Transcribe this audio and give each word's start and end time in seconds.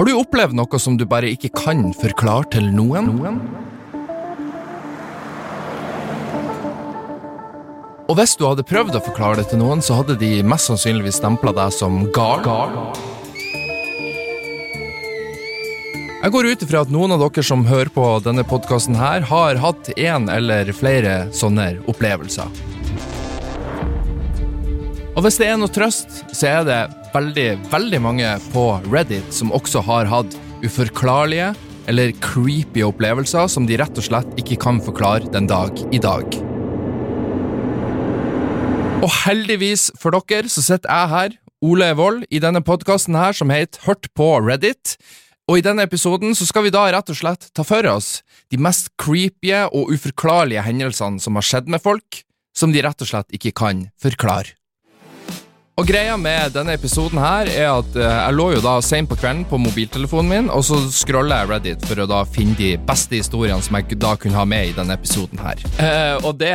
Har 0.00 0.06
du 0.08 0.14
opplevd 0.16 0.54
noe 0.56 0.78
som 0.80 0.94
du 0.96 1.02
bare 1.04 1.28
ikke 1.28 1.50
kan 1.52 1.90
forklare 1.92 2.46
til 2.54 2.70
noen? 2.72 3.10
Og 8.08 8.16
hvis 8.16 8.32
du 8.40 8.46
hadde 8.46 8.64
prøvd 8.64 8.96
å 8.96 9.02
forklare 9.04 9.42
det 9.42 9.50
til 9.50 9.60
noen, 9.60 9.84
så 9.84 9.98
hadde 9.98 10.16
de 10.22 10.38
mest 10.40 10.70
sannsynligvis 10.70 11.18
stempla 11.20 11.52
deg 11.52 11.74
som 11.76 11.98
gal. 12.16 12.48
Jeg 16.22 16.32
går 16.32 16.48
ut 16.48 16.64
ifra 16.64 16.86
at 16.86 16.94
noen 16.96 17.12
av 17.12 17.20
dere 17.26 17.44
som 17.44 17.66
hører 17.68 17.92
på 17.92 18.06
denne 18.24 18.46
podkasten 18.48 18.96
her, 18.96 19.20
har 19.28 19.60
hatt 19.60 19.92
en 19.98 20.32
eller 20.32 20.72
flere 20.80 21.26
sånne 21.28 21.74
opplevelser. 21.92 22.48
Og 25.12 25.20
hvis 25.28 25.36
det 25.44 25.52
er 25.52 25.60
noe 25.60 25.68
trøst, 25.68 26.22
så 26.32 26.54
er 26.54 26.64
det 26.64 26.80
veldig, 27.14 27.48
veldig 27.70 28.00
mange 28.02 28.30
på 28.52 28.64
Reddit 28.90 29.34
som 29.34 29.52
også 29.56 29.82
har 29.86 30.08
hatt 30.10 30.36
uforklarlige 30.64 31.52
eller 31.90 32.12
creepy 32.22 32.84
opplevelser 32.86 33.48
som 33.50 33.66
de 33.66 33.78
rett 33.80 33.98
og 33.98 34.06
slett 34.06 34.38
ikke 34.40 34.58
kan 34.62 34.80
forklare 34.84 35.30
den 35.32 35.48
dag 35.50 35.74
i 35.90 36.00
dag. 36.02 36.36
Og 39.00 39.08
heldigvis 39.24 39.88
for 39.98 40.12
dere 40.12 40.50
så 40.52 40.62
sitter 40.62 40.90
jeg 40.92 41.12
her, 41.14 41.36
Ole 41.64 41.90
Wold, 41.96 42.26
i 42.32 42.40
denne 42.40 42.62
podkasten 42.64 43.16
her 43.16 43.34
som 43.36 43.52
heter 43.52 43.82
Hørt 43.86 44.08
på 44.16 44.28
Reddit. 44.44 44.96
Og 45.48 45.58
i 45.58 45.64
denne 45.64 45.84
episoden 45.88 46.36
så 46.36 46.46
skal 46.48 46.66
vi 46.66 46.72
da 46.74 46.86
rett 46.92 47.10
og 47.10 47.18
slett 47.18 47.48
ta 47.56 47.64
for 47.66 47.84
oss 47.90 48.20
de 48.52 48.60
mest 48.60 48.92
creepy 49.00 49.52
og 49.66 49.92
uforklarlige 49.94 50.64
hendelsene 50.66 51.22
som 51.22 51.36
har 51.38 51.46
skjedd 51.46 51.70
med 51.70 51.82
folk, 51.82 52.22
som 52.56 52.74
de 52.74 52.82
rett 52.84 53.02
og 53.02 53.12
slett 53.12 53.36
ikke 53.36 53.54
kan 53.56 53.88
forklare. 54.00 54.59
Og 55.80 55.86
greia 55.88 56.12
med 56.20 56.52
denne 56.52 56.74
episoden 56.76 57.16
her 57.22 57.48
er 57.48 57.70
at 57.72 57.94
eh, 57.96 58.04
jeg 58.04 58.34
lå 58.36 58.50
jo 58.52 58.58
da 58.60 58.74
sent 58.84 59.08
på 59.08 59.16
kvelden 59.16 59.46
på 59.48 59.56
mobiltelefonen 59.62 60.28
min, 60.28 60.50
og 60.52 60.60
så 60.66 60.76
scrolla 60.92 61.38
jeg 61.40 61.48
Reddit 61.48 61.86
for 61.88 62.02
å 62.02 62.06
da 62.10 62.18
finne 62.28 62.52
de 62.58 62.74
beste 62.84 63.16
historiene 63.16 63.64
som 63.64 63.78
jeg 63.78 63.96
da 63.96 64.10
kunne 64.20 64.36
ha 64.36 64.44
med 64.44 64.68
i 64.68 64.74
denne 64.76 64.98
episoden 64.98 65.40
her. 65.40 65.62
Eh, 65.80 66.18
og, 66.20 66.34
det, 66.42 66.52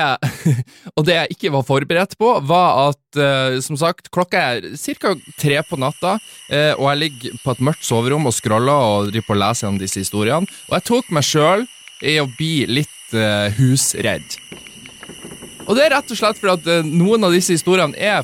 og, 0.93 1.01
det, 1.07 1.17
jeg 1.17 1.33
ikke 1.39 1.53
var 1.57 1.65
forberedt 1.65 2.13
på, 2.21 2.35
var 2.45 2.91
at 2.91 3.21
eh, 3.25 3.57
som 3.65 3.81
sagt, 3.81 4.11
klokka 4.13 4.43
er 4.59 4.69
ca. 5.01 5.15
tre 5.41 5.57
på 5.71 5.81
natta, 5.81 6.19
eh, 6.53 6.77
og 6.77 6.85
jeg 6.91 7.01
ligger 7.07 7.41
på 7.41 7.57
et 7.57 7.65
mørkt 7.71 7.89
soverom 7.89 8.29
og 8.29 8.37
scroller 8.37 8.91
og 8.91 9.09
driver 9.09 9.31
på 9.31 9.39
å 9.39 9.41
lese 9.41 9.65
gjennom 9.65 9.81
disse 9.81 10.05
historiene, 10.05 10.53
og 10.69 10.77
jeg 10.77 10.89
tok 10.91 11.13
meg 11.17 11.25
sjøl 11.25 11.65
i 12.05 12.19
å 12.21 12.29
bli 12.37 12.53
litt 12.77 13.17
eh, 13.17 13.49
husredd. 13.57 14.37
Og 15.65 15.73
det 15.73 15.87
er 15.87 15.95
rett 15.97 16.13
og 16.13 16.21
slett 16.21 16.37
fordi 16.37 16.59
at 16.59 16.73
eh, 16.77 16.89
noen 16.93 17.25
av 17.25 17.33
disse 17.33 17.57
historiene 17.57 17.97
er 17.97 18.21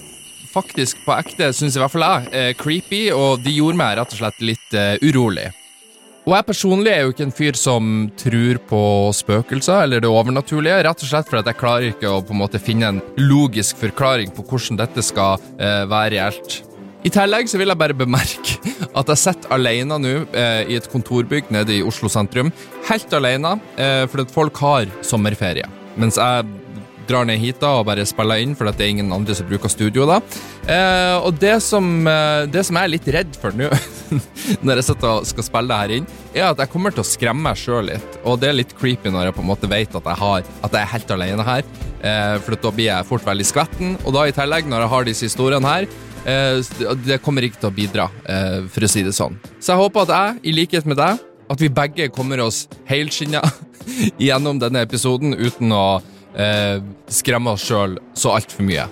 faktisk 0.53 1.01
på 1.05 1.15
ekte, 1.15 1.51
syns 1.55 1.77
i 1.77 1.81
hvert 1.81 1.93
fall 1.93 2.05
jeg, 2.07 2.29
eh, 2.35 2.51
creepy, 2.59 3.01
og 3.15 3.41
de 3.45 3.55
gjorde 3.55 3.79
meg 3.79 3.97
rett 3.99 4.13
og 4.13 4.21
slett 4.21 4.43
litt 4.43 4.77
uh, 4.77 4.95
urolig. 5.01 5.49
Og 6.21 6.35
jeg 6.35 6.45
personlig 6.45 6.91
er 6.93 6.99
jo 7.01 7.13
ikke 7.15 7.25
en 7.25 7.33
fyr 7.33 7.57
som 7.57 7.85
tror 8.19 8.59
på 8.69 8.81
spøkelser 9.17 9.87
eller 9.87 10.03
det 10.03 10.11
overnaturlige, 10.11 10.83
rett 10.85 11.01
og 11.01 11.09
slett 11.09 11.31
fordi 11.31 11.49
jeg 11.49 11.59
klarer 11.61 11.93
ikke 11.95 12.11
å 12.11 12.19
på 12.21 12.35
en 12.35 12.41
måte 12.43 12.61
finne 12.61 12.91
en 12.91 12.99
logisk 13.17 13.79
forklaring 13.81 14.29
på 14.35 14.45
hvordan 14.45 14.77
dette 14.83 15.01
skal 15.05 15.41
uh, 15.57 15.87
være 15.89 16.19
reelt. 16.19 16.61
I 17.01 17.09
tillegg 17.09 17.49
så 17.49 17.57
vil 17.57 17.71
jeg 17.71 17.81
bare 17.81 17.97
bemerke 17.97 18.73
at 18.99 19.09
jeg 19.09 19.21
sitter 19.23 19.53
alene 19.55 19.97
nå 19.97 20.13
eh, 20.37 20.69
i 20.69 20.77
et 20.77 20.89
kontorbygg 20.91 21.49
nede 21.53 21.79
i 21.79 21.83
Oslo 21.85 22.11
sentrum. 22.11 22.51
Helt 22.89 23.13
alene, 23.17 23.55
eh, 23.81 24.03
fordi 24.11 24.27
folk 24.29 24.61
har 24.61 24.91
sommerferie. 25.05 25.65
Mens 25.97 26.19
jeg 26.21 26.45
drar 27.11 27.27
ned 27.27 27.41
hit 27.41 27.59
da 27.61 27.75
og 27.81 27.85
bare 27.89 28.07
spiller 28.09 28.41
inn, 28.41 28.55
for 28.57 28.69
det 28.71 28.85
er 28.85 28.93
ingen 28.95 29.11
andre 29.13 29.35
som 29.37 29.49
bruker 29.49 29.71
studio 29.71 30.07
da. 30.09 30.21
Eh, 30.65 31.17
og 31.19 31.37
det 31.41 31.57
som, 31.65 31.85
eh, 32.07 32.47
det 32.51 32.63
som, 32.67 32.79
jeg 32.79 32.87
er 32.87 32.95
litt 32.95 33.11
redd 33.17 33.37
for 33.41 33.55
nå, 33.57 33.69
når 34.65 34.81
jeg 34.81 34.89
sitter 34.89 35.11
og 35.11 35.27
skal 35.29 35.47
spille 35.47 35.71
det 35.71 35.79
her 35.83 35.95
inn, 35.99 36.09
er 36.33 36.49
at 36.49 36.63
jeg 36.63 36.71
kommer 36.71 36.95
til 36.95 37.03
å 37.03 37.07
skremme 37.11 37.49
meg 37.49 37.59
sjøl 37.59 37.91
litt. 37.91 38.19
Og 38.23 38.39
det 38.41 38.51
er 38.51 38.59
litt 38.61 38.75
creepy 38.79 39.11
når 39.13 39.29
jeg 39.29 39.37
på 39.37 39.43
en 39.45 39.51
måte 39.51 39.69
vet 39.71 39.95
at 39.99 40.11
jeg, 40.13 40.19
har, 40.23 40.51
at 40.63 40.77
jeg 40.77 40.81
er 40.81 40.93
helt 40.95 41.15
alene 41.17 41.47
her. 41.47 41.65
Eh, 42.01 42.37
for 42.41 42.57
da 42.57 42.71
blir 42.73 42.89
jeg 42.89 43.09
fort 43.09 43.25
veldig 43.27 43.47
skvetten. 43.47 43.97
Og 44.05 44.15
da 44.15 44.25
i 44.27 44.35
tillegg, 44.35 44.69
når 44.69 44.85
jeg 44.85 44.93
har 44.95 45.09
disse 45.09 45.27
historiene 45.29 45.73
her, 45.73 45.89
eh, 46.25 46.95
det 47.05 47.21
kommer 47.25 47.45
ikke 47.45 47.61
til 47.61 47.71
å 47.71 47.75
bidra, 47.75 48.07
eh, 48.25 48.61
for 48.71 48.87
å 48.87 48.89
si 48.89 49.03
det 49.03 49.13
sånn. 49.17 49.37
Så 49.59 49.73
jeg 49.73 49.81
håper 49.81 50.07
at 50.07 50.15
jeg, 50.15 50.39
i 50.49 50.55
likhet 50.55 50.85
med 50.85 50.97
deg, 50.97 51.19
at 51.51 51.59
vi 51.59 51.67
begge 51.67 52.09
kommer 52.15 52.39
oss 52.39 52.67
helskinna 52.87 53.41
gjennom 54.19 54.59
denne 54.61 54.85
episoden 54.85 55.35
uten 55.35 55.71
å 55.75 56.01
eh, 56.35 56.81
skremme 57.11 57.55
oss 57.55 57.67
sjøl 57.67 57.97
så 58.17 58.35
altfor 58.37 58.67
mye. 58.67 58.89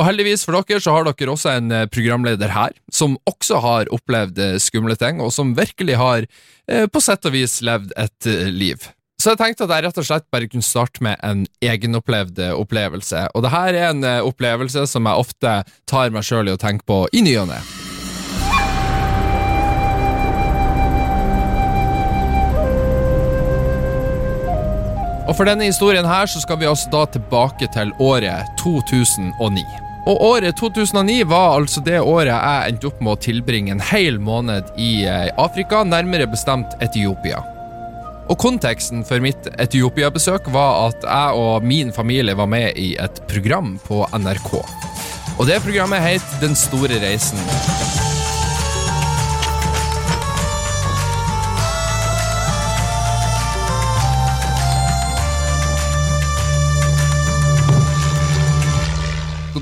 Og 0.00 0.06
heldigvis 0.08 0.46
for 0.46 0.56
dere 0.56 0.80
så 0.80 0.94
har 0.94 1.04
dere 1.04 1.34
også 1.34 1.52
en 1.52 1.74
eh, 1.74 1.88
programleder 1.92 2.54
her, 2.54 2.72
som 2.92 3.18
også 3.28 3.60
har 3.60 3.90
opplevd 3.92 4.40
eh, 4.40 4.56
skumle 4.62 4.96
ting, 4.96 5.20
og 5.20 5.32
som 5.34 5.52
virkelig 5.58 5.98
har 6.00 6.24
eh, 6.24 6.86
på 6.88 7.02
sett 7.04 7.28
og 7.28 7.36
vis 7.36 7.58
levd 7.66 7.92
et 8.00 8.30
liv. 8.48 8.88
Så 9.20 9.34
jeg 9.34 9.42
tenkte 9.42 9.66
at 9.66 9.74
jeg 9.74 9.84
rett 9.84 10.00
og 10.00 10.06
slett 10.08 10.28
bare 10.32 10.48
kunne 10.48 10.64
starte 10.64 11.04
med 11.04 11.20
en 11.26 11.44
egenopplevd 11.60 12.40
opplevelse. 12.54 13.26
Og 13.36 13.44
det 13.44 13.52
her 13.52 13.76
er 13.76 13.90
en 13.90 14.08
opplevelse 14.24 14.86
som 14.88 15.10
jeg 15.10 15.26
ofte 15.26 15.58
tar 15.84 16.16
meg 16.16 16.24
sjøl 16.24 16.48
i 16.48 16.56
å 16.56 16.62
tenke 16.62 16.88
på 16.88 17.02
i 17.12 17.20
ny 17.26 17.36
og 17.42 17.50
ne. 17.52 17.60
Og 25.30 25.36
For 25.38 25.46
denne 25.46 25.68
historien 25.68 26.06
her 26.10 26.26
så 26.26 26.42
skal 26.42 26.58
vi 26.58 26.66
altså 26.66 26.90
da 26.90 27.04
tilbake 27.14 27.68
til 27.70 27.92
året 28.02 28.50
2009. 28.58 29.62
Og 30.10 30.22
Året 30.26 30.56
2009 30.56 31.22
var 31.28 31.60
altså 31.60 31.82
det 31.84 32.00
året 32.00 32.32
jeg 32.32 32.72
endte 32.72 32.88
opp 32.88 33.02
med 33.04 33.12
å 33.14 33.20
tilbringe 33.20 33.76
en 33.76 33.84
hel 33.92 34.18
måned 34.18 34.72
i 34.80 35.04
eh, 35.06 35.28
Afrika, 35.38 35.84
nærmere 35.84 36.26
bestemt 36.32 36.74
Etiopia. 36.82 37.44
Og 38.30 38.38
Konteksten 38.40 39.04
for 39.06 39.22
mitt 39.22 39.46
Etiopia-besøk 39.60 40.50
var 40.54 40.88
at 40.88 41.06
jeg 41.06 41.38
og 41.44 41.66
min 41.66 41.94
familie 41.94 42.34
var 42.34 42.50
med 42.50 42.78
i 42.80 42.94
et 42.98 43.22
program 43.30 43.76
på 43.86 44.02
NRK. 44.16 44.52
Og 45.36 45.46
det 45.46 45.62
programmet 45.62 46.02
het 46.02 46.38
Den 46.42 46.58
store 46.58 46.98
reisen. 47.04 47.99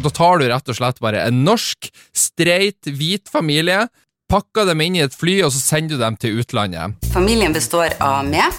Da 0.02 0.10
tar 0.14 0.38
du 0.38 0.48
rett 0.48 0.70
og 0.70 0.78
slett 0.78 1.00
bare 1.02 1.24
en 1.28 1.42
norsk, 1.46 1.90
streit, 2.16 2.86
hvit 2.86 3.30
familie, 3.32 3.86
pakker 4.28 4.68
dem 4.68 4.82
inn 4.84 4.98
i 4.98 5.04
et 5.06 5.14
fly, 5.16 5.40
og 5.46 5.52
så 5.54 5.62
sender 5.62 5.96
du 5.96 6.04
dem 6.04 6.18
til 6.20 6.42
utlandet. 6.42 6.98
Familien 7.14 7.54
består 7.56 7.96
av 8.04 8.26
meg, 8.28 8.52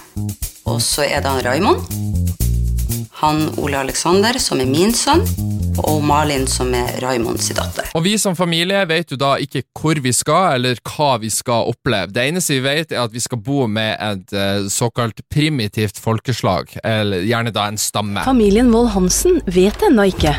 og 0.65 0.81
så 0.83 1.05
er 1.05 1.23
det 1.23 1.29
han 1.29 1.45
Raymond. 1.45 1.85
Han 3.19 3.49
Ole 3.59 3.81
Alexander, 3.83 4.37
som 4.39 4.61
er 4.63 4.69
min 4.69 4.93
sønn, 4.95 5.25
og 5.79 6.01
Malin, 6.03 6.45
som 6.47 6.71
er 6.75 6.97
Raymonds 7.03 7.49
datter. 7.55 7.89
Og 7.95 8.03
Vi 8.03 8.15
som 8.19 8.35
familie 8.35 8.81
vet 8.87 9.11
jo 9.11 9.19
da 9.19 9.33
ikke 9.39 9.65
hvor 9.75 9.99
vi 10.03 10.13
skal, 10.15 10.55
eller 10.57 10.79
hva 10.87 11.17
vi 11.21 11.31
skal 11.31 11.67
oppleve. 11.71 12.13
Det 12.15 12.25
eneste 12.31 12.57
vi 12.57 12.63
vet, 12.65 12.93
er 12.95 13.03
at 13.03 13.15
vi 13.15 13.23
skal 13.23 13.41
bo 13.43 13.65
med 13.67 13.95
et 13.99 14.35
uh, 14.35 14.69
såkalt 14.71 15.21
primitivt 15.31 15.99
folkeslag, 15.99 16.71
eller 16.83 17.27
gjerne 17.27 17.53
da 17.55 17.67
en 17.67 17.79
stamme. 17.79 18.23
Familien 18.27 18.71
Wold 18.73 18.93
Hansen 18.95 19.43
vet 19.51 19.83
ennå 19.87 20.09
ikke 20.13 20.37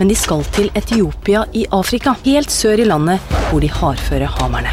men 0.00 0.08
de 0.08 0.16
skal 0.16 0.40
til 0.56 0.70
Etiopia 0.72 1.44
i 1.52 1.66
Afrika, 1.76 2.14
helt 2.24 2.50
sør 2.52 2.80
i 2.80 2.86
landet 2.88 3.20
hvor 3.50 3.60
de 3.60 3.68
hardføre 3.68 4.30
hamerne. 4.40 4.72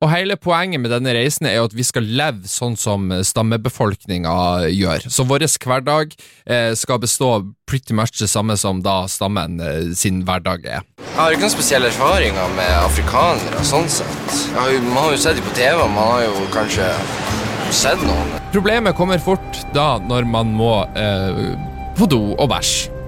Og 0.00 0.08
Hele 0.08 0.36
poenget 0.40 0.80
med 0.80 0.92
denne 0.94 1.12
reisen 1.12 1.44
er 1.48 1.58
jo 1.58 1.66
at 1.68 1.74
vi 1.76 1.84
skal 1.84 2.04
leve 2.04 2.48
sånn 2.48 2.76
som 2.80 3.10
stammebefolkninga 3.24 4.68
gjør. 4.72 5.04
Så 5.12 5.26
vår 5.28 5.44
hverdag 5.60 6.14
eh, 6.48 6.72
skal 6.76 7.00
bestå 7.02 7.30
pretty 7.68 7.96
much 7.96 8.14
det 8.20 8.30
samme 8.32 8.56
som 8.60 8.80
da 8.84 9.02
stammen 9.12 9.60
eh, 9.60 9.90
sin 9.96 10.22
hverdag 10.28 10.64
er. 10.64 10.86
Jeg 11.04 11.18
har 11.18 11.36
ikke 11.36 11.44
noen 11.44 11.52
spesielle 11.52 11.90
erfaringer 11.92 12.54
med 12.56 12.72
afrikanere. 12.80 13.64
sånn 13.64 13.88
sett. 13.92 14.38
Har 14.56 14.72
jo, 14.72 14.80
man 14.88 15.02
har 15.02 15.16
jo 15.16 15.24
sett 15.24 15.36
dem 15.40 15.48
på 15.48 15.56
TV, 15.56 15.74
og 15.84 15.92
man 15.92 16.14
har 16.14 16.24
jo 16.28 16.46
kanskje 16.56 16.88
sett 17.76 18.00
noen. 18.04 18.32
Problemet 18.56 18.96
kommer 18.96 19.20
fort 19.20 19.60
da 19.76 19.98
når 20.00 20.24
man 20.28 20.56
må 20.56 20.72
eh, 20.96 21.44
på 22.00 22.08
do 22.08 22.24
og 22.38 22.48
bæsje. 22.52 22.99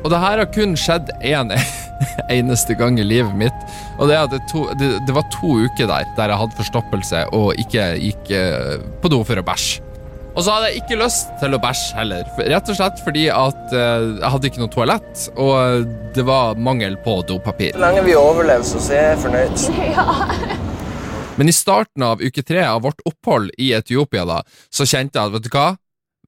Og 0.00 0.08
det 0.12 0.20
her 0.22 0.40
har 0.40 0.48
kun 0.54 0.76
skjedd 0.78 1.10
én 1.20 1.52
en, 1.52 1.68
eneste 2.38 2.76
gang 2.78 2.98
i 3.00 3.04
livet 3.04 3.36
mitt. 3.36 3.68
Og 3.98 4.08
det, 4.08 4.16
det, 4.32 4.40
to, 4.52 4.64
det, 4.80 4.94
det, 5.06 5.14
var 5.16 5.28
to 5.34 5.58
uker 5.66 5.90
der 5.90 6.08
der 6.16 6.32
jeg 6.32 6.40
hadde 6.40 6.58
forstoppelse 6.58 7.26
og 7.36 7.60
ikke 7.60 7.92
gikk 8.00 8.32
uh, 8.32 8.80
på 9.02 9.12
do 9.12 9.22
for 9.26 9.40
å 9.40 9.44
bæsje. 9.44 9.84
Og 10.30 10.44
så 10.46 10.54
hadde 10.54 10.68
jeg 10.70 10.84
ikke 10.84 10.96
lyst 11.00 11.32
til 11.40 11.56
å 11.56 11.58
bæsje 11.60 11.96
heller, 11.98 12.28
rett 12.38 12.68
og 12.70 12.76
slett 12.78 13.00
fordi 13.04 13.26
at 13.34 13.74
uh, 13.74 14.16
jeg 14.22 14.32
hadde 14.32 14.50
ikke 14.50 14.62
noe 14.62 14.72
toalett, 14.72 15.26
og 15.34 15.90
det 16.16 16.24
var 16.24 16.56
mangel 16.56 16.96
på 17.04 17.18
dopapir. 17.28 17.74
Så 17.74 17.82
lenge 17.82 18.06
vi 18.06 18.16
overlever, 18.16 18.64
så 18.64 18.80
er 18.94 19.12
jeg 19.12 19.22
fornøyd. 19.26 19.68
Ja. 19.90 20.06
Men 21.40 21.48
i 21.48 21.54
starten 21.56 22.02
av 22.04 22.20
uke 22.20 22.42
tre 22.44 22.60
av 22.68 22.82
vårt 22.84 22.98
opphold 23.08 23.54
i 23.56 23.70
Etiopia, 23.72 24.26
da, 24.28 24.42
så 24.68 24.84
kjente 24.84 25.16
jeg 25.16 25.30
at 25.30 25.32
vet 25.32 25.46
du 25.46 25.54
hva, 25.54 25.68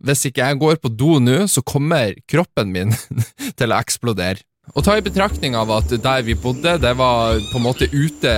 hvis 0.02 0.26
ikke 0.28 0.46
jeg 0.46 0.60
går 0.62 0.80
på 0.82 0.90
do 0.92 1.18
nå, 1.22 1.44
så 1.50 1.62
kommer 1.64 2.16
kroppen 2.30 2.72
min 2.74 2.94
til 3.58 3.72
å 3.72 3.78
eksplodere. 3.80 4.42
Og 4.76 4.84
ta 4.86 4.94
i 4.96 5.02
betraktning 5.04 5.56
av 5.58 5.72
at 5.74 5.90
der 5.90 6.22
vi 6.22 6.36
bodde, 6.38 6.76
det 6.80 6.92
var 6.98 7.40
på 7.50 7.58
en 7.58 7.64
måte 7.64 7.88
ute 7.90 8.34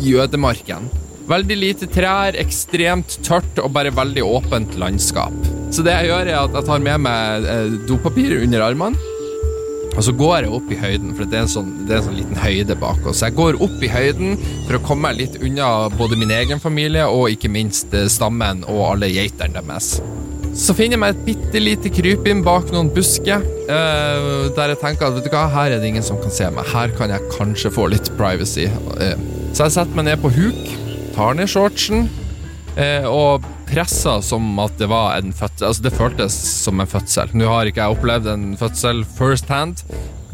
i 0.00 0.14
ødemarken. 0.14 0.86
Veldig 1.28 1.56
lite 1.56 1.88
trær, 1.90 2.36
ekstremt 2.38 3.18
tørt 3.24 3.58
og 3.62 3.72
bare 3.74 3.92
veldig 3.94 4.22
åpent 4.22 4.76
landskap. 4.80 5.34
Så 5.74 5.82
det 5.82 5.96
jeg 5.96 6.12
gjør, 6.12 6.30
er 6.30 6.38
at 6.44 6.54
jeg 6.54 6.68
tar 6.68 6.84
med 6.84 7.02
meg 7.06 7.48
eh, 7.50 7.74
dopapir 7.88 8.36
under 8.42 8.64
armene. 8.68 9.10
Og 9.94 10.02
så 10.02 10.14
går 10.14 10.44
jeg 10.44 10.52
opp 10.56 10.70
i 10.74 10.78
høyden, 10.78 11.12
for 11.14 11.30
det 11.30 11.38
er 11.38 11.50
sånn, 11.50 11.70
det 11.86 11.94
er 11.94 12.00
en 12.00 12.06
sånn 12.08 12.18
liten 12.18 12.38
høyde 12.38 12.74
bak 12.80 13.04
oss. 13.06 13.22
Jeg 13.22 13.36
går 13.38 13.60
opp 13.62 13.82
i 13.82 13.90
høyden 13.90 14.34
for 14.66 14.78
å 14.78 14.82
komme 14.86 15.08
meg 15.08 15.20
litt 15.20 15.38
unna 15.38 15.88
både 15.94 16.18
min 16.18 16.34
egen 16.34 16.62
familie 16.62 17.06
og 17.10 17.30
ikke 17.34 17.52
minst 17.52 17.94
eh, 17.94 18.10
stammen 18.10 18.66
og 18.66 18.82
alle 18.92 19.10
geitene 19.14 19.62
deres. 19.62 19.96
Så 20.54 20.74
finner 20.76 20.94
jeg 20.94 21.02
meg 21.02 21.16
et 21.16 21.22
bitte 21.26 21.60
lite 21.60 21.90
krypinn 21.90 22.44
bak 22.46 22.68
noen 22.70 22.86
busker, 22.94 23.42
eh, 23.42 24.26
der 24.54 24.70
jeg 24.70 24.78
tenker 24.84 25.08
at 25.08 25.16
vet 25.16 25.26
du 25.26 25.32
hva, 25.32 25.48
her 25.50 25.74
er 25.74 25.82
det 25.82 25.88
ingen 25.90 26.06
som 26.06 26.20
kan 26.22 26.30
se 26.30 26.46
meg. 26.54 26.68
Her 26.70 26.94
kan 26.94 27.10
jeg 27.10 27.26
kanskje 27.32 27.72
få 27.74 27.88
litt 27.90 28.12
privacy. 28.18 28.68
Eh, 29.02 29.16
så 29.50 29.66
jeg 29.66 29.74
setter 29.74 29.98
meg 29.98 30.06
ned 30.12 30.22
på 30.22 30.30
huk, 30.36 30.70
tar 31.16 31.34
ned 31.34 31.50
shortsen 31.50 32.06
eh, 32.78 33.02
og 33.02 33.42
presser 33.66 34.22
som 34.22 34.46
at 34.62 34.78
det 34.78 34.86
var 34.92 35.18
en 35.18 35.34
fødsel. 35.34 35.66
Altså, 35.72 35.86
det 35.88 35.94
føltes 35.98 36.38
som 36.62 36.78
en 36.78 36.90
fødsel. 36.90 37.34
Nå 37.34 37.50
har 37.50 37.66
ikke 37.66 37.82
jeg 37.82 37.98
opplevd 37.98 38.30
en 38.30 38.48
fødsel 38.60 39.02
first 39.18 39.50
hand. 39.50 39.82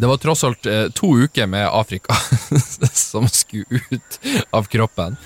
Det 0.00 0.08
var 0.08 0.20
tross 0.20 0.44
alt 0.44 0.68
eh, 0.68 0.88
to 0.96 1.14
uker 1.24 1.48
med 1.48 1.64
Afrika 1.64 2.16
som 2.92 3.24
skulle 3.28 3.80
ut 3.88 4.20
av 4.52 4.68
kroppen. 4.68 5.16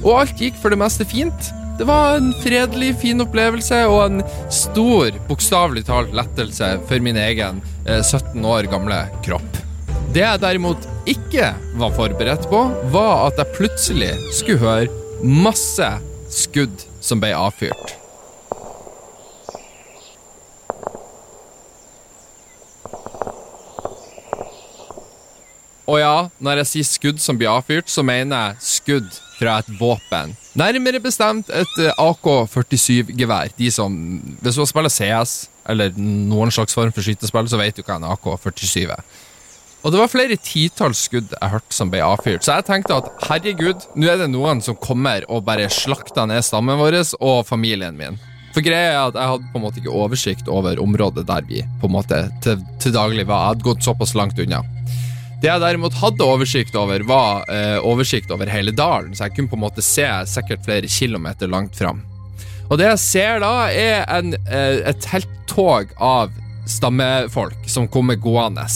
Og 0.00 0.22
alt 0.22 0.40
gikk 0.40 0.56
for 0.60 0.72
det 0.72 0.80
meste 0.80 1.06
fint. 1.08 1.50
Det 1.80 1.86
var 1.88 2.18
en 2.18 2.34
fredelig, 2.42 2.90
fin 3.00 3.24
opplevelse 3.24 3.78
og 3.88 4.02
en 4.04 4.22
stor, 4.52 5.14
bokstavelig 5.30 5.86
talt 5.88 6.12
lettelse 6.16 6.74
for 6.88 7.04
min 7.04 7.16
egen 7.16 7.62
eh, 7.86 8.02
17 8.04 8.44
år 8.44 8.68
gamle 8.72 8.98
kropp. 9.24 9.60
Det 10.12 10.24
jeg 10.24 10.42
derimot 10.42 10.84
ikke 11.08 11.52
var 11.80 11.94
forberedt 11.96 12.44
på, 12.50 12.60
var 12.92 13.30
at 13.30 13.40
jeg 13.40 13.54
plutselig 13.56 14.10
skulle 14.34 14.60
høre 14.60 15.24
masse 15.24 15.88
skudd 16.30 16.84
som 17.00 17.22
ble 17.22 17.32
avfyrt. 17.36 17.96
Og 25.90 25.98
ja, 25.98 26.28
når 26.38 26.60
jeg 26.60 26.70
sier 26.70 26.86
skudd 26.86 27.22
som 27.22 27.38
blir 27.40 27.50
avfyrt, 27.50 27.88
så 27.90 28.04
mener 28.06 28.52
jeg 28.52 28.68
skudd 28.68 29.10
fra 29.40 29.56
et 29.62 29.72
våpen. 29.80 30.34
Nærmere 30.58 31.00
bestemt 31.02 31.50
et 31.54 31.80
eh, 31.80 31.96
AK-47-gevær. 31.96 33.54
De 33.56 33.70
som 33.72 33.96
Hvis 34.42 34.58
du 34.60 34.66
spiller 34.68 34.92
CS, 34.92 35.48
eller 35.70 35.96
noen 35.96 36.52
slags 36.52 36.76
form 36.76 36.92
for 36.92 37.04
skytespill, 37.06 37.48
så 37.48 37.60
vet 37.60 37.76
du 37.78 37.84
hva 37.86 37.98
en 37.98 38.08
AK-47 38.12 38.86
er. 38.88 39.04
Og 39.80 39.94
det 39.94 40.00
var 40.00 40.10
flere 40.12 40.36
titalls 40.36 41.06
skudd 41.06 41.30
jeg 41.32 41.52
hørte 41.54 41.72
som 41.72 41.88
ble 41.92 42.02
avfyrt, 42.04 42.44
så 42.44 42.58
jeg 42.58 42.66
tenkte 42.68 42.98
at 43.00 43.08
herregud, 43.30 43.86
nå 43.96 44.10
er 44.12 44.18
det 44.20 44.26
noen 44.28 44.60
som 44.64 44.76
kommer 44.76 45.24
og 45.32 45.46
bare 45.46 45.70
slakter 45.72 46.28
ned 46.28 46.44
stammen 46.44 46.76
vår 46.76 46.98
og 47.16 47.46
familien 47.48 47.96
min. 47.96 48.20
For 48.50 48.66
greia 48.66 48.90
er 48.90 49.00
at 49.06 49.16
jeg 49.16 49.30
hadde 49.30 49.48
på 49.52 49.60
en 49.60 49.64
måte 49.64 49.80
ikke 49.80 49.94
oversikt 49.94 50.50
over 50.50 50.80
området 50.82 51.24
der 51.28 51.46
vi 51.48 51.62
på 51.80 51.88
en 51.88 51.94
måte 51.94 52.18
til, 52.44 52.58
til 52.82 52.92
daglig 52.92 53.24
var. 53.28 53.44
Jeg 53.46 53.54
hadde 53.54 53.68
gått 53.70 53.86
såpass 53.86 54.16
langt 54.18 54.42
unna. 54.42 54.60
Det 55.40 55.48
jeg 55.48 55.60
derimot 55.62 55.94
hadde 55.96 56.26
oversikt 56.28 56.74
over, 56.76 57.00
var 57.08 57.46
eh, 57.48 57.78
oversikt 57.80 58.32
over 58.34 58.50
hele 58.52 58.74
dalen, 58.76 59.14
så 59.16 59.24
jeg 59.24 59.38
kunne 59.38 59.48
på 59.48 59.56
en 59.56 59.62
måte 59.62 59.84
se 59.84 60.04
sikkert 60.28 60.66
flere 60.66 60.90
kilometer 60.92 61.48
langt 61.48 61.78
fram. 61.80 62.02
Og 62.68 62.76
det 62.78 62.90
jeg 62.90 63.00
ser 63.02 63.40
da, 63.40 63.54
er 63.72 64.04
en, 64.18 64.34
eh, 64.44 64.82
et 64.92 65.08
helt 65.14 65.32
tog 65.48 65.94
av 65.96 66.28
stammefolk 66.68 67.64
som 67.72 67.88
kommer 67.88 68.20
gående. 68.20 68.68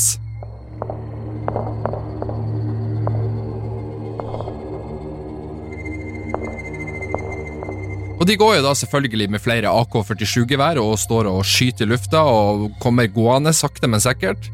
Og 8.14 8.24
de 8.24 8.40
går 8.40 8.56
jo 8.56 8.64
da 8.64 8.72
selvfølgelig 8.72 9.28
med 9.36 9.44
flere 9.44 9.68
AK-47-gevær 9.68 10.80
og 10.80 10.96
står 10.96 11.28
og 11.28 11.44
skyter 11.44 11.84
i 11.84 11.92
lufta 11.92 12.24
og 12.24 12.70
kommer 12.80 13.12
gående 13.12 13.52
sakte, 13.52 13.90
men 13.90 14.00
sikkert. 14.00 14.48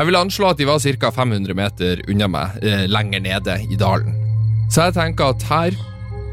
Jeg 0.00 0.08
vil 0.08 0.16
anslå 0.16 0.46
at 0.48 0.56
de 0.56 0.64
var 0.64 0.80
ca. 0.80 1.10
500 1.12 1.52
meter 1.52 2.00
unna 2.08 2.26
meg, 2.32 2.54
eh, 2.64 2.86
lenger 2.88 3.20
nede 3.20 3.56
i 3.68 3.76
dalen. 3.76 4.14
Så 4.72 4.86
jeg 4.86 4.94
tenker 4.96 5.34
at 5.34 5.42
her 5.44 5.74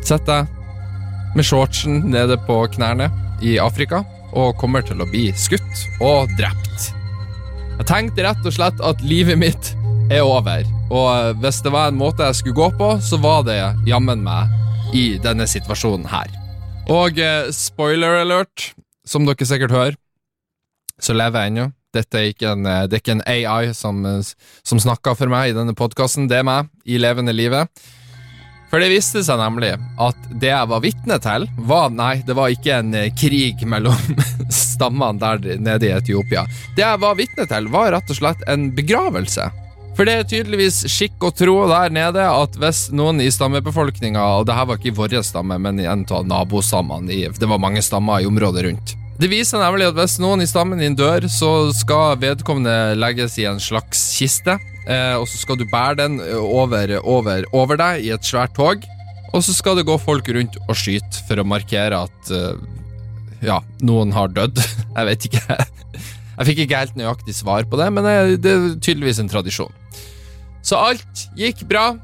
sitter 0.07 0.45
jeg 0.45 1.35
med 1.35 1.43
shortsen 1.43 1.97
nede 2.13 2.37
på 2.47 2.61
knærne 2.71 3.09
i 3.43 3.57
Afrika 3.59 4.05
og 4.31 4.55
kommer 4.55 4.85
til 4.87 5.03
å 5.03 5.09
bli 5.11 5.33
skutt 5.35 5.83
og 5.99 6.31
drept. 6.39 6.93
Jeg 7.75 7.89
tenkte 7.91 8.23
rett 8.23 8.47
og 8.47 8.55
slett 8.55 8.79
at 8.79 9.03
livet 9.03 9.35
mitt 9.37 9.73
er 10.15 10.23
over, 10.23 10.63
og 10.87 11.35
hvis 11.43 11.59
det 11.65 11.73
var 11.75 11.91
en 11.91 11.99
måte 11.99 12.23
jeg 12.23 12.39
skulle 12.39 12.55
gå 12.55 12.69
på, 12.79 12.91
så 13.03 13.19
var 13.19 13.43
det 13.43 13.59
jammen 13.85 14.23
meg 14.23 14.47
i 14.95 15.17
denne 15.19 15.43
situasjonen 15.43 16.07
her. 16.07 16.31
Og 16.87 17.19
eh, 17.19 17.51
spoiler 17.51 18.21
alert, 18.23 18.71
som 19.03 19.27
dere 19.27 19.43
sikkert 19.43 19.75
hører, 19.75 19.99
så 21.03 21.11
lever 21.11 21.43
jeg 21.43 21.51
ennå. 21.51 21.67
Dette 21.97 22.19
er 22.19 22.31
ikke 22.31 22.53
en, 22.53 22.65
eh, 22.69 22.85
det 22.87 22.99
er 22.99 23.03
ikke 23.03 23.17
en 23.17 23.27
AI 23.27 23.73
som, 23.73 24.05
eh, 24.05 24.33
som 24.63 24.81
snakker 24.81 25.17
for 25.17 25.31
meg 25.31 25.51
i 25.51 25.57
denne 25.57 25.75
podkasten, 25.77 26.29
det 26.29 26.41
er 26.41 26.47
meg 26.47 26.69
i 26.85 26.99
levende 27.01 27.33
livet. 27.35 27.69
For 28.67 28.83
det 28.83 28.89
viste 28.91 29.21
seg 29.23 29.39
nemlig 29.39 29.71
at 30.03 30.25
det 30.41 30.49
jeg 30.51 30.69
var 30.69 30.81
vitne 30.83 31.17
til, 31.23 31.45
var 31.69 31.93
Nei, 31.95 32.17
det 32.27 32.35
var 32.35 32.51
ikke 32.51 32.81
en 32.81 32.97
eh, 32.99 33.13
krig 33.15 33.63
mellom 33.73 34.17
stammene 34.51 35.21
der 35.23 35.61
nede 35.63 35.87
i 35.87 35.95
Etiopia. 35.95 36.45
Det 36.75 36.83
jeg 36.83 37.03
var 37.03 37.15
vitne 37.19 37.47
til, 37.47 37.71
var 37.73 37.93
rett 37.95 38.11
og 38.11 38.19
slett 38.19 38.43
en 38.51 38.69
begravelse. 38.75 39.47
For 39.97 40.05
det 40.05 40.13
er 40.13 40.27
tydeligvis 40.29 40.83
skikk 40.93 41.23
og 41.25 41.39
tro 41.39 41.55
der 41.71 41.89
nede 41.89 42.21
at 42.21 42.59
hvis 42.61 42.83
noen 42.93 43.23
i 43.23 43.31
stammebefolkninga, 43.33 44.21
og 44.37 44.45
det 44.45 44.53
her 44.53 44.67
var 44.69 44.77
ikke 44.77 44.91
i 44.91 44.97
vår 44.99 45.17
stamme, 45.25 45.57
men 45.57 45.81
i 45.81 45.89
en 45.89 46.05
av 46.13 46.27
nabostammene, 46.29 47.33
det 47.33 47.49
var 47.49 47.63
mange 47.63 47.81
stammer 47.81 48.21
i 48.21 48.29
området 48.29 48.67
rundt 48.67 48.97
Det 49.17 49.29
viser 49.31 49.57
nemlig 49.57 49.87
at 49.89 49.95
hvis 49.97 50.19
noen 50.21 50.43
i 50.43 50.49
stammen 50.49 50.77
din 50.81 50.95
dør, 50.97 51.25
så 51.31 51.71
skal 51.73 52.19
vedkommende 52.21 52.93
legges 52.99 53.39
i 53.41 53.47
en 53.49 53.57
slags 53.61 54.03
kiste, 54.13 54.59
eh, 54.85 55.15
og 55.17 55.25
så 55.25 55.39
skal 55.41 55.57
du 55.57 55.65
bære 55.71 55.97
den 56.03 56.19
over, 56.37 56.93
over, 57.01 57.47
over 57.49 57.81
deg 57.81 58.05
i 58.05 58.11
et 58.13 58.27
svært 58.27 58.53
tog, 58.57 58.85
og 59.33 59.41
så 59.41 59.55
skal 59.57 59.79
det 59.79 59.87
gå 59.89 59.97
folk 59.97 60.29
rundt 60.37 60.59
og 60.67 60.77
skyte 60.77 61.25
for 61.25 61.41
å 61.41 61.47
markere 61.49 62.03
at 62.05 62.29
eh, 62.29 62.61
ja, 63.49 63.57
noen 63.81 64.13
har 64.13 64.29
dødd. 64.33 64.61
Jeg 64.97 65.09
vet 65.09 65.27
ikke. 65.31 65.57
Jeg 66.37 66.49
fikk 66.51 66.63
ikke 66.67 66.83
helt 66.83 66.97
nøyaktig 66.99 67.33
svar 67.33 67.65
på 67.65 67.81
det, 67.81 67.89
men 67.93 68.05
det 68.05 68.13
er 68.53 68.65
tydeligvis 68.77 69.23
en 69.23 69.31
tradisjon. 69.31 69.73
Så 70.61 70.77
alt 70.77 71.25
gikk 71.39 71.65
bra. 71.69 71.95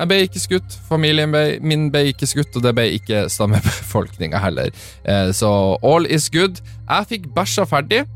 Jeg 0.00 0.08
ble 0.08 0.18
ikke 0.24 0.40
skutt, 0.40 0.76
familien 0.88 1.32
ble, 1.34 1.58
min 1.60 1.90
ble 1.92 2.06
ikke 2.14 2.28
skutt, 2.28 2.54
og 2.56 2.64
det 2.64 2.72
ble 2.78 2.86
ikke 2.96 3.26
stammebefolkninga 3.28 4.40
heller. 4.40 4.72
Eh, 5.04 5.28
så 5.36 5.50
all 5.84 6.08
is 6.08 6.30
good. 6.32 6.62
Jeg 6.88 7.10
fikk 7.10 7.26
bæsja 7.36 7.66
ferdig, 7.68 8.06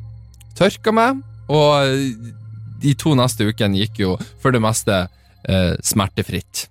tørka 0.56 0.94
meg, 0.96 1.20
og 1.52 1.84
de 2.80 2.94
to 2.96 3.12
neste 3.18 3.44
ukene 3.48 3.82
gikk 3.82 4.00
jo 4.00 4.14
for 4.40 4.56
det 4.56 4.62
meste 4.64 5.04
eh, 5.04 5.74
smertefritt. 5.84 6.70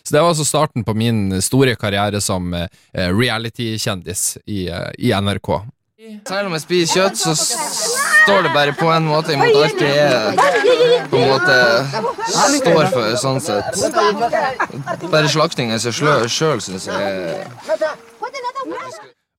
Så 0.00 0.14
det 0.14 0.22
var 0.24 0.32
altså 0.32 0.48
starten 0.48 0.84
på 0.88 0.94
min 0.96 1.42
store 1.44 1.74
karriere 1.76 2.22
som 2.24 2.54
eh, 2.56 2.68
reality-kjendis 3.12 4.38
i, 4.46 4.68
eh, 4.72 4.90
i 4.96 5.12
NRK. 5.12 5.50
Selv 6.24 6.48
om 6.48 6.56
jeg 6.56 6.64
spiser 6.64 7.02
kjøtt, 7.02 7.20
så 7.20 7.34
står 8.28 8.42
det 8.42 8.50
bare 8.54 8.72
på 8.72 8.86
en 8.92 9.06
måte 9.08 9.32
imot 9.32 9.54
alt 9.56 9.78
det 9.80 9.88
jeg 9.88 10.34
på 11.08 11.16
en 11.16 11.30
måte 11.32 11.54
står 12.58 12.88
for, 12.92 13.14
sånn 13.22 13.38
sett. 13.40 13.78
Bare 15.08 15.30
slakting 15.32 15.72
i 15.72 15.78
seg 15.80 15.96
sjøl 15.96 16.60
syns 16.60 16.88
jeg 16.90 17.46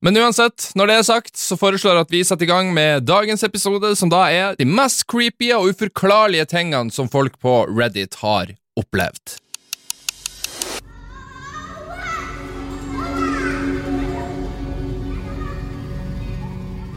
Men 0.02 0.16
uansett, 0.18 0.70
når 0.80 0.90
det 0.90 0.96
er 0.96 1.06
sagt, 1.06 1.36
så 1.38 1.58
foreslår 1.60 2.00
jeg 2.00 2.08
at 2.08 2.14
vi 2.16 2.24
setter 2.24 2.48
i 2.48 2.50
gang 2.50 2.72
med 2.74 3.04
dagens 3.04 3.44
episode, 3.44 3.92
som 4.00 4.10
da 4.10 4.24
er 4.32 4.56
de 4.58 4.66
mest 4.66 5.04
creepy 5.12 5.52
og 5.58 5.74
uforklarlige 5.74 6.48
tingene 6.56 6.90
som 6.96 7.12
folk 7.12 7.36
på 7.44 7.60
Reddit 7.68 8.18
har 8.24 8.56
opplevd. 8.80 9.38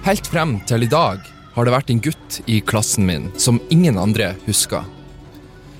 Helt 0.06 0.26
frem 0.26 0.56
til 0.66 0.87
i 0.87 0.90
dag 0.90 1.20
har 1.54 1.66
det 1.66 1.75
vært 1.75 1.92
en 1.92 2.02
gutt 2.02 2.40
i 2.50 2.61
klassen 2.64 3.06
min 3.09 3.30
som 3.40 3.61
ingen 3.71 4.00
andre 4.00 4.32
husker. 4.47 4.87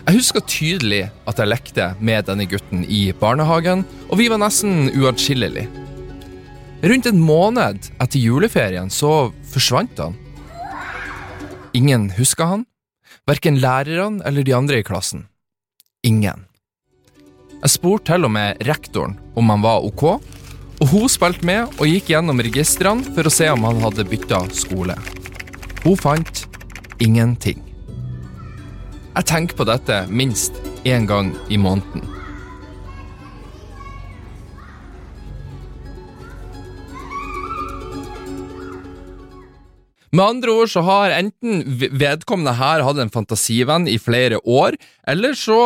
Jeg 0.03 0.19
husker 0.19 0.43
tydelig 0.51 1.05
at 1.31 1.39
jeg 1.39 1.51
lekte 1.51 1.93
med 2.03 2.27
denne 2.27 2.49
gutten 2.51 2.83
i 2.91 3.13
barnehagen, 3.15 3.85
og 4.11 4.19
vi 4.19 4.27
var 4.33 4.43
nesten 4.43 4.91
uatskillelige. 4.99 5.69
Rundt 6.83 7.07
en 7.07 7.21
måned 7.23 7.87
etter 8.03 8.19
juleferien 8.19 8.91
så 8.91 9.31
forsvant 9.53 10.01
han. 10.03 10.17
Ingen 11.79 12.11
huska 12.19 12.49
han, 12.51 12.65
verken 13.31 13.61
lærerne 13.63 14.25
eller 14.27 14.43
de 14.43 14.57
andre 14.57 14.83
i 14.83 14.87
klassen. 14.87 15.29
Ingen. 16.03 16.49
Jeg 17.63 17.71
spurte 17.71 18.11
til 18.11 18.27
og 18.27 18.35
med 18.35 18.59
rektoren 18.67 19.15
om 19.39 19.55
han 19.55 19.63
var 19.63 19.87
ok, 19.87 20.05
og 20.83 20.89
hun 20.91 21.07
spilte 21.07 21.47
med 21.47 21.71
og 21.79 21.87
gikk 21.87 22.11
gjennom 22.11 22.43
registrene 22.43 23.07
for 23.15 23.31
å 23.31 23.33
se 23.33 23.47
om 23.55 23.71
han 23.71 23.79
hadde 23.85 24.09
bytta 24.11 24.43
skole. 24.51 24.99
Hun 25.83 25.97
fant 25.99 26.45
ingenting. 27.03 27.59
Jeg 29.13 29.27
tenker 29.27 29.59
på 29.59 29.65
dette 29.67 30.05
minst 30.07 30.55
én 30.87 31.09
gang 31.11 31.33
i 31.51 31.59
måneden. 31.59 32.05
Med 40.13 40.23
andre 40.27 40.55
ord 40.55 40.71
så 40.71 40.85
har 40.87 41.17
enten 41.17 41.65
vedkommende 41.99 42.53
her 42.59 42.85
hatt 42.85 42.99
en 43.01 43.11
fantasivenn 43.11 43.89
i 43.89 43.97
flere 43.99 44.39
år, 44.45 44.77
eller 45.09 45.35
så 45.35 45.59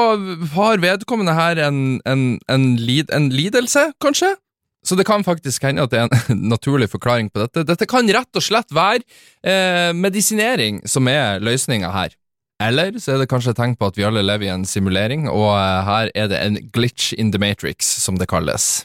har 0.55 0.81
vedkommende 0.81 1.35
her 1.35 1.61
en, 1.67 2.01
en, 2.07 2.27
en, 2.49 2.67
lid, 2.79 3.11
en 3.13 3.29
lidelse, 3.35 3.91
kanskje? 4.01 4.37
Så 4.87 4.95
det 4.95 5.07
kan 5.09 5.25
faktisk 5.27 5.65
hende 5.67 5.83
at 5.83 5.91
det 5.91 6.05
er 6.05 6.31
en 6.31 6.45
naturlig 6.55 6.89
forklaring 6.93 7.31
på 7.33 7.43
dette. 7.43 7.67
Dette 7.67 7.89
kan 7.91 8.07
rett 8.07 8.39
og 8.39 8.45
slett 8.45 8.71
være 8.75 9.03
eh, 9.43 9.91
medisinering 9.97 10.85
som 10.89 11.11
er 11.11 11.43
løsninga 11.43 11.91
her. 11.95 12.15
Eller 12.63 12.95
så 13.03 13.13
er 13.13 13.21
det 13.21 13.29
kanskje 13.29 13.53
et 13.53 13.59
tegn 13.59 13.75
på 13.77 13.91
at 13.91 13.99
vi 13.99 14.07
alle 14.07 14.23
lever 14.25 14.47
i 14.47 14.53
en 14.55 14.65
simulering, 14.65 15.27
og 15.29 15.51
eh, 15.59 15.81
her 15.91 16.13
er 16.15 16.31
det 16.33 16.39
en 16.41 16.61
glitch 16.73 17.13
in 17.19 17.33
the 17.35 17.43
matrix, 17.43 17.89
som 18.05 18.17
det 18.21 18.31
kalles. 18.31 18.79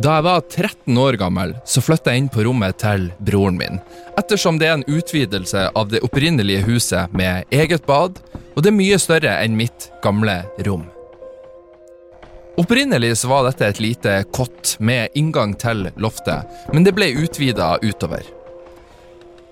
Da 0.00 0.14
jeg 0.16 0.24
var 0.24 0.40
13 0.48 0.96
år 0.96 1.16
gammel, 1.20 1.50
så 1.68 1.82
flytta 1.84 2.14
jeg 2.14 2.22
inn 2.22 2.28
på 2.32 2.40
rommet 2.46 2.78
til 2.80 3.10
broren 3.20 3.58
min, 3.60 3.76
ettersom 4.16 4.56
det 4.56 4.70
er 4.70 4.78
en 4.78 4.86
utvidelse 4.88 5.66
av 5.76 5.90
det 5.92 6.00
opprinnelige 6.06 6.64
huset 6.64 7.12
med 7.12 7.50
eget 7.52 7.84
bad, 7.84 8.16
og 8.54 8.64
det 8.64 8.70
er 8.70 8.78
mye 8.78 8.96
større 9.02 9.34
enn 9.44 9.58
mitt 9.58 9.90
gamle 10.00 10.38
rom. 10.64 10.86
Opprinnelig 12.60 13.18
så 13.20 13.28
var 13.28 13.44
dette 13.44 13.68
et 13.68 13.80
lite 13.84 14.16
kott 14.32 14.78
med 14.80 15.12
inngang 15.20 15.52
til 15.60 15.90
loftet, 16.00 16.48
men 16.72 16.86
det 16.86 16.96
ble 16.96 17.12
utvida 17.20 17.74
utover. 17.84 18.24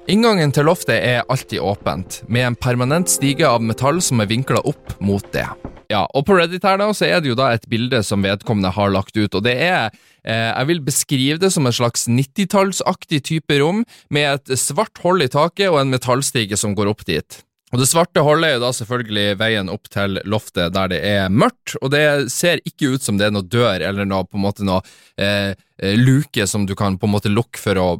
Inngangen 0.08 0.54
til 0.56 0.64
loftet 0.64 0.96
er 0.96 1.26
alltid 1.28 1.60
åpent, 1.60 2.22
med 2.24 2.46
en 2.46 2.56
permanent 2.56 3.12
stige 3.12 3.44
av 3.44 3.60
metall 3.60 4.00
som 4.00 4.24
er 4.24 4.32
vinkla 4.32 4.64
opp 4.64 4.96
mot 5.04 5.28
det. 5.36 5.44
Ja, 5.88 6.02
og 6.12 6.26
På 6.28 6.36
Reddit 6.36 6.66
her 6.68 6.76
da, 6.80 6.90
så 6.92 7.06
er 7.08 7.22
det 7.24 7.30
jo 7.30 7.38
da 7.38 7.48
et 7.54 7.64
bilde 7.70 8.02
som 8.04 8.24
vedkommende 8.24 8.74
har 8.76 8.92
lagt 8.92 9.16
ut, 9.16 9.32
og 9.32 9.44
det 9.46 9.54
er 9.56 9.88
eh, 9.88 10.50
Jeg 10.52 10.68
vil 10.68 10.82
beskrive 10.84 11.40
det 11.40 11.50
som 11.54 11.66
en 11.66 11.72
slags 11.74 12.04
90-tallsaktig 12.12 13.22
type 13.24 13.60
rom, 13.62 13.84
med 14.12 14.36
et 14.36 14.60
svart 14.60 15.00
hold 15.04 15.24
i 15.24 15.30
taket 15.32 15.70
og 15.72 15.80
en 15.80 15.94
metallstige 15.94 16.60
som 16.60 16.76
går 16.76 16.92
opp 16.92 17.06
dit. 17.08 17.40
Og 17.72 17.80
Det 17.80 17.88
svarte 17.88 18.24
holdet 18.24 18.54
er 18.56 18.60
da 18.62 18.70
selvfølgelig 18.72 19.38
veien 19.40 19.72
opp 19.72 19.88
til 19.92 20.20
loftet 20.28 20.72
der 20.76 20.92
det 20.92 21.00
er 21.04 21.32
mørkt, 21.32 21.76
og 21.80 21.92
det 21.92 22.04
ser 22.32 22.62
ikke 22.68 22.94
ut 22.94 23.04
som 23.04 23.20
det 23.20 23.28
er 23.28 23.34
noe 23.36 23.44
dør 23.44 23.80
eller 23.80 24.08
noe, 24.08 24.28
på 24.28 24.40
en 24.40 24.44
måte 24.44 24.68
noe 24.68 24.84
eh, 25.16 25.56
luke 25.96 26.48
som 26.48 26.68
du 26.68 26.76
kan 26.76 27.00
på 27.00 27.08
en 27.08 27.16
måte 27.16 27.32
lukke 27.32 27.60
for 27.60 27.80
å 27.80 27.90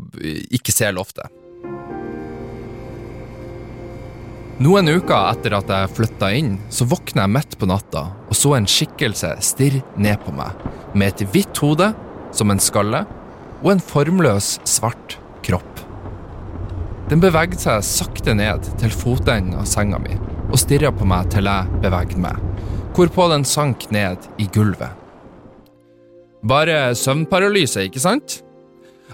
ikke 0.52 0.76
se 0.76 0.92
loftet. 0.92 1.37
Noen 4.58 4.90
uker 4.90 5.28
etter 5.30 5.54
at 5.54 5.68
jeg 5.70 5.90
flytta 5.94 6.32
inn, 6.34 6.56
så 6.74 6.82
våkna 6.90 7.28
jeg 7.28 7.30
midt 7.30 7.52
på 7.60 7.66
natta 7.70 8.08
og 8.26 8.34
så 8.34 8.56
en 8.56 8.64
skikkelse 8.66 9.30
stirre 9.46 9.84
ned 9.94 10.18
på 10.24 10.32
meg, 10.34 10.50
med 10.98 11.12
et 11.12 11.30
hvitt 11.30 11.60
hode, 11.62 11.92
som 12.34 12.50
en 12.50 12.62
skalle, 12.62 13.04
og 13.62 13.68
en 13.70 13.82
formløs, 13.82 14.56
svart 14.66 15.14
kropp. 15.46 15.84
Den 17.08 17.22
bevegde 17.22 17.60
seg 17.62 17.86
sakte 17.86 18.34
ned 18.34 18.66
til 18.82 18.90
fotenden 18.90 19.54
av 19.60 19.68
senga 19.70 20.00
mi 20.02 20.18
og 20.48 20.58
stirra 20.58 20.90
på 20.90 21.06
meg 21.06 21.30
til 21.30 21.46
jeg 21.46 21.80
bevegde 21.84 22.18
meg, 22.26 22.42
hvorpå 22.98 23.28
den 23.30 23.46
sank 23.46 23.86
ned 23.94 24.26
i 24.42 24.48
gulvet. 24.50 24.90
Bare 26.42 26.96
søvnparalyse, 26.98 27.86
ikke 27.86 28.02
sant? 28.02 28.40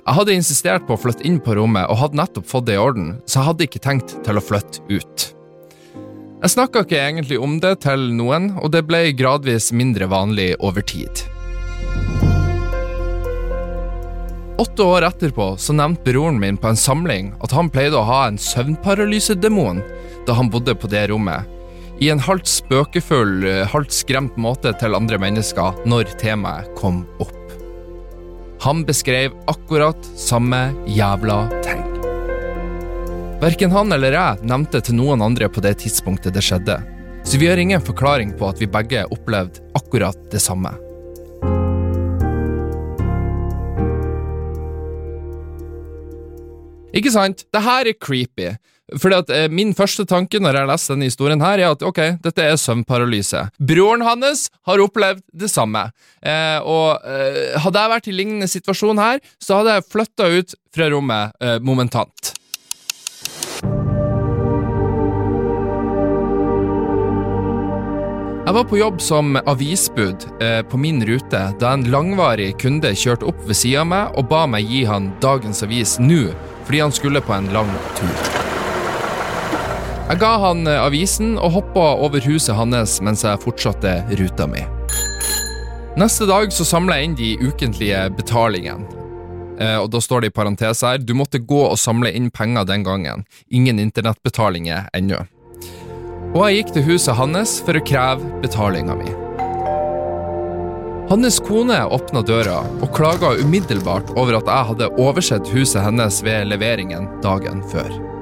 Jeg 0.04 0.18
hadde 0.18 0.34
insistert 0.36 0.82
på 0.84 0.98
å 0.98 1.00
flytte 1.00 1.24
inn 1.24 1.38
på 1.40 1.54
rommet 1.56 1.88
og 1.88 1.96
hadde 1.96 2.18
nettopp 2.20 2.44
fått 2.44 2.66
det 2.68 2.74
i 2.76 2.80
orden, 2.80 3.14
så 3.24 3.38
jeg 3.38 3.48
hadde 3.48 3.64
ikke 3.64 3.80
tenkt 3.86 4.10
til 4.26 4.36
å 4.36 4.42
flytte 4.44 4.82
ut. 4.92 5.22
Jeg 6.44 6.52
snakka 6.52 6.82
ikke 6.84 6.98
egentlig 7.00 7.38
om 7.40 7.54
det 7.62 7.78
til 7.86 8.10
noen, 8.12 8.50
og 8.60 8.74
det 8.74 8.82
ble 8.84 9.14
gradvis 9.16 9.70
mindre 9.72 10.04
vanlig 10.12 10.50
over 10.60 10.84
tid. 10.84 11.22
Åtte 14.60 14.84
år 14.84 15.06
etterpå 15.08 15.54
så 15.56 15.72
nevnte 15.72 16.04
broren 16.04 16.36
min 16.42 16.58
på 16.60 16.68
en 16.68 16.78
samling 16.78 17.32
at 17.40 17.56
han 17.56 17.72
pleide 17.72 17.96
å 17.96 18.04
ha 18.04 18.26
en 18.28 18.36
søvnparalysedemon 18.36 19.80
da 20.28 20.36
han 20.36 20.52
bodde 20.52 20.76
på 20.76 20.90
det 20.92 21.06
rommet, 21.14 21.48
i 22.04 22.10
en 22.12 22.20
halvt 22.20 22.50
spøkefull, 22.50 23.40
halvt 23.72 23.96
skremt 23.96 24.36
måte 24.36 24.74
til 24.82 24.98
andre 24.98 25.16
mennesker 25.22 25.80
når 25.88 26.12
temaet 26.20 26.68
kom 26.76 27.06
opp. 27.24 27.43
Han 28.64 28.84
beskrev 28.84 29.32
akkurat 29.46 30.04
samme 30.16 30.72
jævla 30.86 31.48
ting. 31.62 31.82
Verken 33.42 33.70
han 33.70 33.92
eller 33.92 34.16
jeg 34.16 34.48
nevnte 34.48 34.80
til 34.80 34.96
noen 34.96 35.20
andre 35.20 35.50
på 35.52 35.60
det 35.60 35.74
tidspunktet 35.82 36.32
det 36.32 36.40
skjedde, 36.46 36.78
så 37.28 37.40
vi 37.42 37.50
har 37.50 37.60
ingen 37.60 37.84
forklaring 37.84 38.32
på 38.38 38.48
at 38.48 38.62
vi 38.62 38.70
begge 38.72 39.02
opplevde 39.12 39.60
akkurat 39.76 40.16
det 40.32 40.40
samme. 40.40 40.72
Ikke 46.96 47.12
sant? 47.12 47.44
Det 47.52 47.64
her 47.68 47.92
er 47.92 48.00
creepy. 48.00 48.54
Fordi 49.00 49.18
at 49.22 49.32
eh, 49.34 49.48
Min 49.52 49.74
første 49.76 50.06
tanke 50.08 50.40
når 50.42 50.60
jeg 50.60 50.70
leser 50.70 50.94
denne 50.94 51.10
historien, 51.10 51.44
her 51.44 51.62
er 51.62 51.72
at 51.72 51.84
ok, 51.86 52.00
dette 52.24 52.44
er 52.44 52.60
søvnparalyse. 52.60 53.46
Broren 53.58 54.04
hans 54.06 54.48
har 54.68 54.82
opplevd 54.84 55.24
det 55.32 55.50
samme. 55.52 55.88
Eh, 56.22 56.58
og 56.62 57.02
eh, 57.02 57.58
Hadde 57.64 57.82
jeg 57.82 57.94
vært 57.96 58.08
i 58.10 58.16
lignende 58.16 58.50
situasjon 58.50 59.02
her, 59.02 59.20
så 59.42 59.60
hadde 59.60 59.78
jeg 59.78 59.90
flytta 59.92 60.30
ut 60.38 60.56
fra 60.74 60.90
rommet 60.92 61.36
eh, 61.44 61.60
momentant. 61.64 62.34
Jeg 68.44 68.52
var 68.52 68.66
på 68.68 68.76
jobb 68.76 68.98
som 69.00 69.38
avisbud 69.40 70.26
eh, 70.44 70.60
på 70.68 70.76
min 70.76 71.00
rute 71.08 71.40
da 71.60 71.72
en 71.72 71.86
langvarig 71.88 72.50
kunde 72.60 72.92
kjørte 72.92 73.24
opp 73.32 73.40
ved 73.48 73.56
sida 73.56 73.80
av 73.80 73.88
meg 73.88 74.20
og 74.20 74.28
ba 74.28 74.44
meg 74.44 74.68
gi 74.68 74.84
han 74.84 75.14
dagens 75.24 75.64
avis 75.64 75.96
nå, 75.96 76.26
fordi 76.68 76.84
han 76.84 76.92
skulle 76.92 77.24
på 77.24 77.32
en 77.38 77.48
lang 77.56 77.72
tur. 77.96 78.43
Jeg 80.04 80.20
ga 80.20 80.34
han 80.36 80.66
eh, 80.68 80.82
avisen 80.84 81.38
og 81.40 81.54
hoppa 81.54 81.84
over 82.04 82.20
huset 82.28 82.52
hans 82.58 82.98
mens 83.04 83.24
jeg 83.24 83.40
fortsatte 83.40 84.02
ruta 84.20 84.44
mi. 84.50 84.60
Neste 85.96 86.26
dag 86.28 86.52
så 86.52 86.66
samla 86.68 86.98
jeg 86.98 87.08
inn 87.08 87.16
de 87.16 87.30
ukentlige 87.40 88.02
betalingene. 88.18 88.84
Eh, 89.56 89.78
og 89.80 89.88
da 89.94 90.02
står 90.04 90.24
det 90.24 90.32
i 90.32 90.34
parentes 90.36 90.84
her 90.84 91.00
du 91.00 91.14
måtte 91.16 91.40
gå 91.40 91.62
og 91.70 91.80
samle 91.80 92.12
inn 92.12 92.28
penger 92.28 92.68
den 92.68 92.84
gangen. 92.84 93.24
Ingen 93.48 93.80
internettbetalinger 93.80 94.90
ennå. 94.92 95.24
Og 96.34 96.40
jeg 96.50 96.60
gikk 96.60 96.76
til 96.76 96.88
huset 96.90 97.16
hans 97.16 97.58
for 97.64 97.78
å 97.78 97.86
kreve 97.88 98.42
betalinga 98.44 99.00
mi. 99.00 99.08
Hans 101.08 101.38
kone 101.44 101.78
åpna 101.96 102.20
døra 102.26 102.60
og 102.82 102.90
klaga 102.96 103.38
umiddelbart 103.40 104.12
over 104.18 104.36
at 104.42 104.50
jeg 104.52 104.72
hadde 104.72 104.96
oversett 105.00 105.52
huset 105.56 105.84
hennes 105.84 106.20
ved 106.26 106.50
leveringen 106.52 107.08
dagen 107.24 107.64
før. 107.72 108.13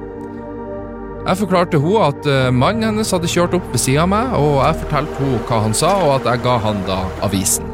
Jeg 1.23 1.39
forklarte 1.39 1.79
henne 1.79 1.99
at 2.03 2.25
uh, 2.27 2.49
mannen 2.51 2.83
hennes 2.83 3.13
hadde 3.15 3.29
kjørt 3.31 3.53
opp 3.55 3.69
ved 3.71 3.79
sida 3.79 4.01
av 4.03 4.09
meg, 4.11 4.33
og 4.35 4.57
jeg 4.59 4.79
fortalte 4.81 5.21
henne 5.21 5.39
hva 5.47 5.59
han 5.63 5.77
sa, 5.79 5.91
og 6.03 6.11
at 6.17 6.27
jeg 6.27 6.43
ga 6.43 6.55
han 6.65 6.81
da 6.89 6.97
avisen. 7.23 7.69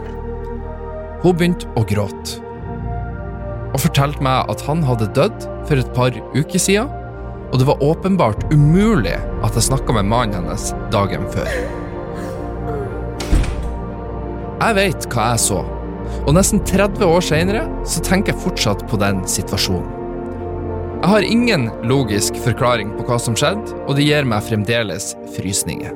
Hun 1.24 1.34
begynte 1.34 1.72
å 1.74 1.82
gråte, 1.90 2.44
og 3.74 3.82
fortalte 3.82 4.22
meg 4.26 4.54
at 4.54 4.62
han 4.68 4.86
hadde 4.86 5.10
dødd 5.18 5.50
for 5.66 5.82
et 5.82 5.92
par 5.98 6.22
uker 6.38 6.62
siden, 6.62 6.94
og 7.50 7.58
det 7.58 7.66
var 7.66 7.82
åpenbart 7.82 8.46
umulig 8.54 9.18
at 9.18 9.58
jeg 9.58 9.66
snakka 9.72 9.98
med 9.98 10.12
mannen 10.14 10.44
hennes 10.44 10.70
dagen 10.94 11.26
før. 11.34 11.50
Jeg 14.60 14.78
veit 14.78 15.10
hva 15.10 15.32
jeg 15.34 15.48
så, 15.50 15.64
og 16.22 16.36
nesten 16.38 16.62
30 16.70 17.02
år 17.08 17.26
seinere 17.26 17.66
tenker 18.06 18.36
jeg 18.36 18.44
fortsatt 18.46 18.86
på 18.92 19.02
den 19.02 19.26
situasjonen. 19.26 19.99
Jeg 21.00 21.08
har 21.14 21.24
ingen 21.24 21.62
logisk 21.88 22.36
forklaring 22.44 22.90
på 22.98 23.06
hva 23.08 23.16
som 23.24 23.36
skjedde, 23.40 23.72
og 23.88 23.96
det 23.96 24.04
gir 24.04 24.26
meg 24.28 24.44
fremdeles 24.44 25.14
frysninger. 25.32 25.94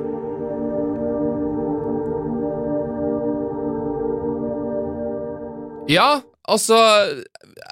Ja, 5.92 6.22
altså 6.48 6.78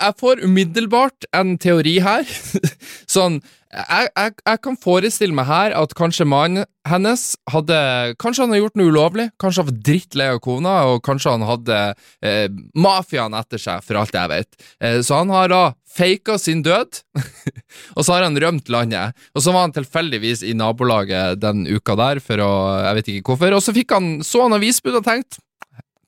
Jeg 0.02 0.18
får 0.20 0.44
umiddelbart 0.44 1.24
en 1.32 1.56
teori 1.56 1.96
her. 2.04 2.28
sånn 3.16 3.40
jeg, 3.72 4.08
jeg, 4.12 4.32
jeg, 4.44 4.60
kan 4.66 4.76
forestille 4.80 5.36
meg 5.36 5.46
her 5.48 5.74
at 5.76 5.94
kanskje 5.96 6.26
mannen 6.28 6.66
hennes 6.88 7.22
hadde 7.52 7.76
Kanskje 8.20 8.44
han 8.44 8.52
har 8.52 8.60
gjort 8.64 8.76
noe 8.78 8.90
ulovlig, 8.92 9.28
kanskje 9.40 9.62
han 9.62 9.68
var 9.70 9.78
drittlei 9.86 10.26
av 10.32 10.40
kona, 10.44 10.74
og 10.90 10.98
kanskje 11.06 11.32
han 11.36 11.46
hadde 11.46 11.78
eh, 12.26 12.48
mafiaen 12.74 13.36
etter 13.38 13.62
seg, 13.62 13.84
for 13.86 14.00
alt 14.00 14.18
jeg 14.18 14.32
vet. 14.32 14.66
Eh, 14.82 14.98
så 15.06 15.22
han 15.22 15.32
har 15.32 15.52
da 15.52 15.62
faka 15.92 16.36
sin 16.42 16.64
død, 16.66 17.00
og 17.96 18.02
så 18.02 18.16
har 18.16 18.26
han 18.26 18.36
rømt 18.44 18.68
landet. 18.72 19.16
Og 19.32 19.46
så 19.46 19.54
var 19.54 19.68
han 19.68 19.76
tilfeldigvis 19.76 20.42
i 20.44 20.56
nabolaget 20.58 21.40
den 21.40 21.64
uka 21.70 21.96
der, 22.00 22.20
for 22.24 22.42
å 22.42 22.52
Jeg 22.82 22.98
vet 22.98 23.10
ikke 23.14 23.32
hvorfor. 23.32 23.56
Og 23.56 23.64
så 23.64 23.76
fikk 23.76 23.94
han, 23.94 24.12
så 24.26 24.44
han 24.48 24.58
avisbud 24.58 24.98
og 24.98 25.06
tenkt 25.06 25.40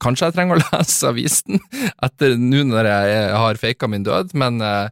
kanskje 0.02 0.28
jeg 0.28 0.36
trenger 0.36 0.58
å 0.58 0.64
lese 0.74 1.08
avisen 1.08 1.60
etter 2.02 2.34
nå 2.36 2.64
når 2.68 2.90
jeg 2.90 3.28
har 3.40 3.60
faka 3.62 3.88
min 3.88 4.04
død, 4.04 4.34
men 4.36 4.58
eh, 4.60 4.90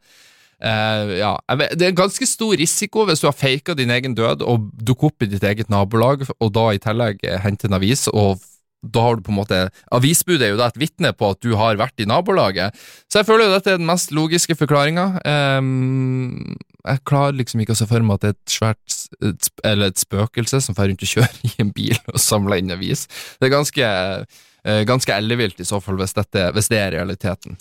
eh, 0.62 1.12
ja, 1.18 1.32
Det 1.58 1.82
er 1.82 1.90
en 1.90 2.00
ganske 2.04 2.26
stor 2.28 2.54
risiko 2.58 3.06
hvis 3.08 3.22
du 3.22 3.28
har 3.28 3.36
faka 3.36 3.76
din 3.78 3.90
egen 3.90 4.16
død 4.18 4.44
og 4.46 4.70
dukker 4.78 5.10
opp 5.10 5.26
i 5.26 5.30
ditt 5.34 5.44
eget 5.44 5.70
nabolag, 5.72 6.24
og 6.38 6.54
da 6.54 6.70
i 6.72 6.80
tillegg 6.82 7.22
eh, 7.26 7.40
henter 7.42 7.70
en 7.70 7.78
avis 7.80 8.08
og 8.12 8.40
da 8.82 9.04
har 9.06 9.16
du 9.16 9.22
på 9.22 9.30
en 9.30 9.38
måte 9.38 9.58
Avisbudet 9.94 10.46
er 10.46 10.52
jo 10.54 10.58
da 10.58 10.68
et 10.72 10.80
vitne 10.80 11.12
på 11.14 11.30
at 11.32 11.40
du 11.44 11.54
har 11.58 11.78
vært 11.78 12.02
i 12.02 12.06
nabolaget. 12.08 12.74
Så 13.06 13.20
jeg 13.20 13.28
føler 13.28 13.46
jo 13.46 13.54
dette 13.54 13.74
er 13.74 13.78
den 13.78 13.86
mest 13.86 14.10
logiske 14.14 14.56
forklaringa. 14.58 15.04
Um, 15.22 16.56
jeg 16.82 17.02
klarer 17.06 17.36
liksom 17.38 17.62
ikke 17.62 17.76
å 17.76 17.78
se 17.78 17.86
for 17.86 18.02
meg 18.02 18.18
at 18.18 18.24
det 18.24 18.32
er 18.32 18.34
et 18.34 18.54
svært 18.56 18.96
et, 19.22 19.50
Eller 19.68 19.92
et 19.92 20.02
spøkelse 20.02 20.58
som 20.64 20.74
får 20.74 20.90
rundt 20.90 21.04
og 21.06 21.12
kjører 21.12 21.38
i 21.46 21.52
en 21.62 21.70
bil 21.74 21.94
og 22.10 22.18
samler 22.22 22.58
inn 22.58 22.74
avis. 22.74 23.06
Det 23.38 23.46
er 23.46 23.54
ganske, 23.54 23.92
uh, 24.26 24.82
ganske 24.88 25.14
ellevilt 25.14 25.62
i 25.62 25.68
så 25.68 25.78
fall, 25.84 26.00
hvis, 26.02 26.16
dette, 26.18 26.48
hvis 26.56 26.72
det 26.72 26.82
er 26.82 26.96
realiteten. 26.98 27.54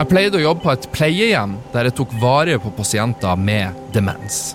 Jeg 0.00 0.08
pleide 0.08 0.38
å 0.38 0.40
jobbe 0.40 0.64
på 0.64 0.70
et 0.72 0.86
pleiehjem 0.94 1.58
der 1.74 1.90
jeg 1.90 1.94
tok 1.98 2.12
vare 2.22 2.54
på 2.56 2.70
pasienter 2.72 3.36
med 3.36 3.76
demens. 3.92 4.54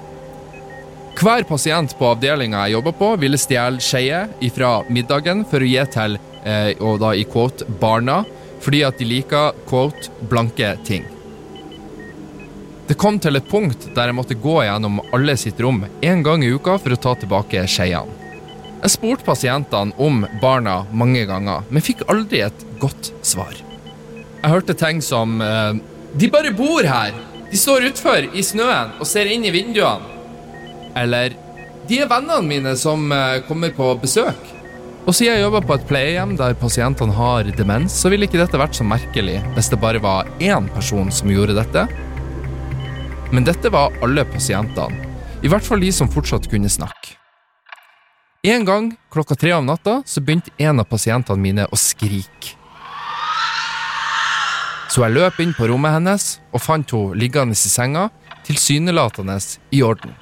Hver 1.20 1.46
pasient 1.46 1.92
på 2.00 2.08
avdelinga 2.10 2.64
jeg 2.66 2.74
jobba 2.74 2.94
på, 2.98 3.10
ville 3.22 3.38
stjele 3.38 3.78
skeier 3.78 4.32
fra 4.56 4.72
middagen 4.90 5.44
for 5.46 5.62
å 5.62 5.68
gi 5.70 5.84
til, 5.94 6.18
eh, 6.42 6.72
og 6.82 6.98
da 7.04 7.12
i 7.14 7.28
quote, 7.30 7.68
barna, 7.80 8.24
fordi 8.60 8.82
at 8.88 8.98
de 8.98 9.06
liker 9.06 9.54
quote, 9.70 10.10
blanke 10.32 10.72
ting. 10.84 11.06
Det 12.90 12.98
kom 12.98 13.22
til 13.22 13.38
et 13.38 13.48
punkt 13.48 13.86
der 13.94 14.10
jeg 14.10 14.18
måtte 14.18 14.42
gå 14.42 14.58
gjennom 14.66 14.98
alle 15.14 15.38
sitt 15.38 15.62
rom 15.62 15.86
én 16.02 16.26
gang 16.26 16.42
i 16.42 16.50
uka 16.58 16.80
for 16.82 16.90
å 16.90 16.98
ta 16.98 17.14
tilbake 17.22 17.68
skeiene. 17.70 18.10
Jeg 18.82 18.98
spurte 18.98 19.30
pasientene 19.30 19.94
om 20.02 20.26
barna 20.42 20.88
mange 20.92 21.22
ganger, 21.30 21.62
men 21.70 21.86
fikk 21.86 22.02
aldri 22.10 22.42
et 22.50 22.68
godt 22.82 23.14
svar. 23.22 23.54
Jeg 24.46 24.54
hørte 24.54 24.76
ting 24.78 25.00
som 25.02 25.40
eh, 25.42 25.78
De 26.14 26.28
bare 26.30 26.52
bor 26.54 26.86
her! 26.86 27.16
De 27.50 27.58
står 27.58 27.88
utfor 27.88 28.28
i 28.30 28.44
snøen 28.46 28.92
og 29.02 29.08
ser 29.10 29.26
inn 29.32 29.46
i 29.48 29.52
vinduene. 29.54 30.06
Eller 31.02 31.34
De 31.90 31.98
er 32.04 32.10
vennene 32.10 32.46
mine 32.46 32.74
som 32.78 33.08
eh, 33.10 33.40
kommer 33.48 33.72
på 33.74 33.88
besøk. 34.04 34.52
Og 35.06 35.16
siden 35.18 35.34
jeg 35.34 35.42
jobber 35.48 35.66
på 35.66 35.78
et 35.80 35.88
pleiehjem 35.90 36.36
der 36.38 36.54
pasientene 36.62 37.14
har 37.18 37.50
demens, 37.58 37.96
så 37.98 38.12
ville 38.14 38.28
ikke 38.30 38.38
dette 38.38 38.60
vært 38.62 38.78
så 38.78 38.86
merkelig 38.86 39.40
hvis 39.56 39.70
det 39.74 39.80
bare 39.82 40.02
var 40.04 40.30
én 40.38 40.70
person 40.76 41.10
som 41.14 41.32
gjorde 41.34 41.56
dette. 41.58 41.88
Men 43.34 43.48
dette 43.50 43.72
var 43.74 43.98
alle 44.06 44.28
pasientene. 44.30 45.10
I 45.42 45.50
hvert 45.50 45.66
fall 45.66 45.82
de 45.82 45.90
som 45.94 46.10
fortsatt 46.10 46.46
kunne 46.52 46.70
snakke. 46.70 47.18
En 48.46 48.66
gang 48.66 48.92
klokka 49.10 49.38
tre 49.42 49.56
om 49.58 49.66
natta 49.66 50.04
så 50.06 50.22
begynte 50.22 50.54
en 50.62 50.86
av 50.86 50.90
pasientene 50.90 51.42
mine 51.42 51.66
å 51.66 51.82
skrike. 51.82 52.54
Så 54.96 55.02
jeg 55.04 55.12
løp 55.12 55.42
inn 55.44 55.50
på 55.52 55.68
rommet 55.68 55.92
hennes 55.92 56.26
og 56.56 56.62
fant 56.64 56.94
henne 56.96 57.18
liggende 57.20 57.52
i 57.52 57.68
senga, 57.68 58.06
tilsynelatende 58.48 59.36
i 59.76 59.82
orden. 59.84 60.14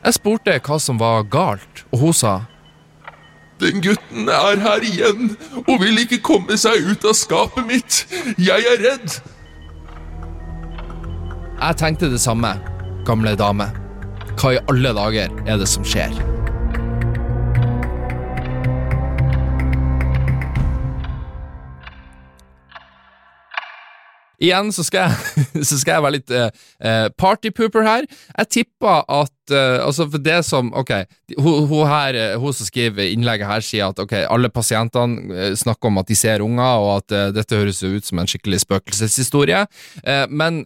Jeg 0.00 0.16
spurte 0.16 0.54
hva 0.64 0.78
som 0.80 0.96
var 0.96 1.26
galt, 1.28 1.82
og 1.92 2.06
hun 2.06 2.14
sa 2.16 2.38
Den 3.60 3.82
gutten 3.84 4.30
er 4.32 4.62
her 4.64 4.84
igjen 4.84 5.34
og 5.66 5.74
vil 5.82 6.00
ikke 6.06 6.22
komme 6.24 6.56
seg 6.56 6.88
ut 6.88 7.04
av 7.04 7.16
skapet 7.20 7.68
mitt. 7.68 7.98
Jeg 8.40 8.64
er 8.64 8.80
redd. 8.80 9.18
Jeg 11.60 11.80
tenkte 11.80 12.08
det 12.12 12.22
samme, 12.24 12.54
gamle 13.04 13.36
dame. 13.36 13.68
Hva 14.40 14.56
i 14.56 14.64
alle 14.72 14.96
dager 14.96 15.36
er 15.44 15.60
det 15.60 15.68
som 15.68 15.84
skjer? 15.84 16.35
Igjen 24.46 24.72
så 24.74 24.84
skal 24.86 25.06
jeg, 25.10 25.44
så 25.68 25.78
skal 25.80 25.96
jeg 25.96 26.04
være 26.06 26.16
litt 26.18 26.34
uh, 26.34 27.08
partypooper 27.18 27.86
her. 27.86 28.06
Jeg 28.32 28.52
tipper 28.58 29.02
at 29.02 29.32
uh, 29.52 29.78
Altså, 29.86 30.06
for 30.10 30.22
det 30.22 30.38
som 30.46 30.72
Ok, 30.76 30.92
hun, 31.38 31.66
hun, 31.70 31.86
her, 31.90 32.36
hun 32.40 32.54
som 32.56 32.68
skriver 32.68 33.12
innlegget 33.12 33.50
her, 33.50 33.64
sier 33.64 33.90
at 33.90 34.02
ok, 34.02 34.14
alle 34.24 34.50
pasientene 34.52 35.52
snakker 35.58 35.90
om 35.90 36.02
at 36.02 36.10
de 36.10 36.18
ser 36.18 36.44
unger, 36.44 36.82
og 36.82 36.92
at 37.00 37.16
uh, 37.16 37.24
dette 37.34 37.58
høres 37.58 37.82
ut 37.84 38.06
som 38.06 38.22
en 38.22 38.30
skikkelig 38.30 38.62
spøkelseshistorie. 38.64 39.64
men 40.30 40.62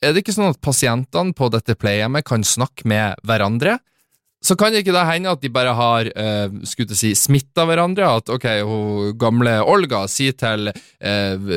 er 0.00 0.12
det 0.14 0.22
ikke 0.22 0.34
sånn 0.34 0.52
at 0.52 0.60
pasientene 0.64 1.34
på 1.36 1.50
dette 1.52 1.76
pleiehjemmet 1.78 2.26
kan 2.26 2.44
snakke 2.46 2.88
med 2.88 3.20
hverandre? 3.26 3.78
Så 4.40 4.56
kan 4.56 4.72
det 4.72 4.80
ikke 4.82 4.94
da 4.96 5.04
hende 5.04 5.32
at 5.34 5.42
de 5.42 5.50
bare 5.52 5.74
har 5.76 6.08
eh, 6.08 6.52
skulle 6.68 6.96
si, 6.96 7.12
smitta 7.18 7.66
hverandre? 7.68 8.08
At 8.22 8.32
ok, 8.32 8.46
hun 8.64 9.10
gamle 9.20 9.58
Olga 9.68 10.06
sier 10.08 10.32
til 10.40 10.72
eh, 10.72 11.50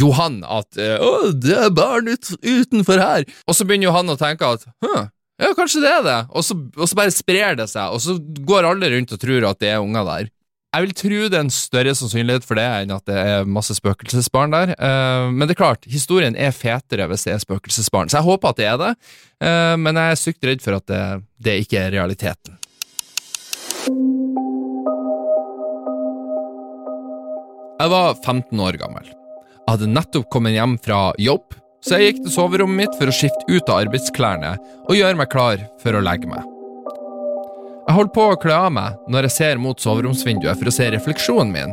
Johan 0.00 0.40
at 0.40 0.80
eh, 0.80 0.96
'Å, 0.96 1.32
det 1.36 1.58
er 1.66 1.74
barn 1.76 2.08
ut, 2.08 2.32
utenfor 2.40 3.02
her', 3.02 3.28
og 3.44 3.58
så 3.58 3.68
begynner 3.68 3.90
Johan 3.90 4.14
å 4.14 4.16
tenke 4.20 4.54
at 4.56 4.64
ja, 5.42 5.52
kanskje 5.58 5.82
det 5.84 5.90
er 5.90 6.04
det, 6.06 6.18
og 6.30 6.44
så, 6.46 6.56
og 6.78 6.88
så 6.88 6.96
bare 6.96 7.12
sprer 7.12 7.56
det 7.58 7.68
seg, 7.68 7.92
og 7.92 8.00
så 8.04 8.16
går 8.46 8.68
alle 8.68 8.92
rundt 8.94 9.12
og 9.12 9.20
tror 9.20 9.48
at 9.50 9.60
det 9.60 9.72
er 9.74 9.84
unger 9.84 10.08
der. 10.08 10.31
Jeg 10.72 10.86
vil 10.86 10.94
tro 10.96 11.16
det 11.28 11.36
er 11.36 11.42
en 11.44 11.52
større 11.52 11.92
sannsynlighet 11.92 12.46
for 12.48 12.56
det 12.56 12.64
enn 12.64 12.92
at 12.94 13.04
det 13.04 13.16
er 13.20 13.48
masse 13.48 13.74
spøkelsesbarn 13.76 14.54
der. 14.54 14.70
Uh, 14.80 15.28
men 15.28 15.44
det 15.44 15.52
er 15.52 15.58
klart, 15.60 15.84
historien 15.84 16.32
er 16.32 16.54
fetere 16.56 17.04
hvis 17.10 17.26
det 17.26 17.34
er 17.34 17.42
spøkelsesbarn, 17.42 18.08
så 18.08 18.22
jeg 18.22 18.28
håper 18.30 18.54
at 18.54 18.60
det 18.60 18.68
er 18.70 18.78
det. 18.80 18.92
Uh, 19.36 19.76
men 19.76 20.00
jeg 20.00 20.14
er 20.14 20.20
sykt 20.20 20.48
redd 20.48 20.64
for 20.64 20.78
at 20.78 20.86
det, 20.88 21.02
det 21.44 21.58
ikke 21.66 21.76
er 21.76 21.92
realiteten. 21.92 22.56
Jeg 27.82 27.92
var 27.92 28.16
15 28.22 28.64
år 28.64 28.80
gammel. 28.80 29.12
Jeg 29.12 29.68
hadde 29.74 29.90
nettopp 29.92 30.30
kommet 30.32 30.56
hjem 30.56 30.78
fra 30.80 31.02
jobb, 31.20 31.52
så 31.84 32.00
jeg 32.00 32.14
gikk 32.14 32.24
til 32.24 32.36
soverommet 32.38 32.86
mitt 32.86 32.96
for 32.96 33.12
å 33.12 33.18
skifte 33.18 33.44
ut 33.50 33.68
av 33.68 33.84
arbeidsklærne 33.84 34.56
og 34.86 34.96
gjøre 34.96 35.20
meg 35.20 35.32
klar 35.36 35.68
for 35.84 36.00
å 36.00 36.04
legge 36.06 36.32
meg. 36.32 36.51
Jeg 37.82 37.96
holder 37.96 38.14
på 38.14 38.24
å 38.30 38.38
kle 38.38 38.54
av 38.54 38.72
meg 38.74 38.98
når 39.10 39.26
jeg 39.26 39.34
ser 39.36 39.60
mot 39.60 39.80
soveromsvinduet 39.82 40.58
for 40.58 40.70
å 40.70 40.74
se 40.74 40.86
refleksjonen 40.94 41.50
min. 41.50 41.72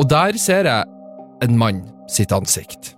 Og 0.00 0.06
der 0.08 0.38
ser 0.40 0.68
jeg 0.68 0.88
en 1.44 1.58
mann 1.60 1.82
sitt 2.10 2.32
ansikt. 2.32 2.94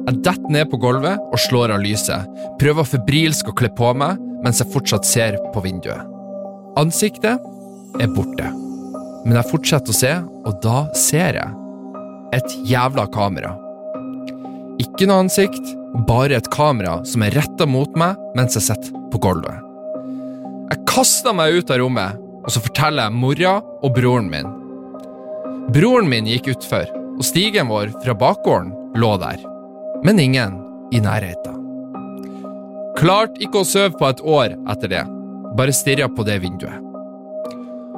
Jeg 0.00 0.20
detter 0.24 0.52
ned 0.54 0.70
på 0.70 0.78
gulvet 0.80 1.18
og 1.18 1.42
slår 1.42 1.74
av 1.74 1.82
lyset, 1.82 2.28
prøver 2.62 2.86
febrilsk 2.88 3.50
å 3.50 3.56
kle 3.58 3.70
på 3.76 3.90
meg 3.98 4.20
mens 4.44 4.62
jeg 4.62 4.70
fortsatt 4.72 5.08
ser 5.08 5.36
på 5.52 5.62
vinduet. 5.64 6.06
Ansiktet 6.80 7.42
er 8.00 8.12
borte, 8.14 8.46
men 9.26 9.36
jeg 9.36 9.50
fortsetter 9.50 9.92
å 9.92 9.98
se, 9.98 10.12
og 10.46 10.60
da 10.64 10.84
ser 10.96 11.36
jeg 11.36 11.56
et 12.38 12.54
jævla 12.70 13.08
kamera. 13.12 13.56
Ikke 14.80 15.10
noe 15.10 15.26
ansikt, 15.26 15.74
bare 16.08 16.38
et 16.38 16.52
kamera 16.54 17.00
som 17.04 17.26
er 17.26 17.34
retta 17.36 17.66
mot 17.68 17.98
meg 17.98 18.16
mens 18.38 18.56
jeg 18.56 18.70
sitter 18.70 19.10
på 19.10 19.20
gulvet. 19.26 19.69
Jeg 20.70 20.84
kasta 20.86 21.32
meg 21.34 21.56
ut 21.58 21.70
av 21.72 21.80
rommet, 21.82 22.18
og 22.44 22.52
så 22.54 22.62
forteller 22.62 23.08
jeg 23.08 23.18
mora 23.18 23.56
og 23.82 23.94
broren 23.96 24.28
min. 24.30 24.50
Broren 25.74 26.06
min 26.10 26.28
gikk 26.30 26.52
utfor, 26.54 26.86
og 27.16 27.26
stigen 27.26 27.70
vår 27.70 27.90
fra 28.04 28.14
bakgården 28.14 28.70
lå 28.98 29.10
der. 29.22 29.42
Men 30.06 30.22
ingen 30.22 30.60
i 30.94 31.02
nærheten. 31.02 31.58
Klart 32.98 33.36
ikke 33.42 33.62
å 33.62 33.66
sove 33.66 33.92
på 33.98 34.08
et 34.08 34.22
år 34.22 34.54
etter 34.70 34.94
det. 34.94 35.02
Bare 35.58 35.74
stirra 35.74 36.06
på 36.12 36.26
det 36.26 36.38
vinduet. 36.44 36.78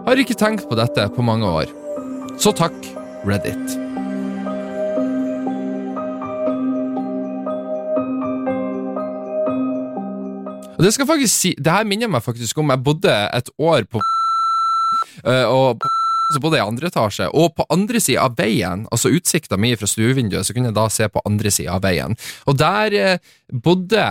Har 0.06 0.18
ikke 0.18 0.36
tenkt 0.38 0.64
på 0.68 0.78
dette 0.78 1.06
på 1.14 1.24
mange 1.26 1.46
år. 1.46 1.70
Så 2.40 2.54
takk, 2.56 2.74
Reddit. 3.28 3.91
Og 10.82 10.88
det 10.88 10.96
skal 10.96 11.06
faktisk 11.06 11.30
si 11.30 11.54
Det 11.54 11.70
her 11.70 11.86
minner 11.86 12.10
meg 12.10 12.24
faktisk 12.24 12.58
om 12.58 12.72
jeg 12.74 12.82
bodde 12.82 13.12
et 13.30 13.50
år 13.62 13.86
på 13.86 14.02
uh, 14.02 15.46
Og 15.46 15.78
på, 15.78 15.90
så 16.32 16.40
bodde 16.40 16.56
jeg 16.56 16.64
i 16.64 16.72
andre 16.72 16.88
etasje, 16.88 17.26
og 17.36 17.52
på 17.52 17.66
andre 17.74 18.00
sida 18.00 18.22
av 18.24 18.38
veien, 18.38 18.86
altså 18.88 19.10
utsikta 19.12 19.58
mi 19.60 19.74
fra 19.76 19.84
stuevinduet, 19.84 20.46
så 20.48 20.54
kunne 20.56 20.70
jeg 20.70 20.76
da 20.78 20.86
se 20.88 21.04
på 21.12 21.20
andre 21.28 21.50
sida 21.52 21.74
av 21.74 21.82
veien. 21.84 22.16
Og 22.48 22.56
der 22.56 22.96
uh, 22.96 23.34
bodde 23.52 24.06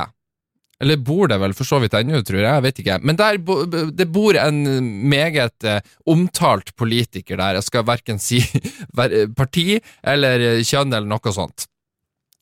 eller 0.82 1.02
bor 1.02 1.32
det 1.32 1.40
vel 1.42 1.56
for 1.58 1.66
så 1.66 1.80
vidt 1.82 1.98
ennå, 1.98 2.22
tror 2.22 2.44
jeg, 2.44 2.46
jeg 2.46 2.66
vet 2.68 2.84
ikke. 2.84 3.00
Men 3.10 3.18
der 3.18 3.42
bo, 3.42 3.58
det 3.66 4.06
bor 4.14 4.38
en 4.38 4.62
meget 5.10 5.66
uh, 5.66 5.82
omtalt 6.14 6.76
politiker 6.78 7.42
der. 7.42 7.58
Jeg 7.58 7.70
skal 7.72 7.90
verken 7.90 8.22
si 8.22 8.44
parti 9.42 9.80
eller 10.06 10.62
kjønn 10.62 10.94
eller 10.94 11.10
noe 11.10 11.34
sånt. 11.34 11.66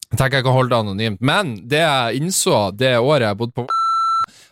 Jeg 0.09 0.17
tenker 0.17 0.41
jeg 0.41 0.49
kan 0.49 0.59
holde 0.59 0.75
det 0.75 0.83
anonymt. 0.83 1.23
Men 1.23 1.55
det 1.71 1.85
jeg 1.85 2.19
innså 2.19 2.65
det 2.75 2.97
året 2.99 3.29
jeg 3.29 3.39
bodde 3.45 3.61
på 3.61 3.69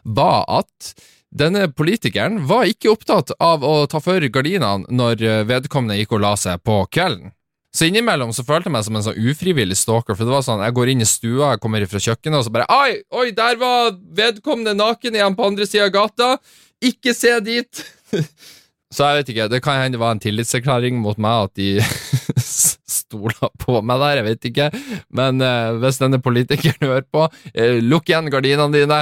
var 0.08 0.46
at 0.48 0.94
denne 1.38 1.68
politikeren 1.76 2.40
var 2.48 2.70
ikke 2.72 2.94
opptatt 2.94 3.34
av 3.44 3.66
å 3.68 3.82
ta 3.92 4.00
for 4.02 4.24
gardinene 4.32 4.88
når 4.88 5.26
vedkommende 5.50 6.00
gikk 6.00 6.16
og 6.16 6.24
la 6.24 6.38
seg 6.40 6.64
på 6.64 6.80
kvelden. 6.88 7.34
Så 7.78 7.86
innimellom 7.86 8.32
så 8.34 8.46
følte 8.48 8.72
jeg 8.72 8.74
meg 8.74 8.86
som 8.88 8.96
en 8.98 9.04
sånn 9.06 9.26
ufrivillig 9.30 9.76
stalker, 9.78 10.16
for 10.18 10.26
det 10.26 10.34
var 10.34 10.46
sånn, 10.46 10.64
jeg 10.66 10.74
går 10.74 10.92
inn 10.94 11.04
i 11.04 11.10
stua, 11.10 11.52
jeg 11.54 11.62
kommer 11.62 11.84
fra 11.92 12.02
kjøkkenet, 12.02 12.40
og 12.40 12.48
så 12.48 12.54
bare 12.56 12.70
Oi, 12.74 13.02
oi, 13.14 13.28
der 13.38 13.60
var 13.62 13.92
vedkommende 14.18 14.74
naken 14.80 15.18
igjen 15.20 15.36
på 15.38 15.50
andre 15.52 15.68
sida 15.70 15.90
av 15.90 15.94
gata! 15.94 16.30
Ikke 16.88 17.14
se 17.18 17.36
dit! 17.46 17.84
Så 18.88 19.04
jeg 19.04 19.18
vet 19.18 19.30
ikke, 19.34 19.46
det 19.52 19.60
kan 19.66 19.82
hende 19.82 19.98
det 19.98 20.00
var 20.00 20.14
en 20.16 20.22
tillitserklæring 20.24 21.02
mot 21.04 21.18
meg 21.20 21.50
at 21.50 21.58
de 21.60 21.82
stoler 22.98 23.50
på 23.60 23.82
meg 23.84 24.00
der, 24.00 24.20
jeg 24.22 24.26
vet 24.30 24.48
ikke. 24.48 24.68
Men 25.20 25.44
eh, 25.44 25.76
hvis 25.84 26.00
denne 26.00 26.22
politikeren 26.24 26.88
hører 26.88 27.04
på, 27.04 27.26
eh, 27.52 27.82
lukk 27.84 28.08
igjen 28.08 28.32
gardinene 28.32 28.72
dine! 28.72 29.02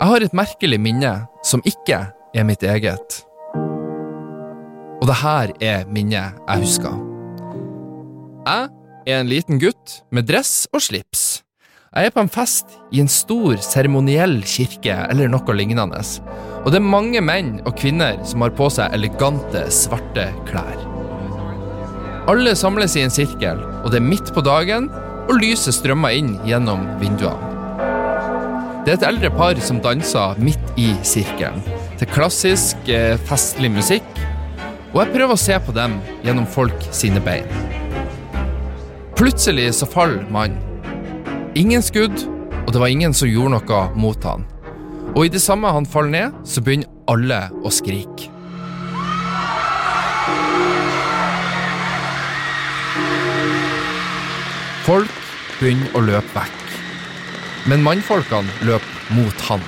Jeg 0.00 0.08
har 0.08 0.24
et 0.24 0.32
merkelig 0.32 0.78
minne 0.80 1.10
som 1.44 1.60
ikke 1.68 1.98
er 2.32 2.44
mitt 2.48 2.62
eget. 2.64 3.18
Og 4.96 5.04
det 5.10 5.16
her 5.20 5.52
er 5.60 5.82
minnet 5.92 6.38
jeg 6.46 6.62
husker. 6.62 6.94
Jeg 8.46 8.70
er 9.04 9.18
en 9.18 9.28
liten 9.28 9.60
gutt 9.60 9.98
med 10.08 10.24
dress 10.30 10.64
og 10.72 10.80
slips. 10.86 11.42
Jeg 11.92 12.08
er 12.08 12.16
på 12.16 12.24
en 12.24 12.32
fest 12.32 12.78
i 12.96 13.02
en 13.04 13.12
stor 13.12 13.60
seremoniell 13.60 14.38
kirke 14.48 14.96
eller 15.10 15.28
noe 15.28 15.58
lignende, 15.58 16.00
og 16.64 16.72
det 16.72 16.80
er 16.80 16.88
mange 16.96 17.20
menn 17.20 17.58
og 17.66 17.76
kvinner 17.76 18.16
som 18.24 18.40
har 18.46 18.56
på 18.56 18.70
seg 18.72 18.96
elegante, 18.96 19.66
svarte 19.68 20.30
klær. 20.48 20.80
Alle 22.30 22.56
samles 22.56 22.96
i 22.96 23.04
en 23.04 23.12
sirkel, 23.12 23.60
og 23.84 23.92
det 23.92 24.00
er 24.00 24.08
midt 24.08 24.32
på 24.32 24.48
dagen, 24.48 24.88
og 25.28 25.36
lyset 25.44 25.76
strømmer 25.76 26.16
inn 26.16 26.38
gjennom 26.48 26.88
vinduene. 27.04 27.59
Det 28.80 28.94
er 28.94 28.96
et 28.96 29.02
eldre 29.10 29.28
par 29.36 29.58
som 29.60 29.76
danser 29.84 30.38
midt 30.40 30.78
i 30.80 30.94
sirkelen, 31.04 31.60
til 32.00 32.08
klassisk, 32.08 32.78
eh, 32.88 33.18
festlig 33.28 33.68
musikk, 33.74 34.06
og 34.94 35.02
jeg 35.02 35.12
prøver 35.12 35.34
å 35.34 35.40
se 35.40 35.58
på 35.60 35.74
dem 35.76 35.98
gjennom 36.24 36.46
folk 36.48 36.86
sine 36.90 37.20
bein. 37.20 37.44
Plutselig 39.20 39.74
så 39.76 39.86
faller 39.86 40.24
mannen. 40.32 40.56
Ingen 41.54 41.82
skudd, 41.84 42.24
og 42.64 42.72
det 42.72 42.80
var 42.80 42.88
ingen 42.88 43.12
som 43.12 43.28
gjorde 43.28 43.58
noe 43.58 43.82
mot 44.00 44.24
han. 44.24 44.46
Og 45.14 45.26
i 45.26 45.28
det 45.28 45.42
samme 45.44 45.68
han 45.68 45.84
faller 45.84 46.10
ned, 46.10 46.38
så 46.44 46.62
begynner 46.64 46.88
alle 47.06 47.50
å 47.60 47.68
skrike. 47.68 48.30
Folk 54.88 55.20
begynner 55.60 55.92
å 55.92 56.00
løpe 56.00 56.32
vekk. 56.38 56.59
Men 57.68 57.82
mannfolkene 57.84 58.64
løp 58.64 58.86
mot 59.12 59.44
han. 59.50 59.62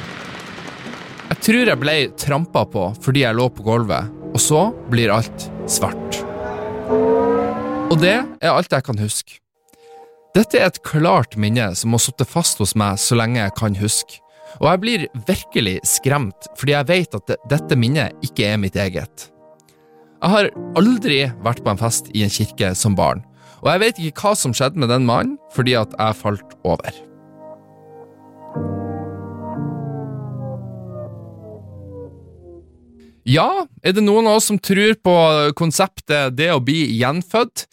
Jeg 1.32 1.40
tror 1.44 1.68
jeg 1.68 1.80
ble 1.80 1.96
trampa 2.20 2.64
på 2.68 2.86
fordi 3.02 3.24
jeg 3.24 3.36
lå 3.36 3.48
på 3.52 3.64
gulvet, 3.66 4.08
og 4.32 4.40
så 4.40 4.66
blir 4.92 5.12
alt 5.12 5.48
svart. 5.70 6.22
Og 7.92 7.98
det 8.00 8.16
er 8.22 8.52
alt 8.52 8.72
jeg 8.72 8.86
kan 8.86 9.00
huske. 9.00 9.38
Dette 10.32 10.56
er 10.56 10.70
et 10.70 10.80
klart 10.86 11.36
minne 11.36 11.74
som 11.76 11.92
har 11.92 12.00
sittet 12.00 12.30
fast 12.30 12.60
hos 12.62 12.72
meg 12.78 12.96
så 13.00 13.18
lenge 13.20 13.42
jeg 13.42 13.56
kan 13.58 13.76
huske. 13.76 14.22
Og 14.60 14.68
jeg 14.70 14.80
blir 14.80 15.04
virkelig 15.28 15.76
skremt 15.88 16.48
fordi 16.56 16.76
jeg 16.76 16.88
vet 16.88 17.20
at 17.20 17.36
dette 17.52 17.76
minnet 17.76 18.24
ikke 18.24 18.48
er 18.48 18.60
mitt 18.60 18.76
eget. 18.80 19.28
Jeg 20.22 20.32
har 20.32 20.50
aldri 20.78 21.24
vært 21.44 21.64
på 21.64 21.72
en 21.72 21.80
fest 21.80 22.08
i 22.14 22.24
en 22.24 22.32
kirke 22.32 22.72
som 22.78 22.96
barn, 22.96 23.24
og 23.60 23.72
jeg 23.72 23.82
vet 23.82 24.00
ikke 24.00 24.28
hva 24.28 24.36
som 24.38 24.54
skjedde 24.56 24.80
med 24.80 24.92
den 24.92 25.08
mannen 25.08 25.36
fordi 25.52 25.76
at 25.80 25.92
jeg 25.98 26.20
falt 26.20 26.56
over. 26.62 27.02
Ja, 33.28 33.64
er 33.86 33.94
det 33.94 34.02
noen 34.02 34.26
av 34.26 34.40
oss 34.40 34.48
som 34.50 34.58
tror 34.58 34.96
på 34.98 35.14
konseptet 35.58 36.34
det 36.34 36.50
å 36.50 36.62
bli 36.62 36.84
gjenfødt? 36.98 37.66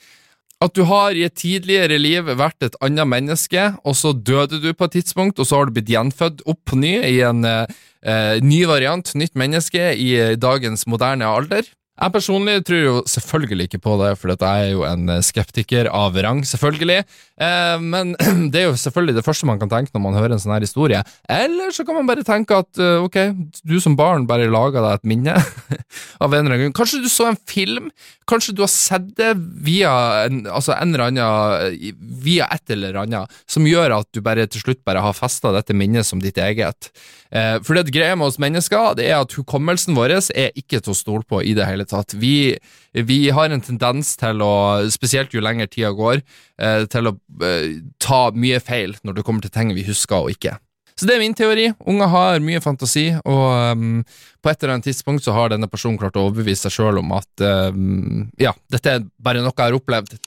At 0.60 0.76
du 0.76 0.84
har 0.90 1.16
i 1.16 1.24
et 1.24 1.38
tidligere 1.40 1.96
liv 2.02 2.28
vært 2.38 2.66
et 2.68 2.76
annet 2.84 3.08
menneske, 3.08 3.70
og 3.88 3.96
så 3.96 4.12
døde 4.12 4.60
du 4.60 4.74
på 4.76 4.90
et 4.90 4.98
tidspunkt, 4.98 5.40
og 5.40 5.48
så 5.48 5.56
har 5.56 5.70
du 5.70 5.78
blitt 5.78 5.92
gjenfødt 5.92 6.44
opp 6.52 6.60
på 6.68 6.80
ny 6.82 6.98
i 7.08 7.22
en 7.24 7.48
eh, 7.48 8.36
ny 8.44 8.66
variant, 8.68 9.14
nytt 9.16 9.40
menneske, 9.40 9.94
i 9.96 10.36
dagens 10.36 10.84
moderne 10.92 11.32
alder. 11.32 11.64
Jeg 12.00 12.14
personlig 12.16 12.54
tror 12.64 12.80
jo 12.80 12.94
selvfølgelig 13.12 13.66
ikke 13.68 13.82
på 13.84 13.96
det, 14.00 14.14
for 14.20 14.32
jeg 14.32 14.40
er 14.40 14.70
jo 14.72 14.86
en 14.88 15.12
skeptiker 15.26 15.90
av 15.92 16.16
rang, 16.24 16.46
selvfølgelig. 16.48 17.04
Eh, 17.44 17.82
men 17.84 18.14
det 18.54 18.62
er 18.62 18.68
jo 18.70 18.78
selvfølgelig 18.80 19.18
det 19.18 19.26
første 19.26 19.50
man 19.50 19.60
kan 19.60 19.72
tenke 19.72 19.92
når 19.96 20.04
man 20.06 20.16
hører 20.16 20.36
en 20.36 20.42
sånn 20.42 20.56
her 20.56 20.64
historie. 20.64 21.02
Eller 21.28 21.74
så 21.76 21.84
kan 21.88 22.00
man 22.00 22.08
bare 22.08 22.24
tenke 22.28 22.62
at 22.64 22.80
eh, 22.80 23.04
ok, 23.04 23.20
du 23.68 23.78
som 23.84 23.98
barn 24.00 24.28
bare 24.30 24.48
laga 24.52 24.84
deg 24.86 25.02
et 25.02 25.12
minne 25.12 25.36
av 26.24 26.32
en 26.32 26.40
eller 26.40 26.56
annen 26.56 26.64
grunn. 26.66 26.78
Kanskje 26.80 27.02
du 27.04 27.10
så 27.12 27.28
en 27.34 27.40
film? 27.52 27.92
Kanskje 28.30 28.56
du 28.56 28.64
har 28.64 28.72
sett 28.72 29.12
det 29.20 29.34
via 29.68 29.92
en, 30.30 30.46
altså 30.48 30.78
en 30.78 30.94
eller 30.94 31.10
annen, 31.10 31.96
via 32.24 32.48
et 32.56 32.76
eller 32.76 33.04
annet, 33.04 33.40
som 33.50 33.68
gjør 33.68 34.00
at 34.00 34.12
du 34.16 34.24
bare 34.24 34.48
til 34.48 34.64
slutt 34.64 34.86
bare 34.88 35.04
har 35.04 35.18
festa 35.18 35.52
dette 35.56 35.76
minnet 35.76 36.08
som 36.08 36.22
ditt 36.24 36.40
eget. 36.40 36.94
Eh, 37.30 37.58
for 37.62 37.78
det 37.78 37.92
greia 37.94 38.16
med 38.18 38.26
oss 38.32 38.40
mennesker 38.42 38.96
det 38.98 39.06
er 39.10 39.20
at 39.20 39.34
hukommelsen 39.38 39.98
vår 39.98 40.16
er 40.18 40.56
ikke 40.58 40.80
til 40.82 40.96
å 40.96 40.98
stole 40.98 41.26
på 41.28 41.44
i 41.46 41.54
det 41.58 41.68
hele 41.68 41.86
tatt. 41.86 41.89
Vi, 42.14 42.58
vi 42.94 43.20
har 43.36 43.50
en 43.50 43.64
tendens 43.64 44.16
til 44.20 44.42
å, 44.46 44.54
spesielt 44.94 45.34
jo 45.34 45.44
lenger 45.44 45.70
tida 45.72 45.92
går, 45.96 46.24
eh, 46.62 46.86
til 46.92 47.12
å 47.12 47.16
eh, 47.46 47.80
ta 48.02 48.30
mye 48.36 48.60
feil 48.64 48.98
når 49.04 49.20
det 49.20 49.28
kommer 49.28 49.46
til 49.46 49.54
ting 49.54 49.74
vi 49.78 49.88
husker 49.88 50.26
og 50.26 50.34
ikke. 50.36 50.58
Så 51.00 51.08
det 51.08 51.16
er 51.16 51.22
min 51.24 51.36
teori. 51.38 51.70
Unger 51.88 52.10
har 52.12 52.42
mye 52.44 52.60
fantasi, 52.60 53.06
og 53.24 53.44
um, 53.72 54.02
på 54.44 54.50
et 54.52 54.60
eller 54.60 54.74
annet 54.74 54.90
tidspunkt 54.90 55.24
så 55.24 55.32
har 55.32 55.54
denne 55.54 55.70
personen 55.72 55.96
klart 56.02 56.18
å 56.20 56.26
overbevise 56.28 56.68
seg 56.68 56.76
sjøl 56.76 57.00
om 57.00 57.14
at 57.16 57.44
um, 57.72 58.26
ja, 58.42 58.52
dette 58.68 58.98
er 58.98 59.06
bare 59.16 59.40
noe 59.40 59.56
jeg 59.56 59.64
har 59.64 59.78
opplevd. 59.78 60.18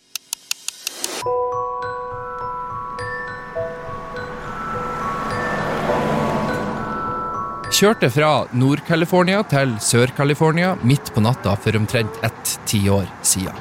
Kjørte 7.82 8.12
fra 8.14 8.44
Nord-California 8.54 9.40
til 9.50 9.72
Sør-California 9.82 10.76
midt 10.86 11.08
på 11.10 11.18
natta 11.18 11.56
for 11.58 11.74
omtrent 11.74 12.20
ett 12.22 12.52
tiår 12.70 13.08
siden. 13.26 13.56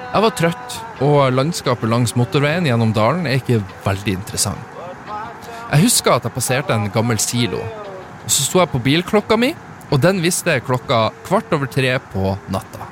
Jeg 0.00 0.22
var 0.24 0.34
trøtt, 0.34 0.74
og 0.98 1.30
landskapet 1.30 1.92
langs 1.92 2.16
motorveien 2.18 2.66
gjennom 2.66 2.90
dalen 2.96 3.28
er 3.30 3.38
ikke 3.38 3.60
veldig 3.84 4.16
interessant. 4.16 4.74
Jeg 5.06 5.84
husker 5.84 6.16
at 6.16 6.26
jeg 6.26 6.34
passerte 6.34 6.74
en 6.74 6.90
gammel 6.90 7.22
silo, 7.22 7.62
og 7.62 8.26
så 8.26 8.48
sto 8.48 8.58
jeg 8.64 8.72
på 8.74 8.82
bilklokka 8.82 9.38
mi, 9.38 9.52
og 9.94 10.02
den 10.02 10.18
viste 10.24 10.58
klokka 10.66 11.04
kvart 11.28 11.54
over 11.54 11.70
tre 11.70 11.94
på 12.10 12.34
natta. 12.50 12.90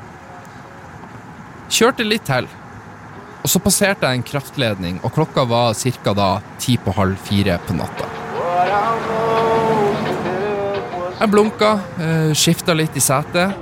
Kjørte 1.66 2.06
litt 2.06 2.30
til, 2.30 2.46
og 3.42 3.50
så 3.50 3.66
passerte 3.66 4.06
jeg 4.06 4.22
en 4.22 4.28
kraftledning, 4.30 5.02
og 5.02 5.18
klokka 5.18 5.50
var 5.50 5.74
ca. 5.74 6.14
da 6.14 6.32
ti 6.62 6.78
på 6.78 6.94
halv 6.94 7.18
fire 7.26 7.58
på 7.66 7.74
natta. 7.82 8.06
Jeg 11.22 11.30
blunka, 11.30 11.68
eh, 12.02 12.32
skifta 12.34 12.74
litt 12.74 12.96
i 12.98 13.00
setet, 13.00 13.54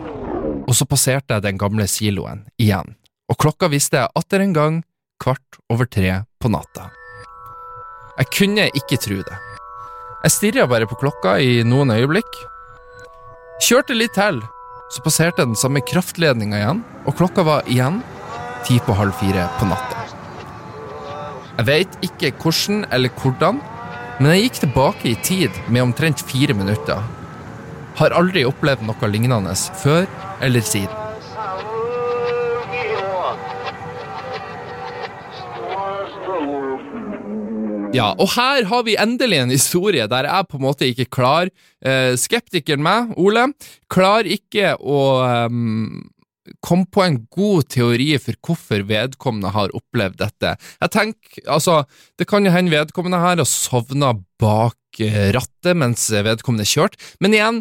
og 0.65 0.73
så 0.73 0.87
passerte 0.89 1.35
jeg 1.35 1.43
den 1.45 1.59
gamle 1.61 1.85
siloen 1.85 2.47
igjen. 2.57 2.95
Og 3.29 3.37
klokka 3.37 3.69
viste 3.69 3.99
jeg 4.01 4.09
atter 4.17 4.41
en 4.41 4.55
gang 4.57 4.79
kvart 5.21 5.59
over 5.69 5.85
tre 5.85 6.25
på 6.41 6.49
natta. 6.49 6.89
Jeg 8.17 8.31
kunne 8.33 8.65
ikke 8.73 8.97
tro 9.05 9.21
det. 9.21 9.37
Jeg 10.23 10.33
stirra 10.33 10.67
bare 10.73 10.89
på 10.89 10.97
klokka 11.05 11.37
i 11.37 11.61
noen 11.63 11.93
øyeblikk. 11.93 12.33
Kjørte 13.61 13.93
litt 13.93 14.17
til, 14.17 14.41
så 14.97 15.05
passerte 15.05 15.45
jeg 15.45 15.53
den 15.53 15.61
samme 15.61 15.85
kraftledninga 15.85 16.57
igjen, 16.57 16.83
og 17.05 17.17
klokka 17.21 17.45
var 17.45 17.69
igjen 17.69 18.01
ti 18.65 18.81
på 18.81 18.97
halv 18.97 19.13
fire 19.21 19.51
på 19.61 19.69
natta. 19.69 20.09
Jeg 21.59 21.69
veit 21.69 22.03
ikke 22.09 22.33
hvordan 22.41 22.87
eller 22.89 23.13
hvordan, 23.21 23.61
men 24.19 24.33
jeg 24.33 24.49
gikk 24.49 24.61
tilbake 24.65 25.11
i 25.13 25.19
tid 25.21 25.65
med 25.69 25.91
omtrent 25.91 26.25
fire 26.25 26.57
minutter. 26.57 27.20
Har 28.01 28.17
aldri 28.17 28.47
opplevd 28.49 28.87
noe 28.89 29.13
lignende 29.13 29.53
før 29.83 30.07
eller 30.41 30.65
siden. 30.65 30.97
Ja, 37.91 38.13
og 38.23 38.31
her 38.37 38.69
har 38.71 38.85
vi 38.87 38.95
endelig 39.03 39.41
en 39.43 39.51
historie 39.51 40.05
der 40.09 40.29
jeg 40.29 40.47
på 40.47 40.61
en 40.61 40.63
måte 40.63 40.87
ikke 40.87 41.09
klar 41.11 41.49
eh, 41.83 42.15
Skeptikeren 42.17 42.85
meg, 42.87 43.11
Ole, 43.19 43.49
klarer 43.91 44.31
ikke 44.31 44.77
å 44.79 45.01
um, 45.51 46.05
komme 46.63 46.87
på 46.87 47.03
en 47.03 47.19
god 47.35 47.67
teori 47.75 48.13
for 48.23 48.39
hvorfor 48.47 48.87
vedkommende 48.87 49.51
har 49.57 49.75
opplevd 49.75 50.21
dette. 50.23 50.55
Jeg 50.81 50.95
tenker, 50.95 51.43
altså, 51.51 51.83
Det 52.19 52.29
kan 52.31 52.47
jo 52.47 52.55
hende 52.55 52.73
vedkommende 52.73 53.21
her 53.23 53.43
har 53.43 53.49
sovna 53.49 54.15
bak 54.41 54.77
rattet 55.35 55.79
mens 55.79 56.09
vedkommende 56.11 56.67
kjørt, 56.67 56.97
men 57.23 57.35
igjen, 57.35 57.61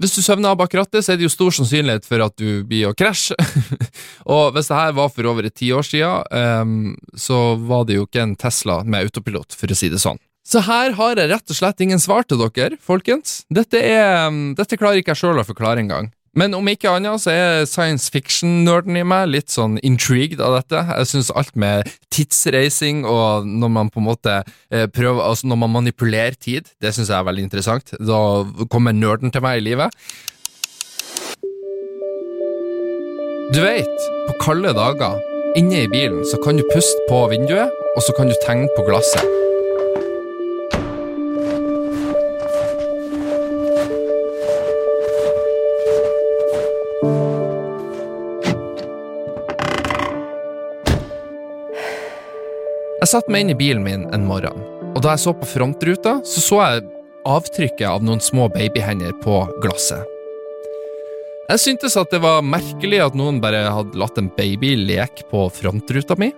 hvis 0.00 0.14
du 0.16 0.22
søvner 0.24 0.52
av 0.52 0.58
bak 0.60 0.72
rattet, 0.74 1.04
så 1.04 1.12
er 1.12 1.20
det 1.20 1.26
jo 1.26 1.32
stor 1.32 1.52
sannsynlighet 1.52 2.06
for 2.08 2.24
at 2.24 2.34
du 2.40 2.62
blir 2.68 2.88
å 2.88 2.94
krasje. 2.96 3.36
og 4.32 4.54
hvis 4.56 4.70
det 4.70 4.78
her 4.78 4.94
var 4.96 5.12
for 5.12 5.28
over 5.28 5.48
et 5.48 5.56
ti 5.58 5.68
år 5.74 5.84
siden, 5.86 6.24
um, 6.32 6.94
så 7.18 7.40
var 7.60 7.84
det 7.88 7.98
jo 7.98 8.06
ikke 8.08 8.24
en 8.24 8.36
Tesla 8.40 8.80
med 8.86 9.04
autopilot, 9.04 9.52
for 9.58 9.72
å 9.72 9.78
si 9.78 9.92
det 9.92 10.00
sånn. 10.02 10.20
Så 10.48 10.64
her 10.66 10.96
har 10.98 11.20
jeg 11.20 11.30
rett 11.30 11.52
og 11.54 11.58
slett 11.58 11.84
ingen 11.84 12.00
svar 12.02 12.24
til 12.26 12.40
dere, 12.40 12.80
folkens. 12.82 13.42
Dette, 13.52 13.78
er, 13.78 14.26
um, 14.26 14.56
dette 14.58 14.80
klarer 14.80 15.02
ikke 15.02 15.14
jeg 15.14 15.22
sjøl 15.22 15.42
å 15.42 15.46
forklare 15.46 15.84
engang. 15.84 16.10
Men 16.32 16.54
om 16.56 16.68
ikke 16.70 16.88
annet 16.88 17.20
så 17.20 17.32
er 17.32 17.66
science 17.68 18.08
fiction-nerden 18.12 18.96
i 18.96 19.04
meg 19.04 19.28
litt 19.28 19.52
sånn 19.52 19.76
intrigued 19.84 20.40
av 20.40 20.56
dette. 20.56 20.80
Jeg 20.88 21.10
syns 21.10 21.28
alt 21.36 21.52
med 21.60 21.90
tidsreising 22.12 23.02
og 23.04 23.44
når 23.44 23.72
man 23.74 23.90
på 23.92 24.00
en 24.00 24.08
måte 24.08 24.38
eh, 24.40 24.86
prøver 24.88 25.20
Altså 25.26 25.50
når 25.50 25.60
man 25.60 25.74
manipulerer 25.76 26.36
tid, 26.40 26.70
det 26.80 26.94
syns 26.96 27.12
jeg 27.12 27.18
er 27.18 27.28
veldig 27.28 27.44
interessant. 27.44 27.92
Da 28.00 28.22
kommer 28.72 28.96
nerden 28.96 29.32
til 29.32 29.44
meg 29.44 29.60
i 29.60 29.66
livet. 29.66 29.92
Du 33.52 33.60
vet, 33.60 34.08
på 34.30 34.38
kalde 34.40 34.72
dager, 34.72 35.20
inne 35.60 35.84
i 35.84 35.92
bilen, 35.92 36.24
så 36.24 36.40
kan 36.40 36.56
du 36.56 36.64
puste 36.72 37.04
på 37.10 37.26
vinduet, 37.28 37.68
og 37.92 38.00
så 38.08 38.16
kan 38.16 38.32
du 38.32 38.38
tegne 38.46 38.72
på 38.72 38.88
glasset. 38.88 39.41
Jeg 53.02 53.10
satte 53.10 53.32
meg 53.34 53.42
inn 53.42 53.50
i 53.50 53.58
bilen 53.58 53.82
min 53.82 54.02
en 54.14 54.26
morgen, 54.28 54.60
og 54.94 55.00
da 55.02 55.16
jeg 55.16 55.24
så 55.24 55.32
på 55.34 55.46
frontruta, 55.50 56.20
så 56.22 56.42
så 56.44 56.58
jeg 56.60 56.84
avtrykket 57.26 57.88
av 57.88 58.04
noen 58.06 58.22
små 58.22 58.46
babyhender 58.54 59.16
på 59.24 59.40
glasset. 59.64 60.06
Jeg 61.48 61.62
syntes 61.64 61.98
at 61.98 62.14
det 62.14 62.20
var 62.22 62.46
merkelig 62.46 63.02
at 63.02 63.18
noen 63.18 63.42
bare 63.42 63.64
hadde 63.74 63.98
latt 63.98 64.22
en 64.22 64.30
baby 64.38 64.76
leke 64.78 65.26
på 65.32 65.48
frontruta 65.50 66.14
mi. 66.14 66.30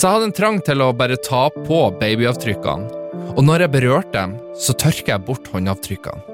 Så 0.00 0.06
jeg 0.06 0.14
hadde 0.14 0.30
en 0.30 0.36
trang 0.40 0.62
til 0.64 0.80
å 0.80 0.90
bare 0.96 1.20
ta 1.20 1.44
på 1.52 1.84
babyavtrykkene, 2.00 3.04
og 3.36 3.44
når 3.44 3.66
jeg 3.66 3.76
berørte 3.76 4.16
dem, 4.16 4.40
så 4.56 4.72
tørker 4.80 5.18
jeg 5.18 5.28
bort 5.28 5.52
håndavtrykkene. 5.52 6.24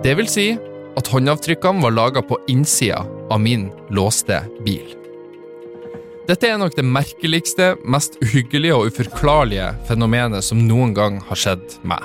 Det 0.00 0.16
vil 0.16 0.32
si 0.32 0.54
at 0.96 1.12
håndavtrykkene 1.12 1.84
var 1.84 2.00
laga 2.00 2.24
på 2.24 2.40
innsida 2.48 3.04
av 3.28 3.44
min 3.44 3.68
låste 3.92 4.46
bil. 4.64 4.96
Dette 6.26 6.48
er 6.50 6.56
nok 6.58 6.74
det 6.74 6.82
merkeligste, 6.82 7.76
mest 7.86 8.16
uhyggelige 8.18 8.74
og 8.74 8.88
uforklarlige 8.90 9.68
fenomenet 9.86 10.42
som 10.42 10.58
noen 10.58 10.90
gang 10.90 11.20
har 11.28 11.38
skjedd 11.38 11.76
meg. 11.86 12.02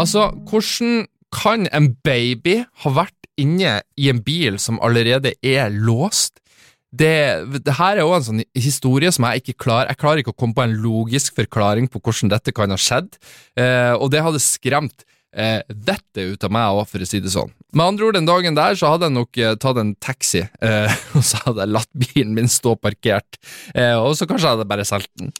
Altså, 0.00 0.30
hvordan 0.48 1.04
kan 1.28 1.68
en 1.76 1.90
baby 2.00 2.62
ha 2.86 2.94
vært 3.02 3.28
inne 3.36 3.82
i 4.00 4.08
en 4.08 4.24
bil 4.24 4.56
som 4.56 4.80
allerede 4.80 5.34
er 5.44 5.68
låst? 5.68 6.40
Det, 6.88 7.60
det 7.68 7.76
her 7.76 8.00
er 8.00 8.02
jo 8.06 8.16
en 8.16 8.24
sånn 8.30 8.42
historie 8.56 9.12
som 9.12 9.28
jeg 9.28 9.44
ikke 9.44 9.60
klarer 9.62 9.92
Jeg 9.92 9.98
klarer 10.00 10.20
ikke 10.22 10.32
å 10.32 10.38
komme 10.40 10.56
på 10.56 10.64
en 10.64 10.72
logisk 10.82 11.36
forklaring 11.36 11.86
på 11.92 12.00
hvordan 12.00 12.32
dette 12.32 12.56
kan 12.56 12.72
ha 12.72 12.80
skjedd, 12.80 13.12
eh, 13.60 13.92
og 13.92 14.08
det 14.10 14.24
hadde 14.24 14.40
skremt 14.42 15.04
eh, 15.32 15.60
vettet 15.68 16.34
ut 16.34 16.46
av 16.46 16.54
meg 16.54 16.78
òg, 16.78 16.86
for 16.90 17.02
å 17.02 17.08
si 17.08 17.20
det 17.22 17.32
sånn. 17.32 17.52
Med 17.72 17.86
andre 17.92 18.08
ord, 18.08 18.18
den 18.18 18.28
dagen 18.28 18.58
der 18.58 18.78
så 18.78 18.94
hadde 18.94 19.08
jeg 19.08 19.16
nok 19.18 19.38
eh, 19.38 19.54
tatt 19.60 19.78
en 19.82 19.94
taxi, 20.02 20.42
eh, 20.42 20.98
og 21.16 21.26
så 21.26 21.42
hadde 21.44 21.64
jeg 21.64 21.74
latt 21.76 21.92
bilen 22.06 22.34
min 22.38 22.50
stå 22.50 22.74
parkert, 22.80 23.38
eh, 23.74 23.94
og 23.94 24.16
så 24.18 24.28
kanskje 24.30 24.54
hadde 24.54 24.66
jeg 24.66 24.74
bare 24.74 24.88
solgt 24.88 25.12
den. 25.20 25.32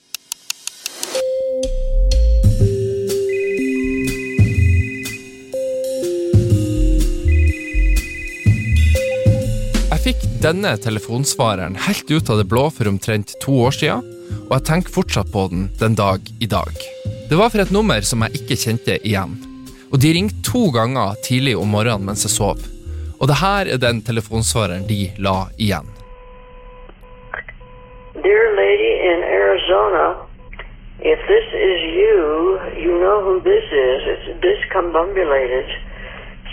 Jeg 9.90 10.16
fikk 10.16 10.22
denne 10.40 10.70
telefonsvareren 10.80 11.74
helt 11.84 12.08
ut 12.08 12.30
av 12.32 12.38
det 12.40 12.46
blå 12.48 12.62
for 12.72 12.88
omtrent 12.88 13.34
to 13.42 13.58
år 13.66 13.74
siden, 13.76 14.06
og 14.46 14.54
jeg 14.54 14.66
tenker 14.70 14.94
fortsatt 14.94 15.28
på 15.34 15.44
den 15.52 15.66
den 15.82 15.98
dag 15.98 16.24
i 16.40 16.48
dag. 16.48 16.72
Det 17.28 17.36
var 17.38 17.50
for 17.52 17.62
et 17.62 17.74
nummer 17.74 18.00
som 18.06 18.24
jeg 18.24 18.40
ikke 18.40 18.56
kjente 18.58 18.96
igjen, 19.04 19.36
og 19.92 19.98
de 20.02 20.12
ringte 20.16 20.42
to 20.46 20.62
ganger 20.78 21.18
tidlig 21.26 21.56
om 21.58 21.72
morgenen 21.74 22.06
mens 22.06 22.24
jeg 22.26 22.34
sov. 22.34 22.58
Og 23.20 23.28
det 23.28 23.36
her 23.44 23.64
er 23.72 23.78
den 23.86 24.02
telefonsvareren 24.08 24.86
de 24.92 25.00
la 25.24 25.36
igjen. 25.58 25.88
Dear 28.26 28.46
lady 28.64 28.92
in 29.10 29.18
Arizona, 29.40 30.04
if 31.12 31.18
this 31.32 31.46
is 31.70 31.78
you, 32.00 32.16
you 32.84 32.92
know 33.02 33.18
who 33.26 33.34
this 33.50 33.66
is. 33.88 33.98
It's 34.12 34.28
discombobulated, 34.48 35.66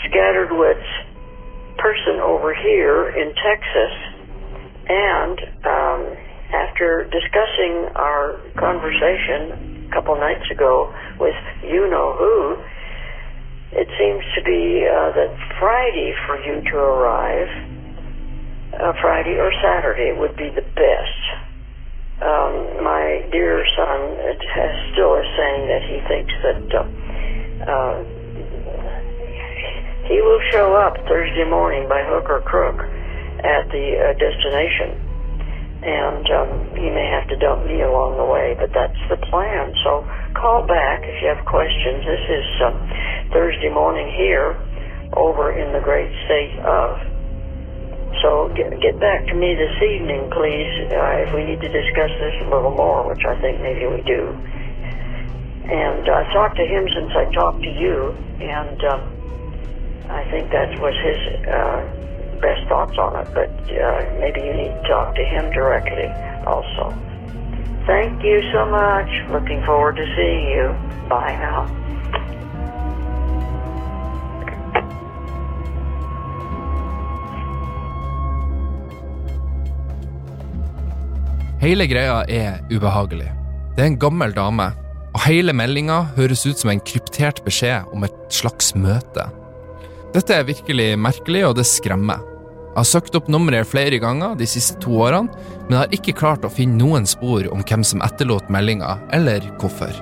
scattered 0.05 0.51
wits 0.51 0.89
person 1.77 2.15
over 2.19 2.53
here 2.53 2.99
in 3.21 3.27
Texas. 3.47 3.93
And 4.89 5.37
um, 5.75 6.01
after 6.53 6.89
discussing 7.11 7.73
our 7.95 8.39
conversation 8.55 9.87
a 9.89 9.93
couple 9.93 10.15
nights 10.15 10.47
ago 10.51 10.93
with 11.19 11.35
you 11.63 11.89
know 11.89 12.15
who, 12.17 12.57
it 13.77 13.87
seems 13.93 14.25
to 14.33 14.41
be 14.41 14.81
uh, 14.89 15.13
that 15.13 15.31
Friday 15.61 16.09
for 16.25 16.41
you 16.41 16.65
to 16.65 16.75
arrive, 16.77 17.51
uh, 18.73 18.93
Friday 19.01 19.37
or 19.37 19.53
Saturday 19.61 20.17
would 20.17 20.35
be 20.35 20.49
the 20.49 20.65
best. 20.73 21.21
Um, 22.17 22.81
my 22.81 23.21
dear 23.29 23.61
son 23.77 24.17
has, 24.17 24.73
still 24.93 25.13
is 25.21 25.29
saying 25.37 25.63
that 25.69 25.83
he 25.85 25.97
thinks 26.09 26.33
that 26.41 26.65
uh, 26.73 26.81
uh, 27.69 27.95
he 30.09 30.17
will 30.25 30.41
show 30.49 30.73
up 30.81 30.97
Thursday 31.05 31.45
morning 31.45 31.85
by 31.85 32.01
hook 32.01 32.25
or 32.33 32.41
crook 32.41 32.81
at 33.45 33.69
the 33.69 33.85
uh, 33.93 34.13
destination. 34.17 35.05
And 35.85 36.25
um, 36.33 36.49
he 36.73 36.89
may 36.89 37.05
have 37.13 37.29
to 37.29 37.37
dump 37.37 37.69
me 37.69 37.85
along 37.85 38.17
the 38.17 38.25
way, 38.25 38.57
but 38.57 38.73
that's 38.73 38.97
the 39.13 39.21
plan. 39.29 39.69
So 39.85 40.01
call 40.37 40.65
back 40.69 41.01
if 41.01 41.17
you 41.21 41.27
have 41.33 41.41
questions. 41.49 42.05
This 42.05 42.25
is 42.29 42.47
uh, 42.61 42.69
Thursday 43.33 43.73
morning 43.73 44.05
here 44.13 44.53
over 45.17 45.57
in 45.57 45.73
the 45.73 45.81
great 45.81 46.09
state 46.29 46.55
of. 46.61 46.89
So 48.21 48.49
get, 48.53 48.69
get 48.81 48.97
back 49.01 49.25
to 49.29 49.35
me 49.37 49.53
this 49.53 49.77
evening, 49.81 50.29
please, 50.33 50.71
uh, 50.89 51.25
if 51.25 51.29
we 51.37 51.45
need 51.45 51.61
to 51.61 51.69
discuss 51.69 52.09
this 52.17 52.35
a 52.45 52.49
little 52.49 52.73
more, 52.73 53.05
which 53.05 53.21
I 53.25 53.37
think 53.41 53.61
maybe 53.61 53.85
we 53.85 54.01
do. 54.05 54.33
And 55.69 56.05
I 56.07 56.23
talked 56.33 56.57
to 56.57 56.65
him 56.65 56.87
since 56.87 57.11
I 57.13 57.25
talked 57.33 57.61
to 57.61 57.73
you, 57.73 58.15
and 58.41 58.79
um, 58.89 59.01
I 60.09 60.23
think 60.31 60.49
that 60.49 60.69
was 60.81 60.95
his 61.03 61.19
uh, 61.45 61.79
best 62.41 62.63
thoughts 62.69 62.97
on 62.97 63.21
it. 63.21 63.27
But 63.37 63.51
uh, 63.53 63.99
maybe 64.21 64.41
you 64.41 64.53
need 64.53 64.73
to 64.73 64.83
talk 64.87 65.13
to 65.13 65.25
him 65.25 65.51
directly 65.51 66.09
also. 66.47 67.16
Thank 67.87 68.21
you 68.21 68.41
so 68.51 68.65
much. 68.67 69.07
Looking 69.31 69.63
forward 69.63 69.95
to 69.95 70.05
seeing 70.15 70.45
you. 70.51 70.75
Bye 71.07 71.37
now. 71.39 71.63
Hele 81.63 81.87
greia 81.87 82.25
er 82.27 82.59
ubehagelig. 82.67 83.31
Det 83.75 83.81
er 83.85 83.89
en 83.93 83.99
gammel 83.99 84.35
dame, 84.35 84.67
og 85.15 85.23
hele 85.23 85.55
meldinga 85.55 86.03
høres 86.19 86.43
ut 86.45 86.59
som 86.59 86.69
en 86.73 86.83
kryptert 86.83 87.39
beskjed 87.47 87.87
om 87.95 88.03
et 88.03 88.19
slags 88.29 88.75
møte. 88.75 89.29
Dette 90.11 90.35
er 90.35 90.47
virkelig 90.47 90.91
merkelig, 90.99 91.47
og 91.47 91.55
det 91.57 91.65
skremmer. 91.71 92.19
Jeg 92.77 92.83
har 92.83 92.89
søkt 92.91 93.15
opp 93.17 93.29
nummeret 93.33 93.65
flere 93.65 93.97
ganger 93.97 94.35
de 94.37 94.45
siste 94.45 94.75
to 94.83 94.99
årene, 95.01 95.33
men 95.65 95.79
har 95.79 95.95
ikke 95.97 96.13
klart 96.19 96.43
å 96.45 96.51
finne 96.53 96.77
noen 96.77 97.09
spor 97.09 97.47
om 97.49 97.63
hvem 97.65 97.81
som 97.81 98.03
etterlot 98.05 98.51
meldinga, 98.53 98.99
eller 99.17 99.47
hvorfor. 99.57 99.97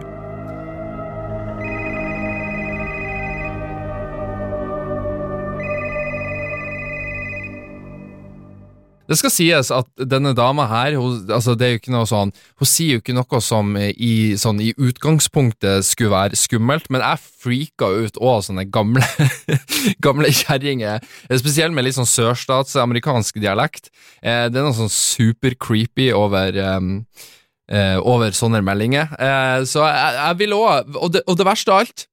Det 9.05 9.17
skal 9.19 9.33
sies 9.33 9.69
at 9.73 9.87
denne 10.09 10.33
dama 10.37 10.65
her, 10.69 10.95
hun, 10.97 11.19
altså 11.29 11.53
det 11.57 11.67
er 11.67 11.73
jo 11.75 11.81
ikke 11.81 11.93
noe 11.93 12.07
sånn 12.09 12.31
Hun 12.61 12.69
sier 12.69 12.97
jo 12.97 13.03
ikke 13.03 13.15
noe 13.17 13.41
som 13.43 13.75
i, 13.77 14.15
sånn, 14.39 14.61
i 14.63 14.71
utgangspunktet 14.73 15.85
skulle 15.85 16.13
være 16.13 16.39
skummelt, 16.39 16.89
men 16.93 17.03
jeg 17.03 17.21
freaka 17.45 17.91
ut 18.05 18.17
òg 18.17 18.41
sånne 18.47 18.65
gamle 18.73 19.05
gamle 20.05 20.31
kjerringer, 20.33 21.03
spesielt 21.29 21.75
med 21.75 21.87
litt 21.87 21.97
sånn 21.97 22.09
sørstatsamerikansk 22.09 23.37
dialekt. 23.43 23.91
Eh, 24.21 24.47
det 24.49 24.59
er 24.59 24.65
noe 24.65 24.77
sånn 24.77 24.91
super 24.91 25.55
creepy 25.61 26.11
over 26.15 26.57
um, 26.77 26.99
over 28.05 28.33
sånne 28.37 28.61
meldinger. 28.65 29.09
Eh, 29.17 29.61
så 29.69 29.85
jeg, 29.85 30.17
jeg 30.19 30.41
vil 30.43 30.57
òg 30.57 30.99
og, 30.99 31.17
og 31.25 31.39
det 31.39 31.47
verste 31.47 31.73
av 31.73 31.81
alt 31.81 32.05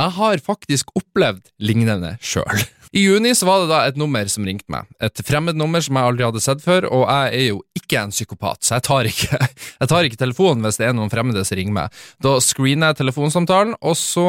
Jeg 0.00 0.12
har 0.16 0.42
faktisk 0.44 0.92
opplevd 0.96 1.48
lignende 1.60 2.16
sjøl. 2.24 2.68
I 2.92 3.04
juni 3.04 3.34
så 3.34 3.46
var 3.46 3.60
det 3.62 3.70
da 3.70 3.84
et 3.86 3.98
nummer 4.00 4.26
som 4.26 4.42
ringte 4.46 4.66
meg. 4.72 4.88
Et 4.98 5.20
fremmed 5.22 5.54
nummer 5.54 5.82
som 5.84 5.94
jeg 5.94 6.10
aldri 6.10 6.24
hadde 6.26 6.40
sett 6.42 6.62
før, 6.64 6.88
og 6.90 7.04
jeg 7.06 7.36
er 7.38 7.44
jo 7.52 7.60
ikke 7.78 8.00
en 8.00 8.10
psykopat, 8.10 8.64
så 8.66 8.76
jeg 8.76 8.84
tar 8.88 9.08
ikke, 9.10 9.38
jeg 9.82 9.90
tar 9.92 10.08
ikke 10.08 10.18
telefonen 10.18 10.66
hvis 10.66 10.80
det 10.80 10.88
er 10.88 10.96
noen 10.98 11.12
fremmede 11.12 11.44
som 11.46 11.58
ringer 11.60 11.76
meg. 11.76 12.00
Da 12.24 12.34
screener 12.42 12.90
jeg 12.90 13.00
telefonsamtalen, 13.04 13.76
og 13.78 13.94
så 13.98 14.26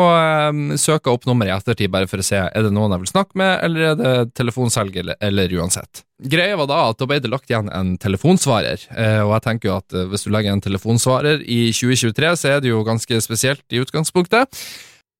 um, 0.53 0.61
søker 0.77 1.09
jeg 1.09 1.17
opp 1.17 1.25
nummeret 1.29 1.49
i 1.49 1.55
ettertid, 1.57 1.93
bare 1.95 2.09
for 2.11 2.21
å 2.21 2.27
se 2.27 2.43
er 2.45 2.67
det 2.67 2.73
noen 2.75 2.93
jeg 2.93 3.03
vil 3.07 3.11
snakke 3.15 3.41
med, 3.41 3.55
eller 3.65 3.87
er 3.89 3.97
det 4.03 4.13
telefonselger, 4.37 5.07
eller, 5.07 5.19
eller 5.25 5.57
uansett. 5.57 6.05
Greia 6.21 6.53
var 6.59 6.69
da 6.69 6.83
at 6.91 7.01
da 7.01 7.09
ble 7.09 7.17
det 7.17 7.33
lagt 7.33 7.49
igjen 7.49 7.73
en 7.73 7.95
telefonsvarer, 7.97 8.85
eh, 8.93 9.23
og 9.23 9.33
jeg 9.39 9.45
tenker 9.47 9.71
jo 9.71 9.79
at 9.79 9.97
eh, 9.97 10.05
hvis 10.11 10.27
du 10.27 10.29
legger 10.35 10.53
en 10.53 10.61
telefonsvarer 10.61 11.41
i 11.49 11.63
2023, 11.73 12.37
så 12.37 12.53
er 12.53 12.61
det 12.61 12.69
jo 12.69 12.85
ganske 12.85 13.23
spesielt 13.25 13.65
i 13.73 13.81
utgangspunktet. 13.81 14.61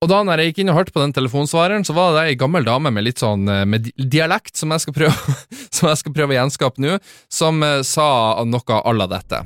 Og 0.02 0.10
da 0.10 0.24
når 0.26 0.42
jeg 0.42 0.50
gikk 0.50 0.60
inn 0.64 0.72
og 0.74 0.80
hørte 0.80 0.94
på 0.96 1.02
den 1.04 1.12
telefonsvareren, 1.14 1.84
så 1.86 1.94
var 1.94 2.16
det 2.16 2.22
ei 2.26 2.38
gammel 2.42 2.64
dame 2.66 2.90
med 2.90 3.04
litt 3.06 3.20
sånn 3.22 3.46
eh, 3.46 3.68
med 3.70 3.92
dialekt, 4.02 4.56
som 4.58 4.74
jeg 4.74 4.82
skal 4.82 4.96
prøve, 4.96 5.36
som 5.78 5.92
jeg 5.92 6.00
skal 6.00 6.16
prøve 6.16 6.34
å 6.34 6.38
gjenskape 6.40 6.82
nå, 6.82 6.96
som 7.30 7.62
eh, 7.62 7.84
sa 7.86 8.08
noe 8.50 8.80
à 8.80 8.96
la 8.98 9.08
dette. 9.12 9.44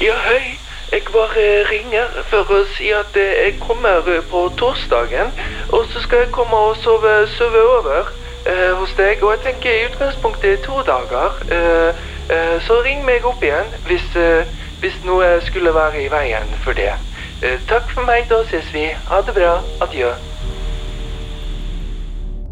Ja, 0.00 0.16
hei. 0.30 0.56
Jeg 0.92 1.04
bare 1.12 1.44
ringer 1.68 2.16
for 2.30 2.56
å 2.56 2.62
si 2.72 2.88
at 2.96 3.12
eh, 3.20 3.36
jeg 3.42 3.60
kommer 3.60 4.08
eh, 4.08 4.24
på 4.32 4.46
torsdagen. 4.56 5.36
Og 5.76 5.92
så 5.92 6.06
skal 6.08 6.24
jeg 6.24 6.32
komme 6.32 6.64
og 6.70 6.80
sove, 6.80 7.12
sove 7.36 7.68
over 7.76 8.08
eh, 8.48 8.72
hos 8.80 8.96
deg. 8.96 9.20
Og 9.20 9.36
jeg 9.36 9.44
tenker 9.44 9.76
i 9.76 9.86
utgangspunktet 9.90 10.64
to 10.64 10.80
dager. 10.88 11.36
Eh, 11.52 12.04
eh, 12.32 12.58
så 12.64 12.80
ring 12.88 13.04
meg 13.04 13.28
opp 13.28 13.44
igjen 13.44 13.76
hvis, 13.92 14.08
eh, 14.16 14.60
hvis 14.80 14.96
noe 15.04 15.34
skulle 15.52 15.76
være 15.76 16.06
i 16.06 16.12
veien 16.16 16.60
for 16.64 16.80
det. 16.80 16.94
Eh, 17.42 17.58
takk 17.66 17.88
for 17.90 18.06
meg, 18.06 18.28
da 18.30 18.38
ses 18.46 18.68
vi. 18.70 18.84
Ha 19.08 19.18
det 19.26 19.32
bra. 19.34 19.56
Adjø. 19.82 20.12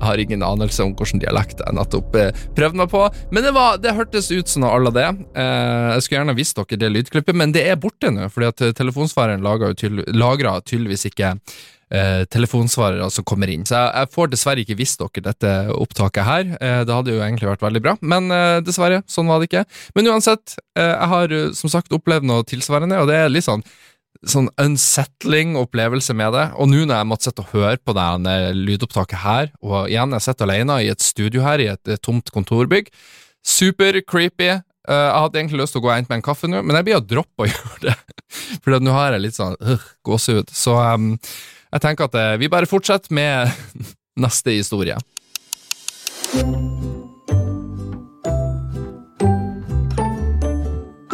Jeg 0.00 0.06
har 0.08 0.18
ingen 0.18 0.42
anelse 0.42 0.82
om 0.82 0.94
hvilken 0.96 1.20
dialekt 1.22 1.60
jeg 1.60 1.76
nettopp 1.76 2.14
eh, 2.18 2.38
prøvde 2.56 2.80
meg 2.80 2.88
på, 2.90 3.02
men 3.30 3.44
det, 3.44 3.52
var, 3.54 3.76
det 3.78 3.92
hørtes 3.94 4.32
ut 4.32 4.48
som 4.50 4.64
noe 4.64 4.80
à 4.80 4.92
det. 4.96 5.08
Eh, 5.38 5.90
jeg 5.94 6.06
skulle 6.06 6.22
gjerne 6.22 6.34
visst 6.38 6.58
dere 6.58 6.78
det 6.80 6.88
lydklippet, 6.90 7.36
men 7.38 7.52
det 7.54 7.66
er 7.68 7.78
borte 7.78 8.10
nå, 8.10 8.30
fordi 8.32 8.48
at 8.48 8.64
telefonsvareren 8.80 9.44
lager 9.44 9.76
tydeligvis 9.76 11.06
ikke 11.12 11.34
eh, 11.36 12.24
telefonsvarere 12.32 13.10
som 13.12 13.28
kommer 13.28 13.52
inn. 13.52 13.68
Så 13.68 13.76
jeg, 13.76 14.10
får 14.16 14.32
dessverre 14.32 14.64
ikke 14.64 14.78
visst 14.80 15.04
dere 15.04 15.26
dette 15.28 15.52
opptaket 15.76 16.26
her. 16.26 16.50
Det 16.58 16.96
hadde 16.96 17.14
jo 17.14 17.22
egentlig 17.22 17.52
vært 17.52 17.68
veldig 17.68 17.84
bra, 17.84 17.94
men 18.00 18.32
dessverre, 18.66 19.04
sånn 19.06 19.30
var 19.30 19.38
det 19.38 19.52
ikke. 19.52 19.66
Men 19.94 20.10
uansett, 20.16 20.56
jeg 20.80 21.12
har 21.14 21.36
som 21.60 21.70
sagt 21.70 21.94
opplevd 21.94 22.26
noe 22.26 22.48
tilsvarende, 22.48 23.04
og 23.04 23.12
det 23.12 23.20
er 23.20 23.30
litt 23.30 23.46
sånn 23.46 23.62
sånn 24.28 24.50
unsettling 24.60 25.54
opplevelse 25.58 26.14
med 26.16 26.34
det. 26.36 26.46
Og 26.60 26.68
nå 26.70 26.84
når 26.84 26.98
jeg 26.98 27.08
måtte 27.08 27.28
sitte 27.28 27.44
og 27.44 27.52
høre 27.54 27.78
på 27.80 27.94
det 27.96 28.38
lydopptaket 28.58 29.22
her, 29.24 29.52
og 29.64 29.90
igjen, 29.90 30.16
jeg 30.16 30.26
sitter 30.26 30.48
alene 30.48 30.80
i 30.84 30.90
et 30.92 31.04
studio 31.04 31.44
her, 31.46 31.62
i 31.62 31.70
et, 31.72 31.82
et 31.88 32.02
tomt 32.04 32.32
kontorbygg, 32.34 32.90
super 33.46 34.00
creepy. 34.04 34.50
Uh, 34.88 34.96
jeg 34.96 35.20
hadde 35.22 35.40
egentlig 35.40 35.62
lyst 35.62 35.76
til 35.76 35.82
å 35.82 35.84
gå 35.84 35.92
og 35.92 35.96
hente 35.96 36.12
meg 36.12 36.20
en 36.20 36.26
kaffe 36.26 36.50
nå, 36.50 36.64
men 36.64 36.78
jeg 36.78 36.88
blir 36.88 36.98
å 36.98 37.04
droppe 37.04 37.46
å 37.46 37.50
gjøre 37.52 37.90
det. 37.90 37.96
For 38.64 38.80
nå 38.80 38.96
har 38.96 39.16
jeg 39.16 39.24
litt 39.26 39.38
sånn 39.38 39.56
øh, 39.60 39.86
gåsehud. 40.06 40.52
Så 40.56 40.76
um, 40.78 41.14
jeg 41.70 41.84
tenker 41.84 42.10
at 42.10 42.18
uh, 42.18 42.34
vi 42.40 42.52
bare 42.52 42.70
fortsetter 42.70 43.14
med 43.16 43.54
neste 44.24 44.56
historie. 44.56 44.98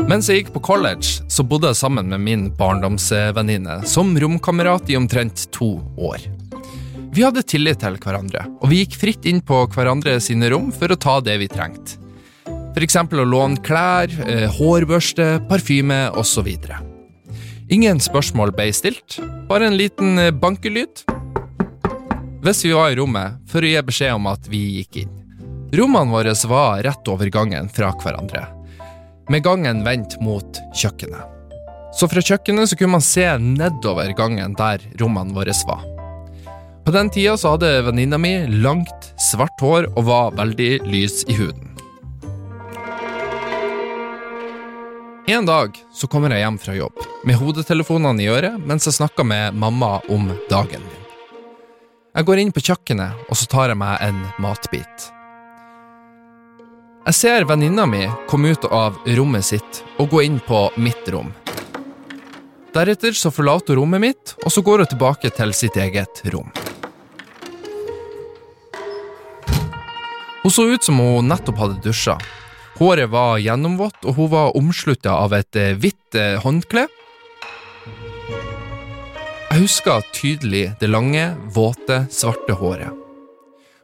Mens 0.07 0.29
jeg 0.31 0.45
gikk 0.45 0.53
på 0.55 0.61
college, 0.69 1.25
så 1.27 1.42
bodde 1.42 1.73
jeg 1.73 1.81
sammen 1.81 2.07
med 2.12 2.23
min 2.23 2.42
barndomsvenninne 2.55 3.81
som 3.90 4.12
romkamerat 4.23 4.87
i 4.92 4.95
omtrent 4.95 5.49
to 5.51 5.81
år. 5.99 6.23
Vi 7.11 7.25
hadde 7.27 7.42
tillit 7.42 7.81
til 7.83 7.97
hverandre, 7.99 8.45
og 8.61 8.71
vi 8.71 8.85
gikk 8.85 8.95
fritt 9.01 9.27
inn 9.27 9.40
på 9.42 9.64
hverandre 9.75 10.21
sine 10.23 10.47
rom 10.53 10.69
for 10.71 10.95
å 10.95 10.99
ta 11.03 11.16
det 11.27 11.35
vi 11.42 11.49
trengte. 11.51 11.99
Eksempel 12.77 13.25
å 13.25 13.27
låne 13.27 13.59
klær, 13.66 14.12
eh, 14.29 14.47
hårbørste, 14.47 15.49
parfyme 15.49 16.12
osv. 16.14 16.53
Ingen 17.75 17.99
spørsmål 17.99 18.55
ble 18.55 18.69
stilt, 18.71 19.19
bare 19.49 19.66
en 19.66 19.79
liten 19.81 20.21
eh, 20.23 20.31
bankelyd. 20.31 21.03
Hvis 22.47 22.62
vi 22.62 22.77
var 22.77 22.92
i 22.92 23.01
rommet, 23.01 23.40
for 23.51 23.59
å 23.64 23.73
gi 23.73 23.83
beskjed 23.83 24.14
om 24.14 24.31
at 24.31 24.47
vi 24.47 24.85
gikk 24.85 25.03
inn. 25.03 25.16
Rommene 25.75 26.14
våre 26.14 26.37
var 26.47 26.85
rett 26.87 27.11
over 27.11 27.27
gangen 27.27 27.66
fra 27.73 27.90
hverandre 27.90 28.56
med 29.28 29.42
gangen 29.42 29.84
vendt 29.84 30.18
mot 30.22 30.60
kjøkkenet. 30.76 31.22
Så 31.96 32.08
fra 32.12 32.20
kjøkkenet 32.20 32.70
så 32.70 32.76
kunne 32.76 32.98
man 32.98 33.04
se 33.04 33.24
nedover 33.40 34.12
gangen 34.16 34.54
der 34.58 34.82
rommene 35.00 35.34
våre 35.36 35.54
var. 35.66 35.84
På 36.86 36.92
den 36.94 37.08
tida 37.10 37.34
så 37.36 37.54
hadde 37.54 37.70
venninna 37.88 38.18
mi 38.18 38.34
langt, 38.62 39.08
svart 39.18 39.60
hår 39.60 39.88
og 39.96 40.04
var 40.06 40.36
veldig 40.38 40.84
lys 40.86 41.24
i 41.26 41.34
huden. 41.38 41.72
En 45.26 45.48
dag 45.48 45.74
så 45.94 46.06
kommer 46.06 46.30
jeg 46.30 46.44
hjem 46.44 46.58
fra 46.62 46.76
jobb 46.76 47.02
med 47.26 47.40
hodetelefonene 47.40 48.22
i 48.22 48.28
øret 48.30 48.62
mens 48.62 48.86
jeg 48.86 48.94
snakker 49.00 49.26
med 49.26 49.58
mamma 49.58 49.96
om 50.06 50.30
dagen 50.52 50.84
min. 50.84 51.02
Jeg 52.14 52.28
går 52.28 52.44
inn 52.44 52.54
på 52.54 52.62
kjøkkenet 52.68 53.26
og 53.26 53.40
så 53.40 53.50
tar 53.50 53.72
jeg 53.72 53.80
meg 53.80 53.98
en 54.06 54.22
matbit. 54.38 55.10
Jeg 57.07 57.14
ser 57.14 57.45
venninna 57.47 57.85
mi 57.87 58.01
komme 58.27 58.51
ut 58.51 58.64
av 58.66 58.97
rommet 59.14 59.47
sitt 59.47 59.85
og 60.03 60.09
gå 60.11 60.25
inn 60.27 60.40
på 60.42 60.64
mitt 60.75 61.07
rom. 61.14 61.29
Deretter 62.75 63.14
så 63.14 63.31
forlater 63.31 63.77
hun 63.77 63.85
rommet 63.85 64.03
mitt, 64.03 64.33
og 64.42 64.51
så 64.51 64.62
går 64.66 64.83
hun 64.83 64.88
tilbake 64.90 65.31
til 65.37 65.55
sitt 65.55 65.79
eget 65.79 66.25
rom. 66.35 66.51
Hun 70.42 70.51
så 70.51 70.66
ut 70.66 70.83
som 70.83 70.99
hun 70.99 71.31
nettopp 71.31 71.62
hadde 71.62 71.79
dusja. 71.87 72.16
Håret 72.81 73.12
var 73.14 73.38
gjennomvått, 73.38 74.03
og 74.03 74.19
hun 74.19 74.33
var 74.35 74.59
omslutta 74.59 75.14
av 75.14 75.38
et 75.38 75.57
eh, 75.62 75.79
hvitt 75.79 76.19
eh, 76.19 76.40
håndkle. 76.42 76.88
Jeg 79.53 79.62
husker 79.62 80.03
tydelig 80.11 80.73
det 80.83 80.90
lange, 80.90 81.31
våte, 81.55 82.03
svarte 82.11 82.59
håret. 82.59 82.90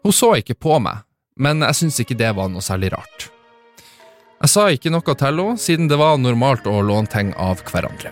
Hun 0.03 0.15
så 0.15 0.35
ikke 0.43 0.59
på 0.59 0.83
meg, 0.83 1.07
men 1.37 1.63
jeg 1.65 1.79
syntes 1.79 2.03
ikke 2.05 2.19
det 2.19 2.33
var 2.37 2.51
noe 2.53 2.65
særlig 2.65 2.93
rart. 2.95 3.29
Jeg 4.43 4.51
sa 4.51 4.67
ikke 4.75 4.91
noe 4.91 5.07
til 5.07 5.29
henne, 5.29 5.55
siden 5.59 5.89
det 5.89 5.99
var 6.01 6.19
normalt 6.19 6.67
å 6.67 6.81
låne 6.83 7.11
ting 7.11 7.31
av 7.39 7.63
hverandre. 7.69 8.11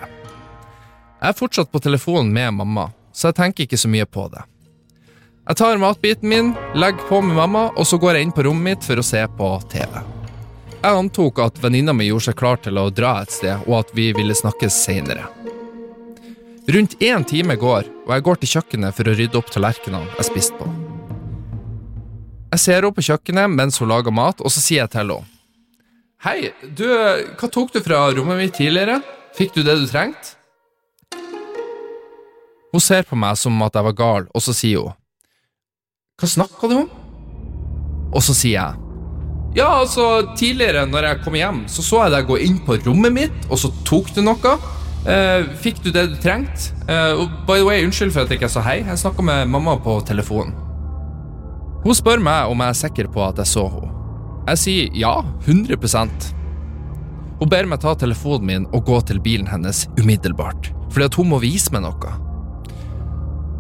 Jeg 1.21 1.35
er 1.35 1.37
fortsatt 1.37 1.73
på 1.73 1.83
telefonen 1.83 2.31
med 2.33 2.55
mamma, 2.61 2.87
så 3.13 3.29
jeg 3.29 3.41
tenker 3.41 3.67
ikke 3.67 3.81
så 3.81 3.91
mye 3.91 4.07
på 4.07 4.29
det. 4.33 4.45
Jeg 5.51 5.59
tar 5.59 5.81
matbiten 5.83 6.31
min, 6.31 6.53
legger 6.79 7.09
på 7.09 7.19
med 7.27 7.35
mamma, 7.37 7.65
og 7.75 7.87
så 7.89 7.99
går 7.99 8.17
jeg 8.17 8.29
inn 8.29 8.35
på 8.37 8.45
rommet 8.47 8.69
mitt 8.69 8.87
for 8.87 9.01
å 9.01 9.05
se 9.05 9.25
på 9.37 9.49
TV. 9.73 9.99
Jeg 10.81 10.97
antok 10.97 11.43
at 11.45 11.59
venninna 11.61 11.93
mi 11.93 12.07
gjorde 12.07 12.31
seg 12.31 12.39
klar 12.41 12.63
til 12.63 12.79
å 12.81 12.87
dra 12.95 13.19
et 13.21 13.35
sted, 13.35 13.67
og 13.67 13.81
at 13.83 13.91
vi 13.97 14.13
ville 14.17 14.37
snakkes 14.37 14.79
seinere. 14.87 15.27
Rundt 16.71 16.95
én 17.03 17.27
time 17.27 17.59
går, 17.59 17.91
og 18.07 18.15
jeg 18.15 18.27
går 18.29 18.41
til 18.41 18.55
kjøkkenet 18.55 18.97
for 18.97 19.11
å 19.11 19.19
rydde 19.19 19.43
opp 19.43 19.51
tallerkenene 19.51 20.15
jeg 20.21 20.31
spiste 20.31 20.57
på. 20.61 20.90
Jeg 22.51 22.59
ser 22.59 22.81
henne 22.81 22.95
på 22.95 23.05
kjøkkenet 23.07 23.53
mens 23.53 23.79
hun 23.79 23.91
lager 23.93 24.11
mat, 24.15 24.41
og 24.43 24.51
så 24.51 24.63
sier 24.63 24.83
jeg 24.83 24.91
til 24.91 25.05
henne 25.05 25.23
Hei, 26.21 26.51
du, 26.77 26.85
hva 27.39 27.49
tok 27.49 27.71
du 27.73 27.79
fra 27.81 28.03
rommet 28.13 28.37
mitt 28.37 28.57
tidligere? 28.59 28.99
Fikk 29.39 29.55
du 29.55 29.63
det 29.65 29.79
du 29.81 29.87
trengte? 29.89 30.35
Hun 32.75 32.83
ser 32.83 33.07
på 33.07 33.17
meg 33.19 33.39
som 33.39 33.57
at 33.67 33.75
jeg 33.79 33.87
var 33.87 33.97
gal, 33.99 34.27
og 34.35 34.45
så 34.45 34.55
sier 34.55 34.83
hun 34.83 34.97
Hva 36.21 36.31
snakka 36.35 36.71
du 36.71 36.77
om? 36.83 36.91
Og 38.11 38.23
så 38.27 38.35
sier 38.35 38.59
jeg 38.59 38.87
Ja, 39.57 39.69
altså, 39.81 40.09
tidligere 40.39 40.85
når 40.91 41.07
jeg 41.09 41.23
kom 41.25 41.39
hjem, 41.39 41.63
så 41.71 41.87
så 41.87 42.05
jeg 42.05 42.17
deg 42.17 42.29
gå 42.29 42.39
inn 42.45 42.59
på 42.67 42.77
rommet 42.85 43.15
mitt, 43.15 43.39
og 43.49 43.59
så 43.59 43.71
tok 43.87 44.13
du 44.15 44.21
noe. 44.23 44.53
Eh, 45.11 45.49
fikk 45.59 45.81
du 45.83 45.91
det 45.91 46.05
du 46.13 46.19
trengte? 46.23 46.71
Eh, 46.87 47.25
by 47.49 47.59
the 47.59 47.67
way, 47.67 47.83
unnskyld 47.83 48.15
for 48.15 48.23
at 48.23 48.31
jeg 48.31 48.39
ikke 48.39 48.53
sa 48.53 48.63
hei, 48.69 48.81
jeg 48.87 49.03
snakka 49.03 49.27
med 49.27 49.51
mamma 49.51 49.75
på 49.83 49.97
telefonen. 50.07 50.70
Hun 51.81 51.97
spør 51.97 52.21
meg 52.21 52.51
om 52.53 52.61
jeg 52.61 52.75
er 52.75 52.79
sikker 52.83 53.09
på 53.13 53.23
at 53.25 53.41
jeg 53.41 53.49
så 53.49 53.65
henne. 53.73 53.97
Jeg 54.51 54.59
sier 54.59 54.97
ja, 54.97 55.13
100% 55.47 56.31
Hun 57.41 57.49
ber 57.49 57.69
meg 57.69 57.81
ta 57.81 57.93
telefonen 57.97 58.47
min 58.49 58.65
og 58.75 58.83
gå 58.89 58.99
til 59.09 59.21
bilen 59.23 59.47
hennes 59.49 59.85
umiddelbart, 60.01 60.73
fordi 60.91 61.07
at 61.07 61.17
hun 61.17 61.31
må 61.31 61.39
vise 61.41 61.73
meg 61.73 61.85
noe. 61.87 62.15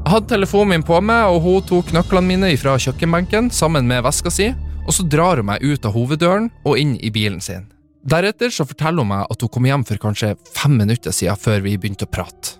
Jeg 0.01 0.13
hadde 0.15 0.33
telefonen 0.33 0.75
min 0.75 0.85
på 0.85 0.99
meg, 1.05 1.31
og 1.31 1.45
hun 1.45 1.65
tok 1.69 1.93
nøklene 1.97 2.29
mine 2.29 2.51
fra 2.61 2.75
kjøkkenbenken 2.81 3.49
sammen 3.55 3.89
med 3.89 4.03
veska 4.05 4.33
si, 4.33 4.51
og 4.85 4.97
så 4.97 5.05
drar 5.07 5.41
hun 5.41 5.49
meg 5.53 5.65
ut 5.65 5.87
av 5.87 5.95
hoveddøren 5.95 6.51
og 6.65 6.81
inn 6.81 6.97
i 7.01 7.13
bilen 7.15 7.41
sin. 7.45 7.69
Deretter 8.03 8.53
så 8.53 8.67
forteller 8.69 9.05
hun 9.05 9.13
meg 9.13 9.31
at 9.33 9.45
hun 9.45 9.53
kom 9.55 9.69
hjem 9.69 9.87
for 9.89 10.03
kanskje 10.03 10.35
fem 10.57 10.77
minutter 10.81 11.15
siden 11.15 11.41
før 11.41 11.63
vi 11.65 11.77
begynte 11.79 12.09
å 12.09 12.13
prate. 12.13 12.59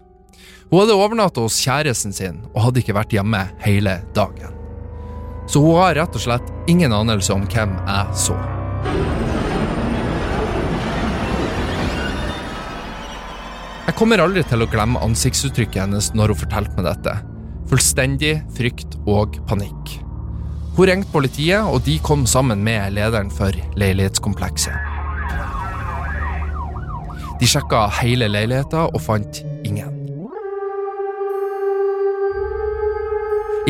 Hun 0.71 0.85
hadde 0.85 0.97
overnatta 0.97 1.43
hos 1.43 1.59
kjæresten 1.65 2.15
sin 2.17 2.41
og 2.55 2.63
hadde 2.69 2.85
ikke 2.85 2.97
vært 2.97 3.17
hjemme 3.17 3.43
hele 3.67 3.99
dagen. 4.15 4.60
Så 5.51 5.59
hun 5.65 5.81
har 5.83 5.97
rett 5.99 6.15
og 6.15 6.23
slett 6.23 6.51
ingen 6.71 6.93
anelse 6.95 7.35
om 7.35 7.43
hvem 7.51 7.73
jeg 7.83 8.19
så. 8.23 8.37
Jeg 13.89 13.97
kommer 13.99 14.23
aldri 14.23 14.45
til 14.47 14.63
å 14.63 14.69
glemme 14.71 15.03
ansiktsuttrykket 15.03 15.83
hennes 15.83 16.13
når 16.15 16.31
hun 16.31 16.41
fortalte 16.45 16.77
meg 16.79 16.87
dette. 16.87 17.17
Fullstendig 17.73 18.37
frykt 18.55 18.95
og 19.11 19.41
panikk. 19.51 19.97
Hun 20.79 20.87
ringte 20.87 21.11
politiet, 21.11 21.67
og 21.67 21.83
de 21.85 21.99
kom 22.07 22.23
sammen 22.31 22.63
med 22.63 22.95
lederen 22.95 23.35
for 23.35 23.51
leilighetskomplekset. 23.75 24.87
De 27.41 27.49
sjekka 27.49 27.89
hele 27.99 28.31
leiligheta 28.31 28.87
og 28.87 29.03
fant 29.03 29.43
ingen. 29.67 30.00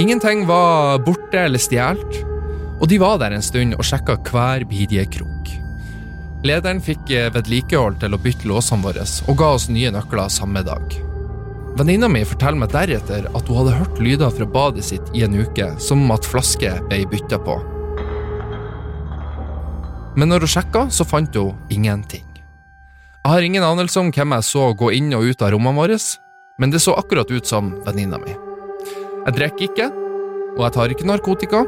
Ingenting 0.00 0.46
var 0.46 0.98
borte 0.98 1.40
eller 1.40 1.60
stjålet, 1.60 2.22
og 2.80 2.88
de 2.88 2.96
var 3.02 3.18
der 3.20 3.34
en 3.36 3.42
stund 3.44 3.74
og 3.76 3.84
sjekka 3.84 4.14
hver 4.30 4.64
bidige 4.64 5.04
krok. 5.18 5.50
Lederen 6.48 6.80
fikk 6.80 7.12
eh, 7.12 7.28
vedlikehold 7.34 7.98
til 8.00 8.16
å 8.16 8.20
bytte 8.24 8.48
låsene 8.48 8.80
våre 8.80 9.04
og 9.04 9.36
ga 9.36 9.50
oss 9.58 9.68
nye 9.68 9.92
nøkler 9.92 10.32
samme 10.32 10.64
dag. 10.64 10.96
Venninna 11.76 12.08
mi 12.08 12.24
forteller 12.24 12.62
meg 12.62 12.72
deretter 12.72 13.28
at 13.28 13.52
hun 13.52 13.60
hadde 13.60 13.76
hørt 13.76 14.00
lyder 14.00 14.32
fra 14.32 14.48
badet 14.48 14.88
sitt 14.88 15.12
i 15.12 15.26
en 15.28 15.36
uke, 15.36 15.68
som 15.76 16.08
at 16.16 16.32
flasker 16.32 16.80
ble 16.88 17.04
bytta 17.12 17.44
på. 17.44 17.60
Men 20.16 20.32
når 20.32 20.48
hun 20.48 20.56
sjekka, 20.56 20.88
så 20.88 21.04
fant 21.04 21.36
hun 21.36 21.60
ingenting. 21.68 22.24
Jeg 23.20 23.34
har 23.36 23.44
ingen 23.44 23.68
anelse 23.68 24.00
om 24.00 24.08
hvem 24.08 24.38
jeg 24.38 24.48
så 24.48 24.70
gå 24.72 24.94
inn 24.96 25.12
og 25.12 25.28
ut 25.28 25.44
av 25.44 25.52
rommene 25.52 25.76
våre, 25.76 26.04
men 26.56 26.72
det 26.72 26.80
så 26.80 26.96
akkurat 26.96 27.28
ut 27.28 27.44
som 27.44 27.76
venninna 27.84 28.16
mi. 28.24 28.46
Jeg 29.20 29.36
drikker 29.36 29.66
ikke, 29.68 29.86
og 30.56 30.62
jeg 30.64 30.74
tar 30.76 30.92
ikke 30.94 31.08
narkotika. 31.08 31.60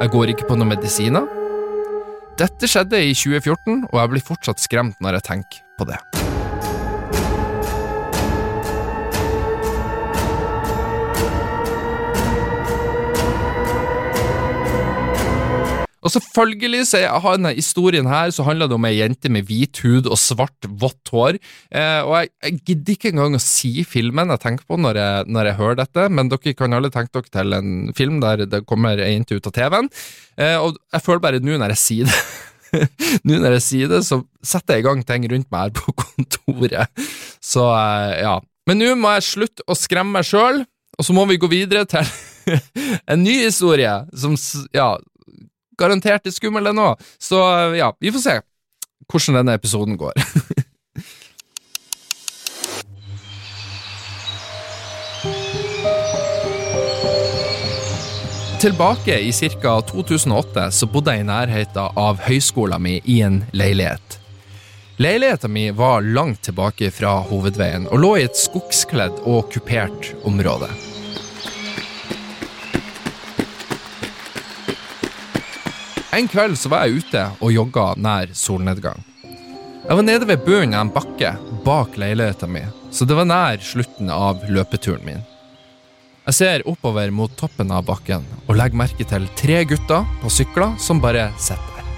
Jeg 0.00 0.12
går 0.12 0.32
ikke 0.32 0.46
på 0.46 0.58
noen 0.58 0.70
medisiner. 0.74 1.26
Dette 2.38 2.68
skjedde 2.68 3.00
i 3.00 3.14
2014, 3.16 3.86
og 3.88 3.96
jeg 3.96 4.12
blir 4.12 4.24
fortsatt 4.24 4.62
skremt 4.62 5.00
når 5.02 5.18
jeg 5.18 5.26
tenker 5.30 5.62
på 5.80 5.88
det. 5.88 5.98
Og 16.06 16.12
selvfølgelig, 16.14 16.84
så 16.86 17.00
har 17.10 17.34
denne 17.34 17.52
historien 17.56 18.06
her, 18.06 18.30
så 18.30 18.44
handler 18.46 18.70
det 18.70 18.76
om 18.78 18.86
ei 18.86 19.00
jente 19.00 19.30
med 19.32 19.48
hvit 19.48 19.80
hud 19.82 20.06
og 20.06 20.18
svart, 20.20 20.68
vått 20.78 21.10
hår. 21.10 21.40
Eh, 21.74 22.00
og 22.06 22.14
jeg, 22.20 22.30
jeg 22.44 22.60
gidder 22.70 22.94
ikke 22.94 23.10
engang 23.10 23.34
å 23.38 23.42
si 23.42 23.72
filmen 23.88 24.30
jeg 24.30 24.42
tenker 24.44 24.68
på 24.70 24.78
når 24.78 25.00
jeg, 25.00 25.28
når 25.34 25.50
jeg 25.50 25.58
hører 25.60 25.80
dette, 25.82 26.06
men 26.14 26.30
dere 26.30 26.54
kan 26.58 26.76
alle 26.76 26.92
tenke 26.94 27.10
dere 27.16 27.32
til 27.34 27.56
en 27.58 27.72
film 27.96 28.20
der 28.22 28.44
det 28.46 28.62
kommer 28.70 29.02
ei 29.02 29.16
jente 29.16 29.38
ut 29.38 29.50
av 29.50 29.56
TV-en. 29.56 29.90
Eh, 30.38 30.58
og 30.62 30.78
jeg 30.94 31.06
føler 31.08 31.24
bare 31.24 31.42
nå 31.42 31.58
når 31.58 31.74
jeg 31.74 31.82
sier 31.82 32.12
det 32.12 32.20
Nå 33.26 33.38
når 33.40 33.56
jeg 33.56 33.64
sier 33.64 33.90
det, 33.90 34.00
så 34.04 34.18
setter 34.44 34.76
jeg 34.76 34.82
i 34.82 34.86
gang 34.88 35.02
ting 35.06 35.26
rundt 35.30 35.48
meg 35.54 35.68
her 35.68 35.74
på 35.78 35.94
kontoret. 36.02 37.04
Så 37.42 37.66
eh, 37.72 38.22
ja. 38.26 38.38
Men 38.66 38.82
nå 38.82 38.94
må 38.98 39.12
jeg 39.16 39.28
slutte 39.28 39.66
å 39.70 39.76
skremme 39.78 40.18
meg 40.18 40.26
sjøl, 40.26 40.64
og 40.96 41.06
så 41.06 41.14
må 41.14 41.26
vi 41.30 41.38
gå 41.40 41.50
videre 41.50 41.86
til 41.88 42.06
en 43.10 43.22
ny 43.22 43.36
historie 43.44 43.94
som 44.16 44.34
ja, 44.74 44.94
garantert 45.78 46.26
er 46.26 46.34
skummel, 46.34 46.68
den 46.70 46.82
òg. 46.82 47.00
Så 47.18 47.40
ja, 47.76 47.92
vi 48.00 48.12
får 48.14 48.24
se 48.24 48.38
hvordan 49.06 49.40
denne 49.40 49.54
episoden 49.54 49.96
går. 50.00 50.16
Tilbake 58.60 59.18
i 59.20 59.32
ca. 59.32 59.80
2008 59.80 60.70
så 60.72 60.86
bodde 60.88 61.12
jeg 61.12 61.22
i 61.22 61.26
nærheten 61.28 61.98
av 62.00 62.22
høyskolen 62.24 62.82
min 62.82 63.04
i 63.04 63.20
en 63.22 63.42
leilighet. 63.52 64.16
Leiligheten 64.96 65.52
min 65.52 65.76
var 65.76 66.00
langt 66.00 66.42
tilbake 66.48 66.88
fra 66.90 67.18
hovedveien 67.28 67.84
og 67.92 68.00
lå 68.00 68.12
i 68.16 68.24
et 68.24 68.40
skogskledd 68.40 69.20
og 69.28 69.52
kupert 69.52 70.14
område. 70.24 70.72
En 76.16 76.28
kveld 76.28 76.56
så 76.56 76.70
var 76.72 76.86
jeg 76.86 77.02
ute 77.02 77.22
og 77.44 77.50
jogga 77.52 77.90
nær 78.00 78.30
solnedgang. 78.32 79.02
Jeg 79.86 79.96
var 79.98 80.04
nede 80.06 80.24
ved 80.24 80.46
bunnen 80.46 80.72
av 80.72 80.86
en 80.86 80.92
bakke 80.94 81.32
bak 81.66 81.98
leiligheten 82.00 82.54
min, 82.54 82.70
så 82.88 83.04
det 83.04 83.18
var 83.18 83.28
nær 83.28 83.60
slutten 83.60 84.08
av 84.08 84.40
løpeturen 84.48 85.04
min. 85.04 85.20
Jeg 86.24 86.38
ser 86.38 86.64
oppover 86.66 87.12
mot 87.12 87.34
toppen 87.36 87.68
av 87.70 87.84
bakken 87.90 88.24
og 88.46 88.56
legger 88.56 88.80
merke 88.80 89.04
til 89.06 89.28
tre 89.36 89.60
gutter 89.68 90.08
på 90.22 90.32
sykler 90.32 90.78
som 90.80 91.02
bare 91.04 91.28
sitter 91.36 91.76
der. 91.76 91.90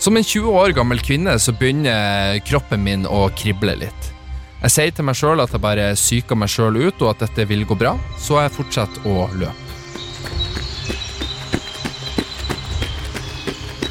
Som 0.00 0.16
en 0.16 0.24
20 0.24 0.56
år 0.62 0.72
gammel 0.78 1.04
kvinne 1.04 1.36
så 1.38 1.52
begynner 1.52 2.40
kroppen 2.48 2.80
min 2.82 3.04
å 3.04 3.26
krible 3.36 3.76
litt. 3.84 4.08
Jeg 4.62 4.74
sier 4.78 4.96
til 4.96 5.06
meg 5.06 5.18
sjøl 5.20 5.44
at 5.44 5.52
jeg 5.52 5.62
bare 5.62 5.92
psyker 5.98 6.40
meg 6.40 6.50
sjøl 6.50 6.80
ut, 6.80 7.04
og 7.04 7.12
at 7.12 7.26
dette 7.26 7.46
vil 7.52 7.66
gå 7.68 7.76
bra, 7.76 7.98
så 8.16 8.40
jeg 8.40 8.56
fortsetter 8.56 9.12
å 9.12 9.28
løpe. 9.36 9.61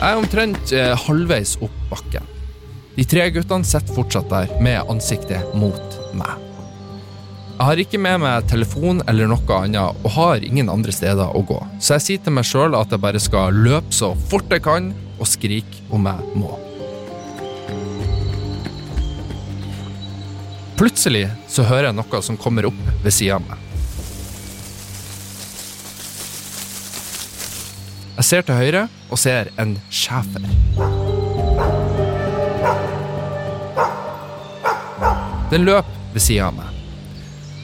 Jeg 0.02 0.16
er 0.16 0.18
omtrent 0.18 0.72
eh, 0.74 0.96
halvveis 0.98 1.60
opp 1.62 1.74
bakken. 1.92 2.26
De 2.96 3.04
tre 3.06 3.28
guttene 3.36 3.68
sitter 3.70 3.94
fortsatt 3.94 4.32
der 4.32 4.50
med 4.66 4.90
ansiktet 4.90 5.52
mot 5.54 5.98
meg. 6.18 6.48
Jeg 7.52 7.68
har 7.68 7.82
ikke 7.84 8.00
med 8.02 8.24
meg 8.24 8.48
telefon 8.50 9.04
eller 9.06 9.30
noe 9.30 9.60
annet, 9.60 10.02
og 10.02 10.16
har 10.16 10.42
ingen 10.42 10.74
andre 10.74 10.90
steder 10.96 11.38
å 11.38 11.44
gå, 11.46 11.60
så 11.78 12.00
jeg 12.00 12.06
sier 12.08 12.26
til 12.26 12.34
meg 12.34 12.50
sjøl 12.50 12.74
at 12.80 12.90
jeg 12.90 13.04
bare 13.04 13.22
skal 13.22 13.54
løpe 13.54 13.94
så 13.94 14.16
fort 14.32 14.50
jeg 14.50 14.66
kan, 14.66 14.90
og 15.22 15.30
skrike 15.30 15.86
om 15.94 16.10
jeg 16.10 16.34
må. 16.42 16.50
Plutselig 20.82 21.28
så 21.46 21.68
hører 21.70 21.92
jeg 21.92 22.00
noe 22.02 22.26
som 22.26 22.42
kommer 22.42 22.72
opp 22.72 22.88
ved 23.06 23.14
sida 23.14 23.38
av 23.38 23.46
meg. 23.46 23.71
Jeg 28.22 28.28
ser 28.28 28.44
til 28.46 28.54
høyre 28.54 28.82
og 29.10 29.18
ser 29.18 29.48
en 29.58 29.72
schæfer. 29.90 30.44
Den 35.50 35.66
løp 35.66 35.90
ved 36.14 36.22
sida 36.22 36.52
av 36.52 36.60
meg. 36.60 36.68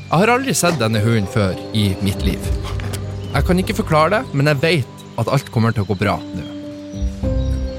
Jeg 0.07 0.15
har 0.15 0.31
aldri 0.33 0.55
sett 0.57 0.79
denne 0.81 1.03
hunden 1.05 1.29
før 1.29 1.53
i 1.77 1.91
mitt 2.01 2.25
liv. 2.25 2.49
Jeg 3.35 3.45
kan 3.45 3.61
ikke 3.61 3.77
forklare 3.83 4.15
det, 4.15 4.33
men 4.33 4.49
jeg 4.49 4.61
vet 4.63 5.05
at 5.21 5.29
alt 5.37 5.53
kommer 5.53 5.77
til 5.77 5.85
å 5.85 5.91
gå 5.91 5.99
bra 6.01 6.17
nå. 6.25 6.47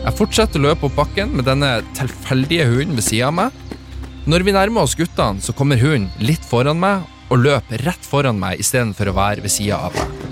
Jeg 0.04 0.16
fortsetter 0.22 0.62
å 0.62 0.68
løpe 0.68 0.86
opp 0.86 0.96
bakken 1.00 1.34
med 1.34 1.50
denne 1.50 1.80
tilfeldige 1.98 2.70
hunden 2.70 2.94
ved 2.94 3.08
sida 3.08 3.32
av 3.32 3.38
meg. 3.40 3.68
Når 4.30 4.46
vi 4.46 4.54
nærmer 4.54 4.86
oss 4.86 4.94
guttene, 4.94 5.42
så 5.42 5.50
kommer 5.50 5.82
hunden 5.82 6.12
litt 6.22 6.46
foran 6.46 6.78
meg 6.78 7.10
og 7.26 7.42
løper 7.42 7.88
rett 7.90 8.06
foran 8.06 8.38
meg 8.38 8.62
istedenfor 8.62 9.10
å 9.10 9.18
være 9.18 9.48
ved 9.48 9.58
sida 9.58 9.82
av 9.90 9.98
meg. 9.98 10.27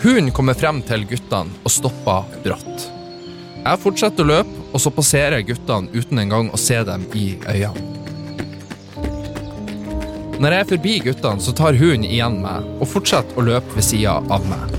Hunden 0.00 0.30
kommer 0.32 0.56
frem 0.56 0.78
til 0.88 1.02
guttene 1.04 1.52
og 1.60 1.72
stopper 1.72 2.28
brått. 2.40 2.86
Jeg 3.60 3.80
fortsetter 3.82 4.24
å 4.24 4.30
løpe, 4.30 4.62
og 4.72 4.80
så 4.80 4.92
passerer 4.94 5.36
jeg 5.36 5.50
guttene 5.50 5.92
uten 5.92 6.22
engang 6.22 6.48
å 6.48 6.60
se 6.60 6.78
dem 6.88 7.04
i 7.12 7.34
øynene. 7.44 7.88
Når 10.40 10.54
jeg 10.54 10.64
er 10.64 10.68
forbi 10.70 10.92
guttene, 11.04 11.44
så 11.44 11.52
tar 11.52 11.76
hunden 11.76 12.06
igjen 12.08 12.38
meg 12.40 12.64
og 12.80 12.88
fortsetter 12.88 13.36
å 13.36 13.44
løpe 13.44 13.76
ved 13.76 13.84
sida 13.84 14.14
av 14.32 14.46
meg. 14.48 14.72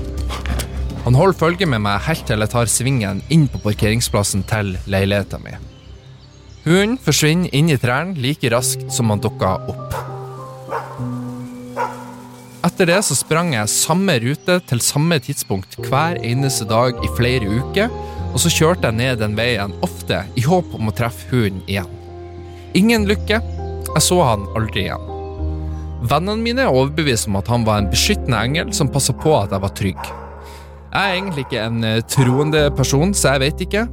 Han 1.04 1.14
holder 1.14 1.38
følge 1.38 1.68
med 1.70 1.84
meg 1.84 2.02
helt 2.08 2.26
til 2.26 2.42
jeg 2.42 2.50
tar 2.50 2.70
svingen 2.70 3.22
inn 3.30 3.46
på 3.50 3.62
parkeringsplassen 3.62 4.42
til 4.50 4.74
leiligheten 4.90 5.46
min. 5.46 5.68
Hunden 6.66 6.98
forsvinner 7.02 7.54
inn 7.54 7.70
i 7.70 7.78
trærne 7.78 8.18
like 8.22 8.50
raskt 8.50 8.90
som 8.90 9.14
han 9.14 9.22
dukker 9.22 9.70
opp. 9.70 9.94
Etter 12.62 12.86
det 12.86 13.00
så 13.02 13.16
sprang 13.18 13.56
jeg 13.56 13.70
samme 13.72 14.14
rute 14.22 14.60
til 14.70 14.82
samme 14.84 15.16
tidspunkt 15.22 15.74
hver 15.82 16.20
eneste 16.22 16.66
dag 16.70 16.94
i 17.02 17.08
flere 17.16 17.48
uker, 17.50 17.90
og 18.30 18.38
så 18.38 18.52
kjørte 18.54 18.86
jeg 18.86 18.98
ned 19.00 19.18
den 19.18 19.34
veien 19.34 19.74
ofte 19.82 20.20
i 20.38 20.44
håp 20.46 20.70
om 20.78 20.88
å 20.88 20.94
treffe 20.94 21.26
hunden 21.32 21.64
igjen. 21.66 21.90
Ingen 22.78 23.08
lykke, 23.10 23.40
jeg 23.88 24.04
så 24.06 24.20
han 24.22 24.46
aldri 24.54 24.86
igjen. 24.86 25.10
Vennene 26.06 26.42
mine 26.42 26.64
er 26.64 26.74
overbevist 26.74 27.28
om 27.30 27.40
at 27.42 27.50
han 27.50 27.66
var 27.66 27.82
en 27.82 27.90
beskyttende 27.90 28.38
engel 28.38 28.72
som 28.74 28.90
passa 28.90 29.14
på 29.14 29.34
at 29.40 29.54
jeg 29.54 29.62
var 29.66 29.76
trygg. 29.78 30.12
Jeg 30.92 31.02
er 31.02 31.16
egentlig 31.18 31.46
ikke 31.46 31.66
en 31.66 31.84
eh, 31.88 32.00
troende 32.14 32.66
person, 32.78 33.14
så 33.14 33.34
jeg 33.34 33.42
vet 33.46 33.66
ikke, 33.66 33.86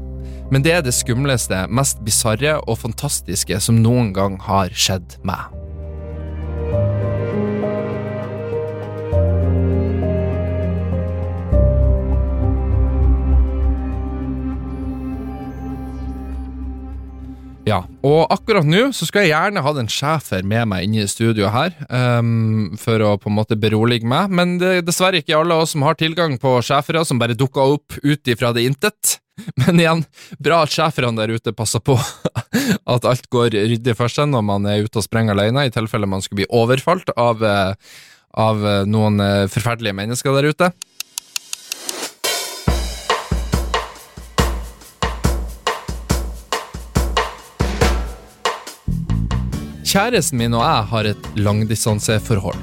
men 0.54 0.66
det 0.66 0.78
er 0.78 0.86
det 0.86 0.94
skumleste, 0.98 1.66
mest 1.74 2.02
bisarre 2.06 2.60
og 2.66 2.82
fantastiske 2.86 3.62
som 3.66 3.82
noen 3.82 4.14
gang 4.14 4.38
har 4.46 4.74
skjedd 4.74 5.18
meg. 5.26 5.59
Ja, 17.70 17.84
og 18.02 18.32
akkurat 18.34 18.66
nå 18.66 18.88
så 18.98 19.06
skal 19.06 19.28
jeg 19.28 19.34
gjerne 19.36 19.62
ha 19.62 19.72
en 19.78 19.90
schæfer 19.92 20.46
med 20.48 20.72
meg 20.72 20.88
inne 20.88 21.04
i 21.04 21.10
studio 21.10 21.52
her, 21.54 21.76
um, 21.92 22.72
for 22.82 23.04
å 23.06 23.12
på 23.22 23.30
en 23.30 23.36
måte 23.38 23.58
berolige 23.60 24.10
meg, 24.10 24.34
men 24.34 24.56
det 24.62 24.72
er 24.80 24.86
dessverre 24.86 25.22
ikke 25.22 25.38
alle 25.38 25.58
oss 25.62 25.76
som 25.76 25.86
har 25.86 26.00
tilgang 26.00 26.40
på 26.42 26.56
schæfere 26.66 27.04
som 27.06 27.22
bare 27.22 27.38
dukker 27.38 27.76
opp 27.76 28.00
ut 28.02 28.32
ifra 28.34 28.54
det 28.56 28.66
intet. 28.66 29.20
Men 29.62 29.80
igjen, 29.80 30.02
bra 30.44 30.58
at 30.66 30.74
schæferne 30.74 31.16
der 31.16 31.32
ute 31.32 31.54
passer 31.56 31.80
på 31.80 31.94
at 32.94 33.06
alt 33.08 33.30
går 33.32 33.54
ryddig 33.56 33.94
for 33.96 34.12
seg 34.12 34.28
når 34.28 34.44
man 34.44 34.68
er 34.68 34.84
ute 34.84 35.00
og 35.00 35.06
sprenger 35.06 35.38
alene, 35.38 35.64
i 35.64 35.72
tilfelle 35.72 36.10
man 36.12 36.20
skulle 36.26 36.42
bli 36.42 36.50
overfalt 36.60 37.14
av, 37.16 37.46
eh, 37.48 38.02
av 38.36 38.66
eh, 38.68 38.82
noen 38.90 39.24
eh, 39.24 39.46
forferdelige 39.48 39.96
mennesker 39.96 40.36
der 40.36 40.50
ute. 40.52 40.72
Kjæresten 50.00 50.38
min 50.40 50.54
og 50.56 50.62
jeg 50.64 50.84
har 50.90 51.08
et 51.10 51.26
langdistanseforhold. 51.36 52.60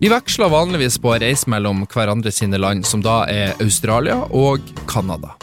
Vi 0.00 0.08
veksler 0.10 0.50
vanligvis 0.50 0.96
på 0.98 1.12
å 1.12 1.18
reise 1.22 1.46
mellom 1.52 1.84
hverandre 1.86 2.32
sine 2.34 2.58
land, 2.58 2.82
som 2.82 3.04
da 3.04 3.20
er 3.30 3.52
Australia 3.62 4.16
og 4.34 4.66
Canada. 4.90 5.36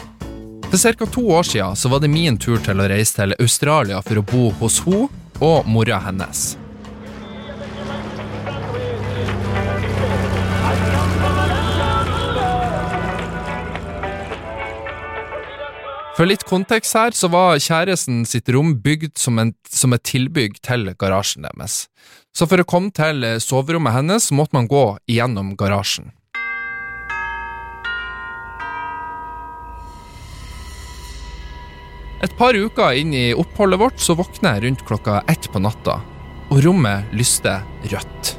For 0.68 0.76
ca. 0.76 1.06
to 1.06 1.24
år 1.32 1.48
siden 1.48 1.80
så 1.80 1.88
var 1.88 2.02
det 2.04 2.12
min 2.12 2.36
tur 2.36 2.60
til 2.60 2.76
å 2.76 2.88
reise 2.92 3.16
til 3.16 3.32
Australia 3.40 4.02
for 4.04 4.20
å 4.20 4.26
bo 4.34 4.50
hos 4.60 4.82
hun 4.84 5.08
og 5.40 5.64
mora 5.64 6.02
hennes. 6.04 6.58
For 16.14 16.30
litt 16.30 16.44
kontekst 16.46 16.94
her, 16.94 17.10
så 17.10 17.26
var 17.26 17.58
kjæresten 17.58 18.22
sitt 18.28 18.46
rom 18.54 18.76
bygd 18.84 19.16
som, 19.18 19.40
en, 19.42 19.50
som 19.66 19.96
et 19.96 20.04
tilbygg 20.06 20.60
til 20.62 20.92
garasjen 20.94 21.42
deres. 21.48 21.88
Så 22.30 22.46
for 22.46 22.62
å 22.62 22.66
komme 22.70 22.94
til 22.94 23.26
soverommet 23.42 23.96
hennes, 23.96 24.28
så 24.28 24.36
måtte 24.38 24.54
man 24.54 24.70
gå 24.70 24.84
igjennom 25.10 25.56
garasjen. 25.58 26.12
Et 32.22 32.38
par 32.38 32.54
uker 32.54 32.94
inn 32.96 33.10
i 33.10 33.26
oppholdet 33.34 33.82
vårt 33.82 33.98
så 34.00 34.14
våkner 34.16 34.54
jeg 34.54 34.68
rundt 34.68 34.86
klokka 34.86 35.18
ett 35.28 35.50
på 35.50 35.60
natta, 35.60 35.98
og 36.46 36.62
rommet 36.62 37.10
lyste 37.12 37.58
rødt. 37.90 38.36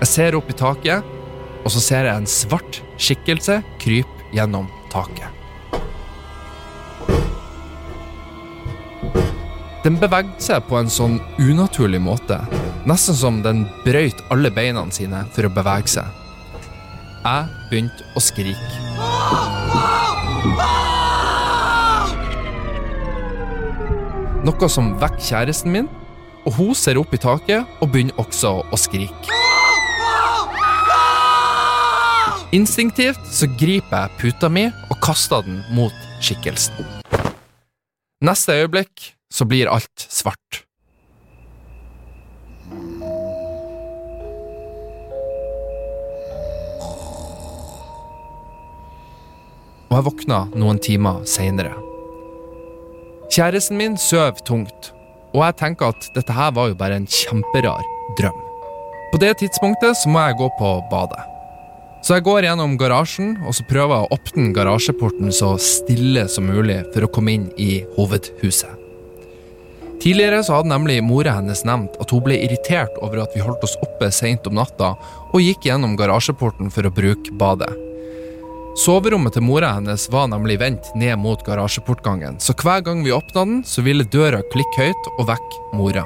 Jeg 0.00 0.12
ser 0.16 0.40
opp 0.40 0.48
i 0.48 0.58
taket, 0.64 1.14
og 1.60 1.70
så 1.76 1.84
ser 1.92 2.08
jeg 2.08 2.24
en 2.24 2.34
svart 2.40 2.82
skikkelse 2.96 3.60
krype 3.84 4.32
gjennom 4.32 4.72
taket. 4.92 5.33
Den 9.84 9.98
bevegde 10.00 10.40
seg 10.40 10.64
på 10.68 10.78
en 10.78 10.88
sånn 10.88 11.18
unaturlig 11.36 12.00
måte, 12.00 12.38
nesten 12.88 13.16
som 13.18 13.42
den 13.44 13.66
brøyt 13.84 14.22
alle 14.32 14.48
beina 14.54 14.84
sine 14.94 15.24
for 15.34 15.44
å 15.44 15.52
bevege 15.52 15.98
seg. 15.98 16.22
Jeg 17.24 17.68
begynte 17.70 18.06
å 18.16 18.22
skrike. 18.24 18.80
Noe 24.44 24.68
som 24.68 24.90
vekker 25.00 25.24
kjæresten 25.24 25.72
min, 25.72 25.86
og 26.44 26.58
hun 26.58 26.74
ser 26.76 27.00
opp 27.00 27.14
i 27.16 27.20
taket 27.20 27.78
og 27.80 27.92
begynner 27.92 28.20
også 28.20 28.58
å 28.64 28.80
skrike. 28.80 29.40
Instinktivt 32.54 33.24
så 33.34 33.48
griper 33.58 34.04
jeg 34.04 34.18
puta 34.20 34.52
mi 34.52 34.68
og 34.88 35.00
kaster 35.02 35.42
den 35.42 35.64
mot 35.74 35.96
skikkelsen. 36.22 37.03
Neste 38.24 38.54
øyeblikk 38.56 39.10
så 39.28 39.44
blir 39.44 39.68
alt 39.68 40.06
svart. 40.08 40.62
Og 49.90 49.98
jeg 49.98 50.06
våkna 50.06 50.38
noen 50.56 50.80
timer 50.80 51.20
seinere. 51.28 51.74
Kjæresten 53.28 53.76
min 53.76 54.00
søv 54.00 54.40
tungt, 54.48 54.94
og 55.34 55.44
jeg 55.44 55.58
tenker 55.60 55.92
at 55.92 56.08
dette 56.16 56.32
her 56.32 56.56
var 56.56 56.72
jo 56.72 56.80
bare 56.80 56.96
en 57.02 57.10
kjemperar 57.10 57.84
drøm. 58.16 58.40
På 59.12 59.20
det 59.20 59.36
tidspunktet 59.42 60.00
så 60.00 60.08
må 60.08 60.24
jeg 60.24 60.40
gå 60.40 60.48
på 60.56 60.74
badet. 60.88 61.33
Så 62.04 62.18
jeg 62.18 62.26
går 62.26 62.44
gjennom 62.44 62.74
garasjen 62.76 63.30
og 63.48 63.54
så 63.56 63.64
prøver 63.64 63.96
jeg 63.96 64.04
å 64.04 64.16
åpne 64.18 64.50
garasjeporten 64.52 65.30
så 65.32 65.54
stille 65.56 66.26
som 66.28 66.44
mulig 66.50 66.82
for 66.92 67.06
å 67.06 67.08
komme 67.08 67.32
inn 67.32 67.46
i 67.56 67.78
hovedhuset. 67.94 68.82
Tidligere 70.04 70.42
så 70.44 70.58
hadde 70.58 70.68
nemlig 70.68 70.98
mora 71.00 71.38
hennes 71.38 71.62
nevnt 71.64 71.94
at 72.02 72.10
hun 72.12 72.20
ble 72.26 72.36
irritert 72.44 72.92
over 73.00 73.22
at 73.22 73.32
vi 73.32 73.40
holdt 73.40 73.64
oss 73.64 73.78
oppe 73.80 74.10
seint 74.12 74.44
om 74.50 74.58
natta 74.58 74.90
og 75.30 75.40
gikk 75.40 75.64
gjennom 75.70 75.94
garasjeporten 75.96 76.68
for 76.74 76.84
å 76.84 76.92
bruke 76.92 77.32
badet. 77.40 77.70
Soverommet 78.84 79.38
til 79.38 79.46
mora 79.46 79.70
hennes 79.78 80.04
var 80.12 80.28
nemlig 80.28 80.58
vendt 80.60 80.90
ned 80.98 81.16
mot 81.22 81.40
garasjeportgangen, 81.46 82.36
så 82.36 82.52
hver 82.58 82.84
gang 82.84 83.00
vi 83.06 83.14
åpna 83.16 83.46
den, 83.46 83.56
så 83.64 83.86
ville 83.86 84.04
døra 84.04 84.42
klikke 84.52 84.90
høyt 84.90 85.10
og 85.14 85.30
vekke 85.30 85.64
mora. 85.78 86.04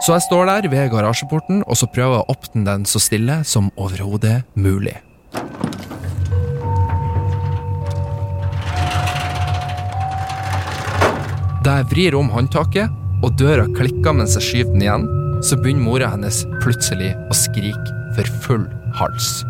Så 0.00 0.14
jeg 0.16 0.24
står 0.24 0.46
der 0.48 0.66
ved 0.72 0.88
garasjeporten 0.94 1.60
og 1.66 1.76
så 1.76 1.84
prøver 1.92 2.16
jeg 2.16 2.24
å 2.24 2.32
åpne 2.32 2.64
den 2.64 2.86
så 2.88 3.00
stille 3.02 3.42
som 3.44 3.68
overhodet 3.76 4.40
mulig. 4.56 4.96
Da 11.60 11.76
jeg 11.82 11.90
vrir 11.92 12.16
om 12.16 12.32
håndtaket 12.32 12.88
og 13.20 13.36
døra 13.36 13.68
klikker 13.76 14.16
mens 14.16 14.38
jeg 14.38 14.46
skyver 14.48 14.72
den 14.72 14.86
igjen, 14.86 15.08
så 15.44 15.60
begynner 15.60 15.84
mora 15.84 16.08
hennes 16.14 16.46
plutselig 16.64 17.12
å 17.28 17.36
skrike 17.36 17.96
for 18.16 18.36
full 18.46 18.64
hals. 18.96 19.42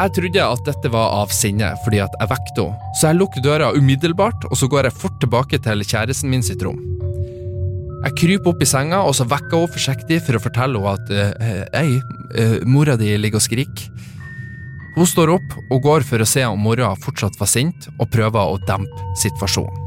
Jeg 0.00 0.12
trodde 0.16 0.44
at 0.54 0.62
dette 0.64 0.90
var 0.94 1.10
av 1.12 1.32
sinne 1.34 1.74
fordi 1.84 1.98
at 2.00 2.14
jeg 2.16 2.30
vekket 2.30 2.60
henne, 2.62 2.90
så 2.96 3.10
jeg 3.10 3.18
lukker 3.18 3.42
døra 3.44 3.72
umiddelbart, 3.76 4.46
og 4.48 4.56
så 4.56 4.68
går 4.72 4.88
jeg 4.88 4.96
fort 4.96 5.18
tilbake 5.20 5.58
til 5.60 5.84
kjæresten 5.84 6.30
min 6.32 6.44
sitt 6.44 6.62
rom. 6.64 6.78
Jeg 8.06 8.14
kryper 8.16 8.54
opp 8.54 8.62
i 8.64 8.68
senga, 8.68 9.02
og 9.04 9.12
så 9.18 9.26
vekker 9.28 9.60
hun 9.60 9.74
forsiktig 9.74 10.22
for 10.24 10.38
å 10.38 10.40
fortelle 10.40 10.80
henne 10.80 10.94
at 10.96 11.74
«Ei, 11.76 11.98
eh, 12.32 12.54
mora 12.64 12.94
di 12.96 13.10
ligger 13.20 13.42
og 13.42 13.44
skriker. 13.44 13.90
Hun 14.96 15.08
står 15.08 15.34
opp 15.34 15.58
og 15.68 15.82
går 15.84 16.06
for 16.08 16.24
å 16.24 16.28
se 16.28 16.46
om 16.48 16.64
mora 16.64 16.94
fortsatt 17.04 17.36
var 17.40 17.50
sint, 17.52 17.90
og 17.98 18.08
prøver 18.14 18.54
å 18.54 18.56
dempe 18.64 19.10
situasjonen. 19.20 19.84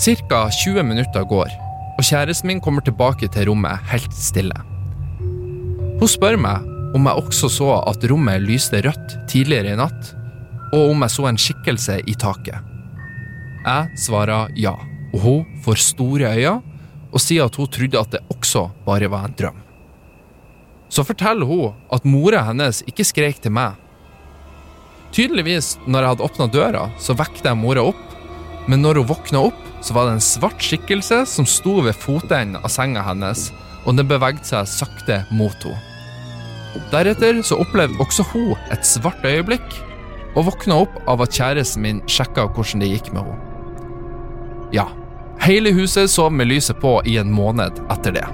Cirka 0.00 0.46
20 0.62 0.88
minutter 0.88 1.28
går, 1.28 1.52
og 1.98 2.08
kjæresten 2.08 2.48
min 2.48 2.64
kommer 2.64 2.84
tilbake 2.84 3.28
til 3.32 3.50
rommet 3.50 3.84
helt 3.92 4.16
stille. 4.16 4.56
Hun 6.00 6.08
spør 6.08 6.40
meg 6.40 6.64
om 6.96 7.08
jeg 7.10 7.20
også 7.20 7.50
så 7.52 7.68
at 7.84 8.04
rommet 8.08 8.44
lyste 8.44 8.80
rødt 8.84 9.18
tidligere 9.28 9.74
i 9.74 9.78
natt, 9.78 10.14
og 10.72 10.92
om 10.94 11.04
jeg 11.04 11.12
så 11.12 11.28
en 11.28 11.40
skikkelse 11.40 11.98
i 12.08 12.14
taket. 12.18 12.72
Jeg 13.66 14.00
svarer 14.00 14.52
ja, 14.56 14.74
og 15.12 15.20
hun 15.20 15.60
får 15.64 15.82
store 15.90 16.32
øyne 16.36 16.56
og 17.12 17.22
sier 17.22 17.46
at 17.46 17.56
hun 17.56 17.68
trodde 17.72 18.00
at 18.00 18.12
det 18.12 18.22
også 18.32 18.68
bare 18.86 19.10
var 19.12 19.26
en 19.26 19.36
drøm. 19.38 19.58
Så 20.88 21.02
forteller 21.06 21.48
hun 21.48 21.74
at 21.92 22.06
mora 22.06 22.44
hennes 22.46 22.82
ikke 22.86 23.06
skrek 23.06 23.40
til 23.42 23.54
meg. 23.56 23.74
Tydeligvis, 25.14 25.76
når 25.86 26.02
jeg 26.02 26.12
hadde 26.12 26.26
åpna 26.26 26.46
døra, 26.52 26.84
så 27.00 27.16
vekket 27.16 27.48
jeg 27.48 27.58
mora 27.58 27.86
opp, 27.90 28.04
men 28.70 28.82
når 28.84 29.00
hun 29.00 29.10
våkna 29.10 29.42
opp, 29.48 29.60
så 29.82 29.94
var 29.96 30.08
det 30.08 30.16
en 30.16 30.24
svart 30.24 30.62
skikkelse 30.62 31.22
som 31.30 31.48
sto 31.48 31.78
ved 31.86 31.96
fotenden 31.98 32.58
av 32.60 32.72
senga 32.72 33.04
hennes, 33.06 33.50
og 33.86 33.98
den 33.98 34.08
bevegde 34.10 34.46
seg 34.46 34.68
sakte 34.70 35.22
mot 35.34 35.66
henne. 35.66 35.95
Deretter 36.92 37.42
så 37.46 37.58
opplevde 37.62 38.00
også 38.02 38.26
hun 38.32 38.54
et 38.74 38.86
svart 38.86 39.24
øyeblikk, 39.26 39.66
og 40.36 40.50
våkna 40.50 40.82
opp 40.84 40.96
av 41.08 41.22
at 41.24 41.36
kjæresten 41.36 41.84
min 41.84 42.02
sjekka 42.10 42.48
hvordan 42.52 42.84
det 42.84 42.92
gikk 42.92 43.12
med 43.14 43.24
henne. 43.24 43.42
Ja, 44.74 44.88
hele 45.44 45.72
huset 45.76 46.10
sov 46.12 46.32
med 46.34 46.50
lyset 46.50 46.80
på 46.82 46.98
i 47.06 47.16
en 47.20 47.32
måned 47.32 47.80
etter 47.92 48.18
det. 48.18 48.26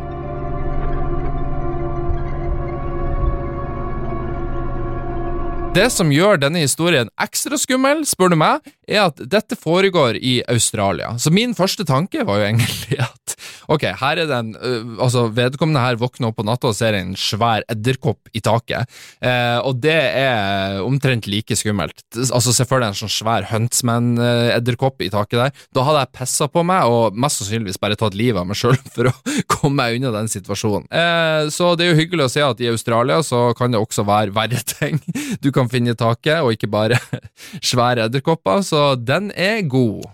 Det 5.73 5.87
som 5.89 6.11
gjør 6.13 6.37
denne 6.37 6.61
historien 6.61 7.09
ekstra 7.23 7.57
skummel, 7.57 8.03
spør 8.05 8.35
du 8.35 8.37
meg, 8.37 8.67
er 8.93 9.09
at 9.09 9.23
dette 9.31 9.59
foregår 9.59 10.19
i 10.21 10.39
Australia. 10.51 11.15
Så 11.19 11.33
min 11.35 11.57
første 11.59 11.87
tanke 11.89 12.25
var 12.29 12.41
jo 12.41 12.49
egentlig 12.51 13.01
at 13.03 13.37
ok, 13.73 13.87
her 14.01 14.21
er 14.23 14.29
den, 14.31 14.53
uh, 14.59 14.97
altså 15.03 15.27
Vedkommende 15.33 15.83
her 15.83 15.99
våkner 16.01 16.31
opp 16.31 16.39
på 16.41 16.47
natta 16.47 16.71
og 16.71 16.77
ser 16.77 16.97
en 16.99 17.15
svær 17.19 17.65
edderkopp 17.71 18.31
i 18.37 18.43
taket, 18.45 18.91
eh, 19.25 19.59
og 19.65 19.79
det 19.83 19.97
er 19.97 20.81
omtrent 20.85 21.27
like 21.31 21.57
skummelt. 21.57 22.03
Altså 22.23 22.53
Se 22.53 22.67
for 22.69 22.83
deg 22.83 22.93
en 22.93 22.99
sånn 22.99 23.13
svær 23.13 23.47
Huntsman-edderkopp 23.51 25.03
i 25.05 25.11
taket 25.13 25.39
der. 25.39 25.63
Da 25.75 25.85
hadde 25.87 26.03
jeg 26.05 26.13
pissa 26.19 26.49
på 26.53 26.65
meg 26.67 26.91
og 26.91 27.17
mest 27.19 27.41
sannsynligvis 27.41 27.81
bare 27.83 27.97
tatt 27.99 28.17
livet 28.19 28.43
av 28.43 28.49
meg 28.49 28.59
sjøl 28.59 28.77
for 28.95 29.11
å 29.11 29.15
komme 29.51 29.83
meg 29.83 29.99
unna 29.99 30.13
den 30.19 30.31
situasjonen. 30.33 30.89
Eh, 30.93 31.49
så 31.55 31.73
det 31.79 31.87
er 31.87 31.93
jo 31.93 32.01
hyggelig 32.03 32.29
å 32.29 32.33
se 32.35 32.45
at 32.45 32.63
i 32.63 32.71
Australia 32.73 33.21
så 33.27 33.45
kan 33.59 33.73
det 33.73 33.81
også 33.81 34.07
være 34.09 34.35
verre 34.37 34.63
ting. 34.75 35.01
Du 35.43 35.51
kan 35.55 35.71
finne 35.73 35.95
i 35.95 35.99
taket, 35.99 36.43
og 36.43 36.57
ikke 36.57 36.71
bare 36.73 37.01
svære 37.73 38.09
edderkopper, 38.09 38.63
så 38.67 38.82
den 38.99 39.31
er 39.35 39.63
god. 39.67 40.05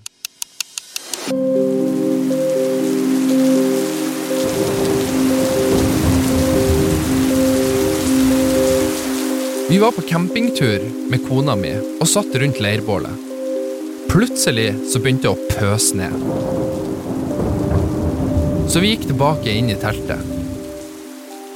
Vi 9.68 9.78
var 9.78 9.92
på 9.92 10.02
campingtur 10.08 10.80
med 11.10 11.24
kona 11.28 11.52
mi 11.60 11.74
og 11.76 12.08
satt 12.08 12.32
rundt 12.40 12.60
leirbålet. 12.64 13.12
Plutselig 14.08 14.70
så 14.88 15.02
begynte 15.04 15.28
det 15.28 15.34
å 15.34 15.50
pøse 15.52 15.98
ned. 16.00 16.16
Så 18.72 18.80
vi 18.80 18.94
gikk 18.94 19.04
tilbake 19.10 19.52
inn 19.52 19.68
i 19.68 19.76
teltet. 19.80 20.24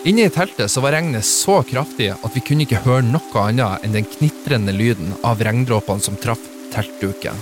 Inne 0.05 0.29
i 0.29 0.35
teltet 0.35 0.69
så 0.71 0.85
var 0.85 0.93
regnet 0.97 1.25
så 1.25 1.63
kraftig 1.65 2.11
at 2.13 2.37
vi 2.37 2.45
kunne 2.45 2.67
ikke 2.67 2.85
høre 2.85 3.07
noe 3.07 3.47
annet 3.47 3.87
enn 3.87 3.97
den 3.97 4.09
knitrende 4.19 4.77
lyden 4.77 5.17
av 5.25 5.41
regndråpene 5.41 6.05
som 6.05 6.21
traff 6.21 6.52
teltduken. 6.73 7.39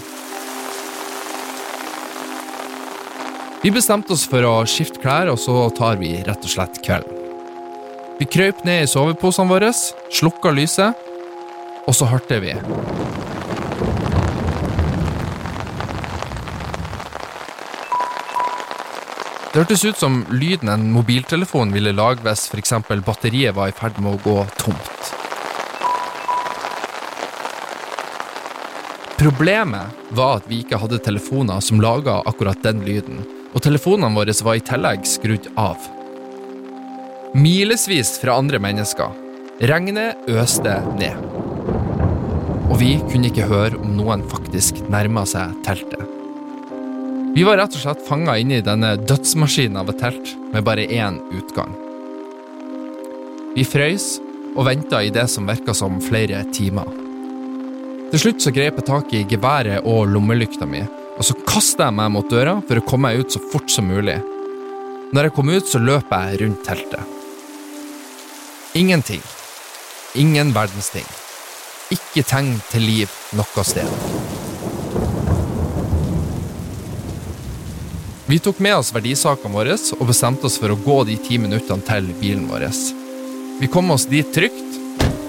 Vi 3.62 3.70
bestemte 3.72 4.14
oss 4.16 4.24
for 4.24 4.44
å 4.48 4.54
skifte 4.64 5.02
klær, 5.02 5.28
og 5.32 5.38
så 5.40 5.66
tar 5.76 5.98
vi 6.00 6.14
rett 6.24 6.46
og 6.46 6.52
slett 6.52 6.80
kvelden. 6.84 7.18
Vi 8.20 8.26
krøp 8.28 8.64
ned 8.64 8.84
i 8.84 8.88
soveposene 8.88 9.48
våre, 9.48 9.68
slukka 10.12 10.52
lyset, 10.52 10.96
og 11.88 11.96
så 11.96 12.08
hørte 12.08 12.40
vi. 12.40 12.54
Det 19.50 19.58
hørtes 19.58 19.82
ut 19.82 19.98
som 19.98 20.20
lyden 20.30 20.68
en 20.70 20.84
mobiltelefon 20.94 21.72
ville 21.74 21.90
lage 21.96 22.22
hvis 22.22 22.44
f.eks. 22.52 22.76
batteriet 23.02 23.56
var 23.56 23.72
i 23.72 23.74
ferd 23.74 23.96
med 23.98 24.14
å 24.14 24.20
gå 24.22 24.36
tomt. 24.60 25.10
Problemet 29.20 29.98
var 30.16 30.38
at 30.38 30.46
vi 30.48 30.62
ikke 30.62 30.78
hadde 30.80 30.96
telefoner 31.04 31.60
som 31.60 31.80
laga 31.82 32.22
akkurat 32.24 32.62
den 32.64 32.78
lyden, 32.86 33.18
og 33.52 33.60
telefonene 33.60 34.16
våre 34.16 34.32
var 34.46 34.56
i 34.56 34.62
tillegg 34.64 35.04
skrudd 35.04 35.50
av. 35.60 35.76
Milevis 37.36 38.14
fra 38.22 38.38
andre 38.40 38.56
mennesker. 38.64 39.12
Regnet 39.68 40.24
øste 40.24 40.78
ned. 40.96 41.20
Og 42.70 42.78
vi 42.80 42.94
kunne 43.10 43.28
ikke 43.28 43.50
høre 43.50 43.76
om 43.82 43.92
noen 43.98 44.24
faktisk 44.30 44.80
nærma 44.88 45.26
seg 45.28 45.52
teltet. 45.68 46.00
Vi 47.36 47.44
var 47.44 47.60
rett 47.60 47.76
og 47.76 47.84
slett 47.84 48.08
fanga 48.08 48.38
inne 48.40 48.62
i 48.62 48.64
denne 48.64 48.94
dødsmaskinen 49.04 49.82
av 49.82 49.92
et 49.92 50.00
telt 50.00 50.32
med 50.54 50.64
bare 50.64 50.88
én 50.88 51.20
utgang. 51.36 51.76
Vi 53.52 53.68
frøys 53.68 54.16
og 54.56 54.64
venta 54.72 55.04
i 55.04 55.12
det 55.12 55.28
som 55.28 55.44
virka 55.44 55.76
som 55.76 56.00
flere 56.00 56.46
timer. 56.56 57.09
Til 58.10 58.18
slutt 58.18 58.42
så 58.42 58.50
grep 58.50 58.78
jeg 58.80 58.86
tak 58.88 59.12
i 59.14 59.22
geværet 59.30 59.84
og 59.86 60.08
lommelykta 60.10 60.66
mi, 60.66 60.80
og 61.14 61.22
så 61.22 61.36
kasta 61.46 61.86
jeg 61.86 61.94
meg 61.94 62.08
mot 62.10 62.26
døra 62.26 62.56
for 62.66 62.80
å 62.80 62.82
komme 62.82 63.12
meg 63.12 63.22
ut 63.22 63.36
så 63.36 63.42
fort 63.52 63.70
som 63.70 63.86
mulig. 63.86 64.16
Når 65.14 65.28
jeg 65.28 65.34
kom 65.36 65.52
ut, 65.52 65.66
så 65.70 65.78
løp 65.78 66.10
jeg 66.10 66.40
rundt 66.40 66.64
teltet. 66.66 67.16
Ingenting. 68.74 69.22
Ingen 70.18 70.50
verdens 70.54 70.90
ting. 70.90 71.06
Ikke 71.94 72.24
tegn 72.26 72.56
til 72.72 72.82
liv 72.86 73.14
noe 73.38 73.64
sted. 73.66 73.86
Vi 78.30 78.38
tok 78.42 78.58
med 78.62 78.76
oss 78.78 78.90
verdisakene 78.94 79.54
våre 79.54 79.74
og 79.74 80.04
bestemte 80.10 80.46
oss 80.50 80.58
for 80.62 80.74
å 80.74 80.78
gå 80.82 80.98
de 81.06 81.16
ti 81.18 81.38
minuttene 81.42 81.86
til 81.86 82.10
bilen 82.18 82.50
vår. 82.50 82.66
Vi 83.62 83.70
kom 83.70 83.90
oss 83.94 84.06
dit 84.10 84.34
trygt, 84.34 84.78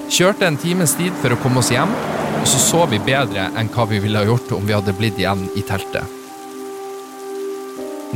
kjørte 0.10 0.50
en 0.50 0.58
times 0.62 0.98
tid 0.98 1.14
for 1.22 1.34
å 1.34 1.40
komme 1.42 1.62
oss 1.62 1.74
hjem, 1.74 1.94
og 2.42 2.48
så 2.50 2.60
så 2.60 2.86
vi 2.90 2.98
bedre 3.06 3.52
enn 3.58 3.70
hva 3.70 3.86
vi 3.90 4.00
ville 4.02 4.18
ha 4.18 4.26
gjort 4.26 4.50
om 4.56 4.66
vi 4.66 4.74
hadde 4.74 4.96
blitt 4.98 5.20
igjen 5.22 5.46
i 5.54 5.62
teltet. 5.66 6.18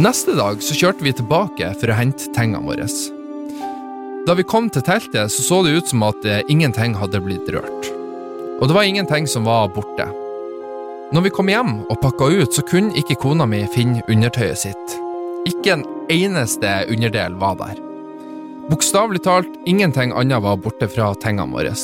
Neste 0.01 0.33
dag 0.35 0.63
så 0.65 0.75
kjørte 0.75 1.05
vi 1.05 1.13
tilbake 1.15 1.69
for 1.79 1.91
å 1.91 1.95
hente 1.95 2.31
tingene 2.35 2.65
våre. 2.65 2.87
Da 4.25 4.33
vi 4.33 4.43
kom 4.49 4.71
til 4.73 4.83
teltet, 4.83 5.29
så 5.31 5.45
så 5.45 5.59
det 5.63 5.75
ut 5.77 5.91
som 5.91 6.03
at 6.07 6.25
eh, 6.25 6.41
ingenting 6.49 6.97
hadde 6.97 7.21
blitt 7.21 7.47
rørt. 7.53 7.89
Og 8.57 8.67
det 8.67 8.75
var 8.75 8.89
ingenting 8.89 9.27
som 9.29 9.45
var 9.45 9.69
borte. 9.75 10.07
Når 11.13 11.27
vi 11.27 11.31
kom 11.37 11.51
hjem 11.51 11.75
og 11.85 11.99
pakka 12.01 12.31
ut, 12.33 12.49
så 12.55 12.65
kunne 12.65 12.97
ikke 12.97 13.19
kona 13.21 13.45
mi 13.45 13.61
finne 13.71 14.01
undertøyet 14.09 14.63
sitt. 14.65 14.95
Ikke 15.45 15.75
en 15.75 15.85
eneste 16.09 16.71
underdel 16.89 17.37
var 17.37 17.59
der. 17.61 17.77
Bokstavelig 18.71 19.21
talt 19.27 19.61
ingenting 19.69 20.15
annet 20.17 20.41
var 20.41 20.57
borte 20.57 20.89
fra 20.89 21.13
tingene 21.21 21.53
våre. 21.53 21.75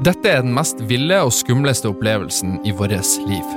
Dette 0.00 0.24
er 0.24 0.40
den 0.40 0.54
mest 0.56 0.78
ville 0.88 1.18
og 1.20 1.34
skumleste 1.36 1.90
opplevelsen 1.90 2.62
i 2.64 2.72
vårt 2.72 2.94
liv. 3.28 3.50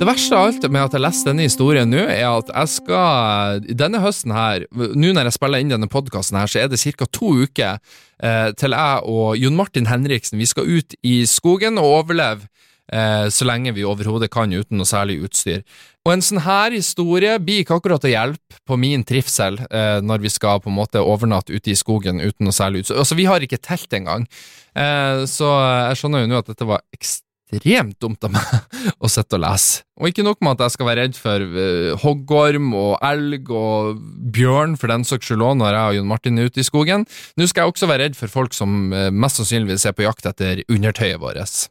Det 0.00 0.08
verste 0.08 0.34
av 0.34 0.48
alt 0.48 0.66
med 0.66 0.82
at 0.82 0.96
jeg 0.96 1.04
leser 1.04 1.28
denne 1.30 1.46
historien 1.46 1.86
nå, 1.86 2.02
er 2.10 2.26
at 2.26 2.50
jeg 2.50 2.70
skal 2.72 3.62
Denne 3.78 4.00
høsten 4.02 4.34
her, 4.34 4.66
nå 4.74 5.12
når 5.14 5.30
jeg 5.30 5.36
spiller 5.36 5.62
inn 5.62 5.70
denne 5.70 5.86
podkasten 5.86 6.40
her, 6.40 6.50
så 6.50 6.64
er 6.64 6.72
det 6.72 6.82
ca. 6.82 7.06
to 7.06 7.30
uker 7.44 7.78
eh, 7.78 8.50
til 8.58 8.74
jeg 8.74 9.06
og 9.06 9.38
Jon 9.38 9.54
Martin 9.54 9.86
Henriksen 9.86 10.42
vi 10.42 10.50
skal 10.50 10.66
ut 10.66 10.98
i 11.06 11.20
skogen 11.30 11.78
og 11.78 12.02
overleve 12.02 12.50
eh, 12.92 13.26
så 13.32 13.48
lenge 13.48 13.74
vi 13.76 13.86
overhodet 13.88 14.30
kan 14.32 14.52
uten 14.52 14.78
noe 14.80 14.88
særlig 14.88 15.20
utstyr. 15.26 15.64
Og 16.06 16.14
en 16.14 16.24
sånn 16.24 16.42
her 16.44 16.74
historie 16.74 17.34
blir 17.42 17.62
ikke 17.62 17.78
akkurat 17.78 18.02
til 18.02 18.14
hjelp 18.14 18.60
på 18.68 18.78
min 18.80 19.04
trivsel 19.06 19.58
eh, 19.70 19.98
når 20.04 20.24
vi 20.26 20.32
skal 20.34 20.62
på 20.62 20.70
en 20.72 20.78
måte 20.78 21.02
overnatte 21.02 21.54
ute 21.54 21.72
i 21.72 21.78
skogen 21.78 22.22
uten 22.22 22.48
noe 22.48 22.56
særlig 22.56 22.84
utstyr. 22.84 23.02
Altså, 23.02 23.18
vi 23.18 23.28
har 23.30 23.44
ikke 23.44 23.62
telt 23.62 23.98
engang, 23.98 24.28
eh, 24.76 25.26
så 25.30 25.52
jeg 25.88 26.00
skjønner 26.02 26.24
jo 26.24 26.32
nå 26.32 26.42
at 26.42 26.54
dette 26.54 26.68
var 26.68 26.84
ekstremt 26.94 27.30
ekstremt 27.52 27.98
dumt 28.00 28.24
av 28.24 28.32
meg 28.32 28.46
å 29.04 29.10
sitte 29.10 29.36
og 29.36 29.44
lese. 29.44 29.82
Og 30.00 30.08
ikke 30.08 30.24
nok 30.24 30.40
med 30.40 30.56
at 30.56 30.64
jeg 30.66 30.76
skal 30.76 30.88
være 30.88 31.04
redd 31.04 31.18
for 31.18 31.44
uh, 31.44 31.92
hoggorm 32.02 32.72
og 32.74 32.96
elg 33.04 33.50
og 33.52 34.00
bjørn 34.32 34.76
for 34.80 34.88
den 34.92 35.04
saks 35.04 35.28
skyld 35.28 35.44
òg 35.44 35.58
når 35.60 35.76
jeg 35.76 35.92
og 35.92 35.98
Jon 35.98 36.10
Martin 36.10 36.38
er 36.38 36.48
ute 36.48 36.62
i 36.62 36.66
skogen. 36.66 37.06
Nå 37.36 37.46
skal 37.46 37.64
jeg 37.64 37.74
også 37.74 37.90
være 37.90 38.08
redd 38.08 38.18
for 38.18 38.32
folk 38.32 38.56
som 38.56 38.92
uh, 38.94 39.10
mest 39.12 39.40
sannsynligvis 39.40 39.86
er 39.86 39.96
på 39.96 40.06
jakt 40.06 40.26
etter 40.28 40.64
undertøyet 40.68 41.20
vårt. 41.22 41.68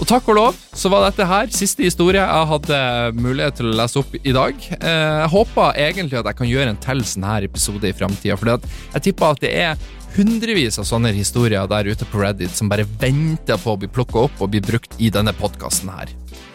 Og 0.00 0.08
takk 0.10 0.26
og 0.32 0.36
lov 0.38 0.56
så 0.74 0.90
var 0.90 1.04
dette 1.06 1.26
her 1.28 1.50
siste 1.54 1.84
historie 1.86 2.22
jeg 2.22 2.48
hadde 2.50 2.78
mulighet 3.16 3.60
til 3.60 3.70
å 3.70 3.76
lese 3.78 4.00
opp 4.00 4.16
i 4.18 4.34
dag. 4.34 4.64
Eh, 4.80 5.18
jeg 5.22 5.32
håper 5.34 5.82
egentlig 5.84 6.18
at 6.20 6.30
jeg 6.30 6.40
kan 6.40 6.50
gjøre 6.50 6.72
en 6.72 6.80
til 6.82 7.04
sånn 7.08 7.28
her 7.28 7.46
episode 7.46 7.88
i 7.88 7.94
framtida, 7.96 8.38
for 8.40 8.50
jeg 8.56 9.04
tipper 9.06 9.36
at 9.36 9.44
det 9.44 9.52
er 9.54 9.78
hundrevis 10.14 10.78
av 10.78 10.86
sånne 10.86 11.10
historier 11.14 11.66
der 11.70 11.88
ute 11.90 12.06
på 12.10 12.20
Reddit 12.22 12.54
som 12.54 12.70
bare 12.70 12.86
venter 13.00 13.58
på 13.58 13.74
å 13.74 13.80
bli 13.80 13.90
plukka 13.90 14.26
opp 14.26 14.42
og 14.44 14.52
bli 14.52 14.62
brukt 14.62 14.94
i 15.02 15.10
denne 15.14 15.34
podkasten 15.34 15.90
her. 15.94 16.12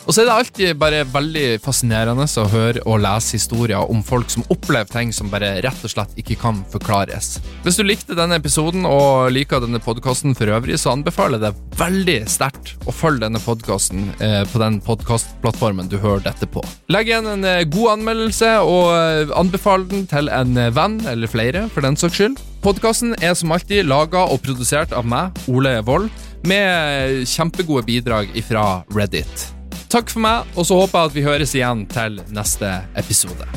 Og 0.09 0.15
så 0.15 0.23
er 0.23 0.25
det 0.25 0.33
alltid 0.33 0.77
bare 0.81 1.03
veldig 1.05 1.59
fascinerende 1.61 2.25
å 2.41 2.45
høre 2.49 2.81
og 2.89 3.01
lese 3.03 3.35
historier 3.37 3.91
om 3.93 3.99
folk 4.01 4.31
som 4.33 4.41
opplever 4.49 4.89
ting 4.89 5.11
som 5.13 5.29
bare 5.29 5.51
rett 5.61 5.83
og 5.85 5.91
slett 5.91 6.15
ikke 6.17 6.37
kan 6.41 6.63
forklares. 6.71 7.35
Hvis 7.61 7.77
du 7.77 7.83
likte 7.85 8.17
denne 8.17 8.39
episoden 8.41 8.87
og 8.89 9.29
liker 9.35 9.61
denne 9.61 9.77
podkasten 9.83 10.33
for 10.33 10.49
øvrig, 10.49 10.79
så 10.81 10.95
anbefaler 10.95 11.37
jeg 11.37 11.53
deg 11.53 11.77
veldig 11.83 12.17
sterkt 12.31 12.71
å 12.89 12.95
følge 12.95 13.27
denne 13.27 13.41
podkasten 13.43 14.07
eh, 14.17 14.41
på 14.49 14.63
den 14.63 14.79
podkastplattformen 14.87 15.91
du 15.93 15.99
hører 16.01 16.25
dette 16.25 16.49
på. 16.49 16.65
Legg 16.89 17.11
igjen 17.11 17.29
en 17.29 17.45
eh, 17.45 17.67
god 17.69 17.99
anmeldelse 17.99 18.55
og 18.65 18.89
eh, 18.95 19.35
anbefal 19.37 19.85
den 19.93 20.09
til 20.09 20.33
en 20.33 20.57
venn 20.73 20.97
eller 21.05 21.29
flere, 21.29 21.67
for 21.69 21.85
den 21.85 21.99
saks 21.99 22.17
skyld. 22.17 22.41
Podkasten 22.65 23.13
er 23.21 23.37
som 23.37 23.53
alltid 23.53 23.85
laga 23.85 24.25
og 24.25 24.41
produsert 24.41 24.97
av 24.97 25.05
meg, 25.05 25.37
Ole 25.53 25.77
Wold, 25.85 26.09
med 26.49 27.29
kjempegode 27.29 27.85
bidrag 27.87 28.33
fra 28.49 28.81
Reddit. 28.95 29.49
Takk 29.89 30.11
for 30.13 30.21
meg, 30.21 30.49
og 30.53 30.67
så 30.69 30.75
håper 30.77 30.99
jeg 30.99 31.09
at 31.09 31.15
vi 31.15 31.21
høres 31.25 31.55
igjen 31.57 31.79
til 31.89 32.19
neste 32.29 32.75
episode. 33.01 33.47